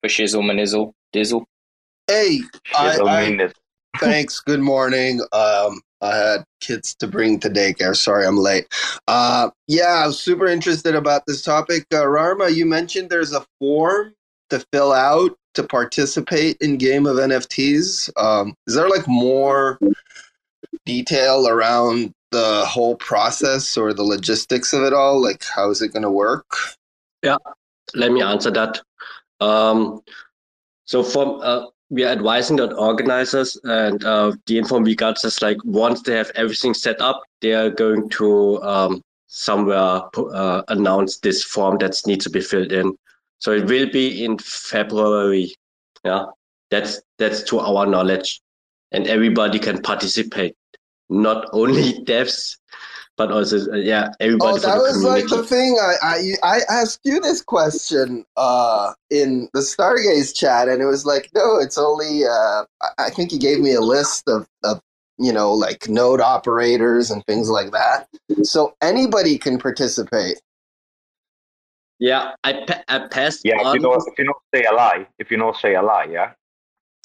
[0.01, 1.45] for Shizzle Manizzle, Dizzle.
[2.07, 2.41] Hey,
[2.75, 3.49] I, I,
[3.99, 4.41] thanks.
[4.41, 5.21] Good morning.
[5.31, 7.95] Um, I had kids to bring to daycare.
[7.95, 8.67] Sorry, I'm late.
[9.07, 11.85] Uh, yeah, I was super interested about this topic.
[11.93, 14.13] Uh, Rarma, you mentioned there's a form
[14.49, 18.09] to fill out to participate in game of NFTs.
[18.17, 19.79] Um, is there like more
[20.85, 25.21] detail around the whole process or the logistics of it all?
[25.21, 26.45] Like, how is it going to work?
[27.23, 27.37] Yeah,
[27.95, 28.81] let me answer that.
[29.39, 30.01] Um,
[30.85, 35.41] so, from uh, we are advising the organizers, and uh, the info we got is
[35.41, 41.17] like once they have everything set up, they are going to um, somewhere uh, announce
[41.17, 42.95] this form that needs to be filled in.
[43.39, 45.53] So it will be in February.
[46.03, 46.25] Yeah,
[46.69, 48.41] that's that's to our knowledge,
[48.91, 50.55] and everybody can participate
[51.09, 52.57] not only devs
[53.19, 54.53] but also uh, yeah everybody.
[54.53, 55.27] Oh, that was community.
[55.27, 55.77] like the thing.
[55.79, 61.05] I, I I asked you this question uh, in the Stargaze chat, and it was
[61.05, 62.23] like, no, it's only.
[62.25, 62.63] Uh,
[62.97, 64.81] I think you gave me a list of, of
[65.17, 68.07] you know like node operators and things like that.
[68.43, 70.41] So anybody can participate.
[71.99, 73.41] Yeah, I pa- I passed.
[73.43, 76.31] Yeah, on if you know if you know CLI, if you know CLI, yeah.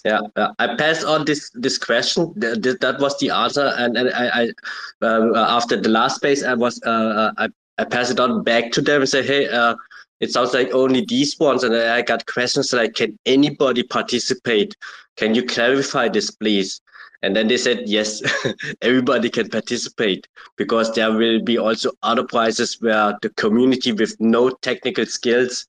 [0.04, 2.38] Yeah, uh, I passed on this this question.
[2.38, 4.52] Th- th- that was the answer, and, and I,
[5.00, 7.48] I um, after the last space, I was uh, uh, I
[7.78, 9.74] I pass it on back to them and say, hey, uh,
[10.20, 14.76] it sounds like only these ones, and I got questions like, can anybody participate?
[15.16, 16.82] Can you clarify this, please?
[17.22, 18.20] And then they said, yes,
[18.82, 24.50] everybody can participate because there will be also other prizes where the community with no
[24.50, 25.66] technical skills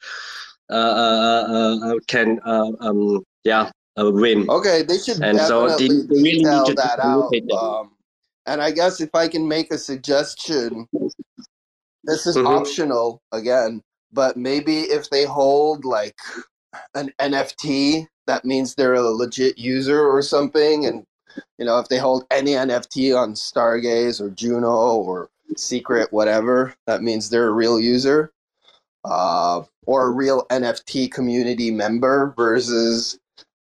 [0.70, 4.50] uh, uh, uh, uh can, uh, um, yeah, uh, win.
[4.50, 7.32] Okay, they should and definitely so they, they really detail that out.
[7.58, 7.92] Um,
[8.46, 10.88] and I guess if I can make a suggestion,
[12.04, 12.48] this is mm-hmm.
[12.48, 13.82] optional again,
[14.12, 16.16] but maybe if they hold like
[16.94, 21.06] an NFT, that means they're a legit user or something, and
[21.58, 27.02] you know, if they hold any NFT on Stargaze or Juno or Secret, whatever, that
[27.02, 28.32] means they're a real user
[29.06, 33.20] uh, or a real NFT community member versus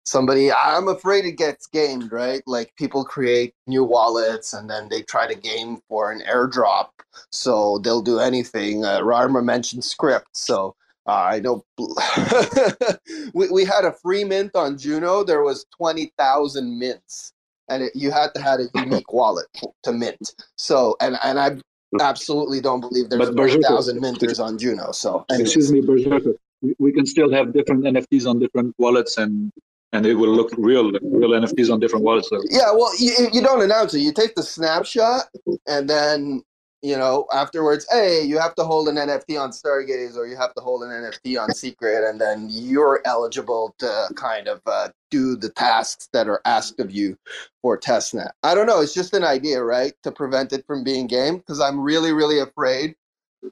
[0.07, 0.53] somebody.
[0.53, 2.43] I'm afraid it gets gamed, right?
[2.47, 6.89] Like people create new wallets and then they try to game for an airdrop.
[7.31, 8.85] So they'll do anything.
[8.85, 10.29] Uh, Rarma mentioned script.
[10.33, 10.75] So
[11.07, 11.65] uh, I know
[13.35, 15.25] we, we had a free mint on Juno.
[15.25, 17.33] There was 20,000 mints
[17.69, 19.47] and it, you had to have a unique wallet
[19.83, 20.35] to mint.
[20.57, 21.57] So, and and I
[22.01, 24.93] absolutely don't believe there's a thousand minters on Juno.
[24.93, 25.49] So, anyways.
[25.49, 26.35] excuse me, Berserker,
[26.79, 29.53] we can still have different NFTs on different wallets and
[29.93, 32.31] and it will look real, real NFTs on different wallets.
[32.51, 34.01] Yeah, well, you, you don't announce it.
[34.01, 35.25] You take the snapshot,
[35.67, 36.43] and then
[36.83, 40.55] you know, afterwards, hey, you have to hold an NFT on Stargaze or you have
[40.55, 45.37] to hold an NFT on Secret, and then you're eligible to kind of uh, do
[45.37, 47.19] the tasks that are asked of you
[47.61, 48.31] for testnet.
[48.45, 48.81] I don't know.
[48.83, 49.95] It's just an idea, right?
[50.05, 52.95] To prevent it from being game, because I'm really, really afraid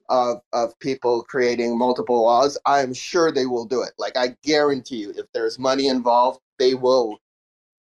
[0.09, 2.59] of of people creating multiple laws.
[2.67, 3.93] I'm sure they will do it.
[3.99, 7.19] Like I guarantee you, if there's money involved, they will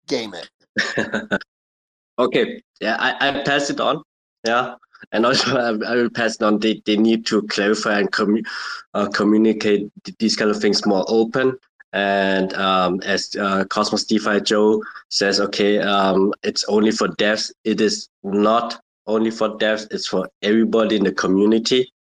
[0.08, 1.40] game it.
[2.18, 2.62] okay.
[2.80, 4.02] Yeah, I, I pass it on.
[4.46, 4.74] Yeah
[5.10, 6.58] and also I, I, will pass it on.
[6.58, 8.46] They, they need to clarify and commu-
[8.94, 11.58] uh, communicate these kind of things more open.
[11.92, 17.52] And um, as uh, Cosmos DeFi Joe says, okay, um, it's only for devs.
[17.64, 19.86] It is not only for devs.
[19.90, 21.92] It's for everybody in the community.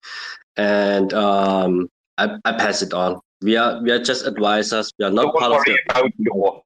[0.57, 3.21] And um, I, I pass it on.
[3.43, 4.93] We are we are just advisors.
[4.99, 6.63] We are not Don't part of the.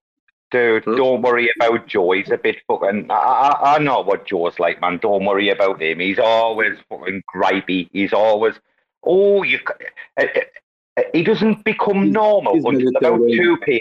[0.51, 0.97] Dude, hmm?
[0.97, 2.13] don't worry about Joe.
[2.13, 3.11] He's a bit fucking.
[3.11, 4.99] I, I, I know what Joe's like, man.
[4.99, 5.99] Don't worry about him.
[6.01, 7.89] He's always fucking gripey.
[7.93, 8.55] He's always.
[9.03, 9.59] Oh, you.
[10.17, 10.27] Uh,
[10.97, 13.81] uh, he doesn't become normal he's until about 2 p.m.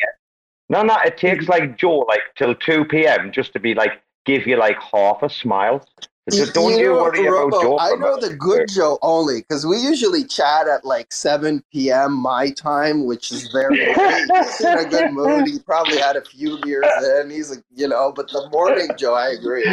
[0.69, 3.31] No, no, it takes like Joe, like till 2 p.m.
[3.31, 5.85] just to be like, give you like half a smile.
[6.31, 7.77] Just don't you, you worry Robo, about Joe.
[7.79, 12.13] I know the good Joe only because we usually chat at like 7 p.m.
[12.13, 15.47] my time, which is very He's in a good mood.
[15.47, 16.85] He probably had a few beers
[17.19, 17.29] in.
[17.29, 19.65] He's a, you know, but the morning Joe, I agree.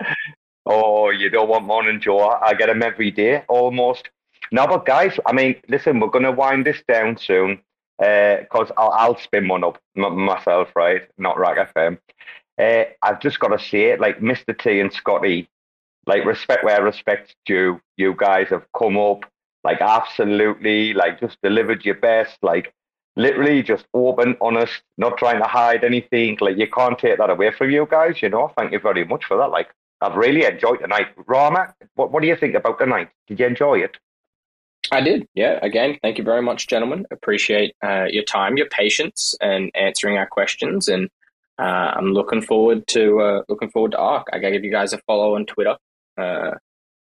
[0.66, 2.18] oh, you don't want morning Joe.
[2.28, 4.10] I get him every day almost.
[4.50, 7.60] Now, but guys, I mean, listen, we're going to wind this down soon
[7.98, 11.02] because uh, I'll, I'll spin one up m- myself, right?
[11.16, 11.98] Not RAC FM.
[12.58, 14.56] Uh, I've just got to say it, like Mr.
[14.58, 15.48] T and Scotty,
[16.06, 17.80] like respect where respect's due.
[17.96, 19.24] You guys have come up,
[19.64, 22.72] like absolutely, like just delivered your best, like
[23.16, 26.38] literally just open, honest, not trying to hide anything.
[26.40, 28.52] Like you can't take that away from you guys, you know.
[28.56, 29.50] Thank you very much for that.
[29.50, 29.68] Like
[30.00, 31.14] I've really enjoyed the night.
[31.26, 33.10] Rarma, what what do you think about the night?
[33.26, 33.96] Did you enjoy it?
[34.92, 35.26] I did.
[35.34, 35.58] Yeah.
[35.62, 37.06] Again, thank you very much, gentlemen.
[37.10, 40.88] Appreciate uh, your time, your patience, and answering our questions.
[40.88, 41.10] And
[41.58, 41.62] uh,
[41.96, 44.26] I'm looking forward to uh, looking forward to Ark.
[44.32, 45.76] I gotta give you guys a follow on Twitter,
[46.18, 46.52] uh,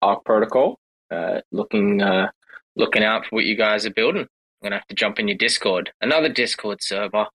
[0.01, 0.79] Ark Protocol.
[1.11, 2.29] Uh, looking uh,
[2.75, 4.21] looking out for what you guys are building.
[4.23, 7.25] I'm gonna have to jump in your Discord, another Discord server.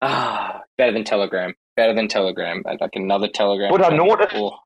[0.00, 1.54] Ah, better than Telegram.
[1.76, 2.62] Better than Telegram.
[2.64, 3.70] Like another Telegram.
[3.70, 4.34] But I noticed.
[4.36, 4.58] Oh.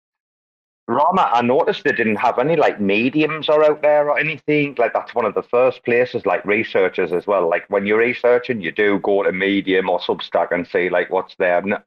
[0.93, 4.75] Rarma, I noticed they didn't have any like mediums or out there or anything.
[4.79, 7.49] Like that's one of the first places, like researchers as well.
[7.49, 11.35] Like when you're researching, you do go to Medium or Substack and see like what's
[11.37, 11.63] there.
[11.63, 11.79] No,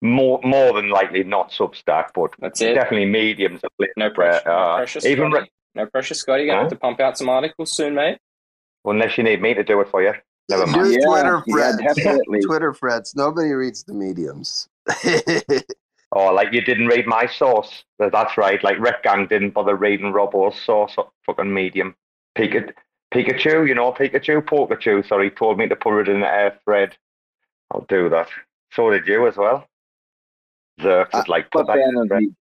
[0.00, 2.74] more more than likely not Substack, but that's it.
[2.74, 3.60] Definitely Mediums.
[3.96, 4.48] No pressure.
[4.48, 5.52] Uh, no pressure, even Scotty.
[5.74, 6.42] no pressure, Scotty.
[6.44, 6.64] You're gonna huh?
[6.64, 8.18] have to pump out some articles soon, mate.
[8.84, 10.14] Unless you need me to do it for you.
[10.48, 10.92] Never mind.
[10.92, 11.78] Yeah, Twitter threads.
[11.96, 13.14] Yeah, Twitter threads.
[13.14, 14.68] Nobody reads the mediums.
[16.12, 17.84] Oh, like you didn't read my source.
[17.98, 18.62] That's right.
[18.64, 20.96] Like Rekt Gang didn't bother reading Robo's source.
[21.26, 21.94] Fucking medium.
[22.36, 22.72] Pikachu,
[23.12, 25.06] Pikachu, you know Pikachu, Pikachu.
[25.06, 26.96] Sorry, told me to put it in a thread.
[27.70, 28.28] I'll do that.
[28.72, 29.66] So did you as well.
[30.80, 32.34] Zerk is like put that in thread.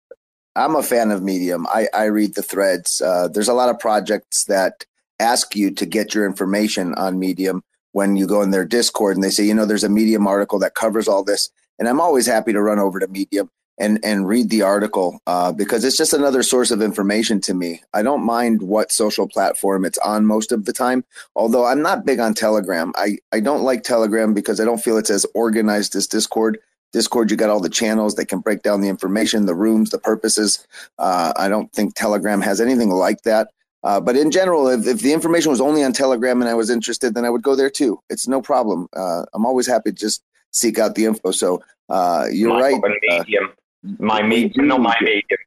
[0.56, 1.68] I'm a fan of Medium.
[1.68, 3.02] I, I read the threads.
[3.02, 4.86] Uh, there's a lot of projects that
[5.20, 9.24] ask you to get your information on Medium when you go in their Discord and
[9.24, 11.50] they say, you know, there's a Medium article that covers all this.
[11.80, 15.52] And I'm always happy to run over to Medium and and read the article uh,
[15.52, 17.82] because it's just another source of information to me.
[17.94, 21.04] I don't mind what social platform it's on most of the time,
[21.36, 22.94] although I'm not big on Telegram.
[22.96, 26.60] I, I don't like Telegram because I don't feel it's as organized as Discord.
[26.94, 30.00] Discord, you got all the channels that can break down the information, the rooms, the
[30.00, 30.66] purposes.
[30.98, 33.50] Uh, I don't think Telegram has anything like that.
[33.84, 36.70] Uh, but in general, if, if the information was only on Telegram and I was
[36.70, 38.00] interested, then I would go there too.
[38.10, 38.88] It's no problem.
[38.96, 40.24] Uh, I'm always happy just
[40.56, 41.32] seek out the info.
[41.32, 42.82] So uh, you're my right.
[43.02, 43.54] Medium,
[44.00, 45.40] my medium, not my medium.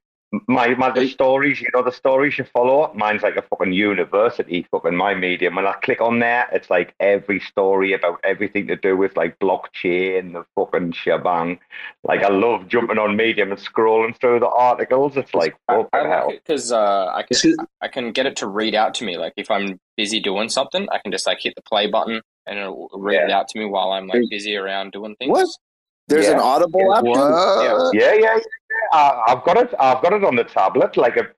[0.47, 2.93] My my the stories, you know, the stories you follow.
[2.95, 5.55] Mine's like a fucking university, fucking my medium.
[5.55, 9.39] When I click on there, it's like every story about everything to do with like
[9.39, 11.61] blockchain, the fucking shebang.
[12.05, 15.17] Like I love jumping on medium and scrolling through the articles.
[15.17, 16.31] It's like fucking I, I hell.
[16.31, 19.17] because uh, I can I can get it to read out to me.
[19.17, 22.59] Like if I'm busy doing something, I can just like hit the play button and
[22.59, 25.31] it'll read it out to me while I'm like busy around doing things.
[25.31, 25.49] What?
[26.09, 27.05] There's an Audible app.
[27.05, 28.35] Yeah, yeah, yeah.
[28.37, 28.39] yeah.
[28.93, 29.75] Uh, I've got it.
[29.79, 30.97] I've got it on the tablet.
[30.97, 31.29] Like a,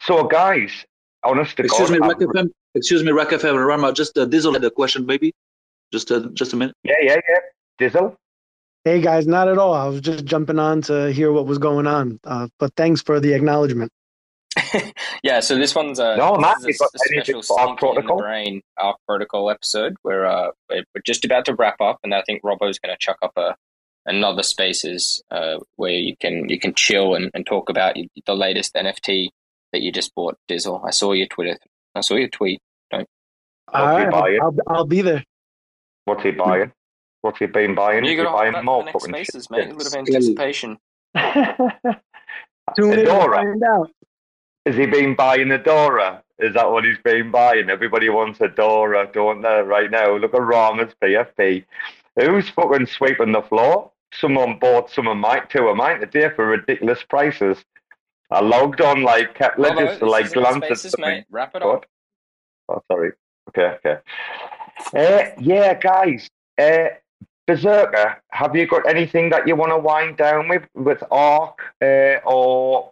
[0.00, 0.84] so, guys.
[1.24, 2.50] Honest to Excuse God, me, I've- FM.
[2.74, 3.54] Excuse me, RAC FM.
[3.54, 5.32] Rarma, just uh, Dizzle had a question, maybe.
[5.92, 6.74] Just uh, just a minute.
[6.82, 7.38] Yeah, yeah, yeah.
[7.78, 8.16] Dizzle.
[8.84, 9.74] Hey guys, not at all.
[9.74, 12.18] I was just jumping on to hear what was going on.
[12.24, 13.92] Uh, but thanks for the acknowledgement.
[15.22, 17.74] Yeah, so this one's a, No, man, this is a, a special for Ark in
[17.74, 18.18] the Protocol?
[18.18, 22.22] Brain Ark Protocol episode where uh, we're we're just about to wrap up, and I
[22.22, 23.54] think Robbo's going to chuck up a
[24.04, 27.96] another spaces uh, where you can you can chill and, and talk about
[28.26, 29.28] the latest NFT
[29.72, 30.84] that you just bought, Dizzle.
[30.86, 31.56] I saw your Twitter.
[31.94, 32.60] I saw your tweet.
[32.90, 33.08] Don't.
[33.72, 34.40] All What's he right.
[34.40, 35.24] I'll, I'll be there.
[36.04, 36.72] What's he buying?
[37.22, 38.04] What's he been buying?
[38.04, 39.50] You Is he got to hold buying more the next spaces, shit?
[39.50, 39.58] mate.
[39.60, 40.78] A little bit of anticipation.
[42.76, 43.36] Tune in Adora.
[43.36, 43.90] find out.
[44.66, 46.22] Has he been buying Adora?
[46.38, 47.68] Is that what he's been buying?
[47.70, 49.60] Everybody wants Adora, don't they?
[49.62, 51.64] Right now, look at Rarma's PFP.
[52.16, 53.90] Who's fucking sweeping the floor?
[54.12, 57.64] Someone bought some of mine, two of mine today for ridiculous prices.
[58.30, 61.00] I logged on like kept Robbo, just to like is glance at something.
[61.04, 61.24] mate.
[61.30, 61.76] Wrap it What?
[61.76, 61.86] up.
[62.68, 63.12] Oh, sorry.
[63.48, 64.00] Okay, okay.
[64.94, 66.28] Uh, yeah, guys.
[66.58, 66.88] Uh,
[67.46, 72.18] Berserker, have you got anything that you want to wind down with with Ark uh,
[72.24, 72.88] or?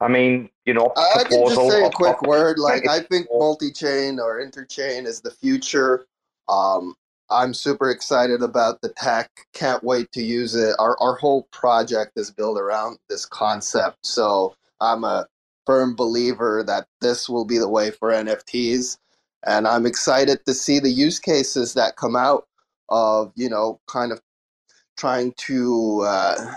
[0.00, 2.58] Uh, I mean, you know, I can just say a of- quick word.
[2.58, 6.06] Like I think multi-chain or interchain is the future.
[6.48, 6.94] Um,
[7.30, 9.30] I'm super excited about the tech.
[9.52, 10.74] Can't wait to use it.
[10.78, 13.98] Our our whole project is built around this concept.
[14.06, 15.26] So I'm a
[15.66, 18.98] firm believer that this will be the way for NFTs,
[19.46, 22.46] and I'm excited to see the use cases that come out
[22.88, 24.20] of you know kind of
[24.96, 26.54] trying to uh,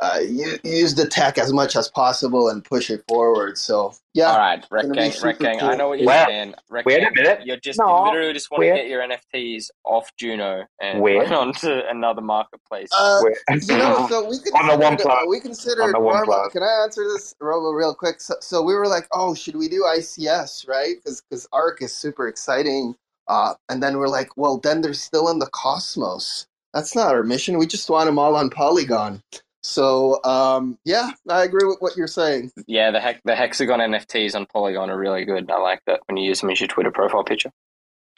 [0.00, 3.58] uh, u- use the tech as much as possible and push it forward.
[3.58, 5.30] So yeah, All right, Rec gonna be Gang, super
[5.70, 6.54] I know what you're Well, saying.
[6.70, 7.46] Rec wait a minute.
[7.46, 8.70] You're just No, you literally just want wait.
[8.70, 11.16] to get your NFTs off Juno and Wait.
[11.18, 12.90] run on to another marketplace.
[12.92, 13.20] Uh,
[13.62, 15.24] you know, so we considered, On the one considered, plan.
[15.24, 16.50] uh, we considered On the one Rarma.
[16.52, 18.20] Can I answer this, Robo, real quick?
[18.20, 20.96] So, so we were like, oh, should we do ICS, right?
[21.04, 22.94] Because Ark is super exciting.
[23.28, 26.46] Uh, and then we're like, well, then they're still in the Cosmos.
[26.74, 27.58] That's not our mission.
[27.58, 29.22] We just want them all on Polygon.
[29.68, 32.52] So um, yeah, I agree with what you're saying.
[32.68, 35.50] Yeah, the hex, the hexagon NFTs on Polygon are really good.
[35.50, 37.50] I like that when you use them as your Twitter profile picture.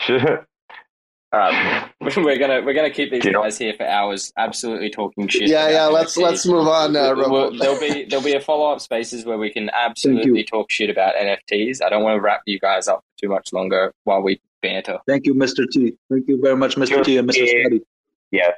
[1.31, 4.91] All right, we're gonna we're gonna keep these You know- guys here for hours, absolutely
[4.91, 5.49] talking shit.
[5.49, 5.87] Yeah, about yeah.
[5.87, 7.57] Let's let's move on, uh, We'll- Robo.
[7.59, 11.15] there'll be there'll be a follow up spaces where we can absolutely talk shit about
[11.17, 11.83] NFTs.
[11.83, 14.99] I don't want to wrap you guys up too much longer while we banter.
[15.07, 15.67] Thank you, Mr.
[15.71, 15.95] T.
[16.11, 16.89] Thank you very much, Mr.
[16.89, 17.35] Just T and Mr.
[17.35, 17.81] give- Scotty.
[18.33, 18.51] Yeah.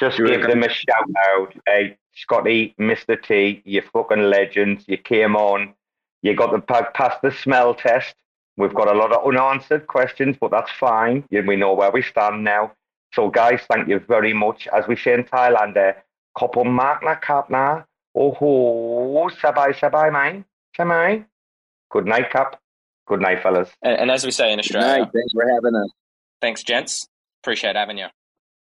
[0.00, 0.60] Just You're give welcome.
[0.60, 1.54] them a shout out.
[1.66, 3.20] Hey, Scotty, Mr.
[3.22, 4.84] T, you fucking legends.
[4.88, 5.74] You came on.
[6.22, 8.14] You got the pa- past the smell test.
[8.56, 11.24] We've got a lot of unanswered questions, but that's fine.
[11.30, 12.72] We know where we stand now.
[13.14, 14.66] So, guys, thank you very much.
[14.68, 15.92] As we say in Thailand, uh,
[16.36, 17.82] kopo mak na kap na.
[18.14, 20.44] Oh ho, sabai sabai mai.
[20.76, 21.24] Samai.
[21.90, 22.60] Good night, Cap.
[23.06, 23.70] Good night, fellas.
[23.82, 25.90] And, and as we say in Australia, Thanks for having us.
[26.40, 27.08] thanks, gents.
[27.42, 28.08] Appreciate having you.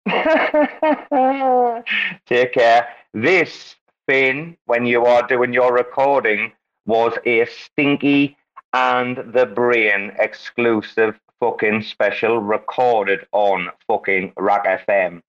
[2.27, 2.89] Take care.
[3.13, 3.75] This,
[4.07, 6.53] Finn, when you are doing your recording,
[6.87, 8.37] was a stinky
[8.73, 15.23] and the brain exclusive fucking special recorded on fucking RAC FM.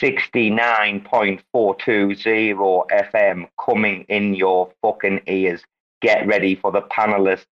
[0.00, 5.62] 69.420 FM coming in your fucking ears.
[6.00, 7.44] Get ready for the panelists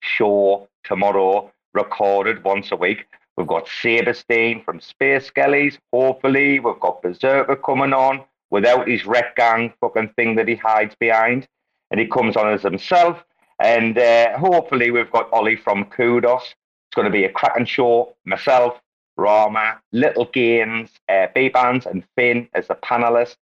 [0.00, 3.04] show tomorrow, recorded once a week.
[3.36, 5.78] We've got Saberstein from Space Skellies.
[5.92, 10.94] Hopefully, we've got Berserker coming on without his Rekt Gang fucking thing that he hides
[10.98, 11.46] behind.
[11.90, 13.22] And he comes on as himself.
[13.60, 16.42] And uh, hopefully, we've got Ollie from Kudos.
[16.42, 18.14] It's going to be a cracking show.
[18.24, 18.80] Myself,
[19.18, 23.36] Rarma, Little Gains, uh, B-Bands and Finn as the panelists.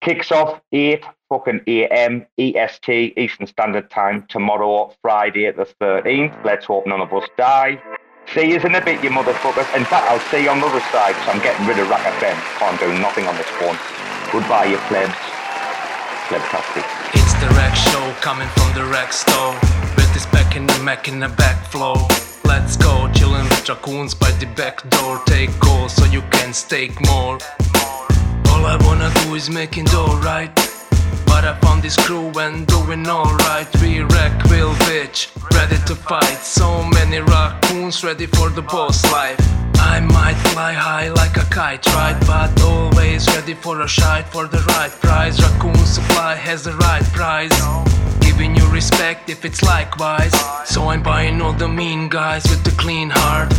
[0.00, 6.44] Kicks off 8 fucking AM EST Eastern Standard Time tomorrow, Friday the 13th.
[6.44, 7.80] Let's hope none of us die.
[8.32, 9.68] See you in a bit, you motherfuckers.
[9.76, 12.00] In fact, I'll see you on the other side, so I'm getting rid of RAC
[12.18, 12.34] FM.
[12.58, 13.76] Can't do nothing on this phone.
[14.32, 15.14] Goodbye, you plebs.
[16.26, 16.84] Plebtastic.
[17.12, 19.54] It's the Rack Show coming from the Rack Store.
[19.94, 21.94] With this back in the Mac in the back flow.
[22.44, 25.20] Let's go, chillin' with raccoons by the back door.
[25.26, 27.38] Take calls so you can stake more.
[28.50, 30.50] All I wanna do is making dough, right?
[31.34, 33.66] But I found this crew and doing alright.
[33.82, 35.20] We wreck, will bitch,
[35.58, 36.38] ready to fight.
[36.38, 39.40] So many raccoons ready for the boss life.
[39.74, 42.16] I might fly high like a kite, right?
[42.24, 45.42] But always ready for a shite for the right price.
[45.42, 47.56] Raccoon supply has the right price.
[48.20, 50.34] Giving you respect if it's likewise.
[50.66, 53.52] So I'm buying all the mean guys with the clean heart.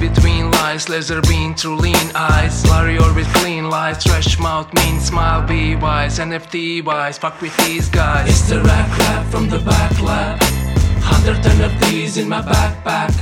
[0.00, 2.64] Between lies, laser beam through lean eyes.
[2.66, 6.18] Warrior with clean lies, trash mouth, mean smile, be wise.
[6.18, 8.26] NFT wise, fuck with these guys.
[8.26, 10.40] It's the rack rap from the back lab.
[11.02, 13.12] Hundred NFTs in my backpack.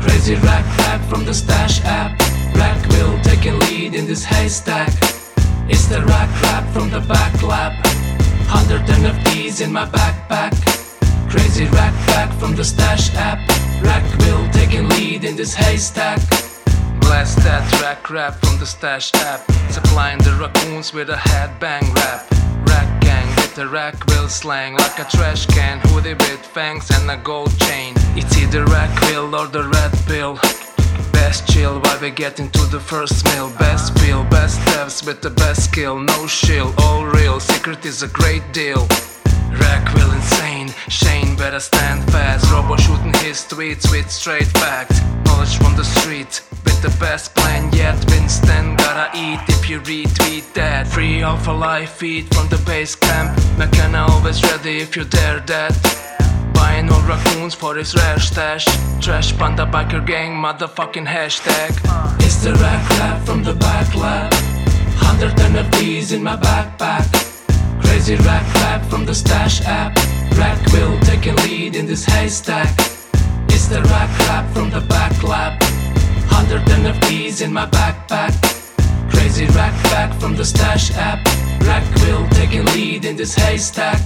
[0.00, 2.16] Crazy rack rap from the stash app.
[2.54, 4.92] Rack will taking lead in this haystack.
[5.68, 7.72] It's the rack rap from the back lab.
[8.46, 10.54] Hundred NFTs in my backpack.
[11.28, 13.63] Crazy rack back from the stash app.
[13.84, 16.20] Rack will taking lead in this haystack.
[17.00, 19.40] Blast that rack rap from the stash app.
[19.70, 22.22] Supplying the raccoons with a headbang rap.
[22.66, 25.80] Rack gang with the rack will slang like a trash can.
[25.84, 27.94] Hoodie with fangs and a gold chain.
[28.16, 30.38] It's either rack will or the red pill.
[31.12, 33.50] Best chill while we get into the first meal.
[33.58, 35.98] Best feel, best devs with the best skill.
[35.98, 37.40] No shill, all real.
[37.40, 38.86] Secret is a great deal.
[39.60, 42.50] Rack will insane, Shane better stand fast.
[42.52, 45.00] Robo shooting his tweets with straight facts.
[45.24, 47.96] Knowledge from the street with the best plan yet.
[48.10, 50.86] Winston gotta eat if you retweet that.
[50.86, 53.38] Free alpha life feed from the base camp.
[53.58, 55.74] McKenna always ready if you dare that.
[56.54, 58.66] Buying all raccoons for his rare stash.
[59.00, 61.70] Trash panda biker gang, motherfucking hashtag.
[62.20, 64.32] It's the rack rap from the back lab.
[64.96, 67.33] Hundred NFTs in my backpack.
[67.94, 69.96] Crazy rap rap from the stash app.
[70.36, 72.76] Rack will taking lead in this haystack.
[73.48, 75.62] It's the rack rap from the back lab.
[76.26, 78.34] Hundred NFTs in my backpack.
[79.12, 81.24] Crazy rack back from the stash app.
[81.60, 84.00] Rack will taking lead in this haystack.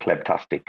[0.00, 0.66] Plebtastic.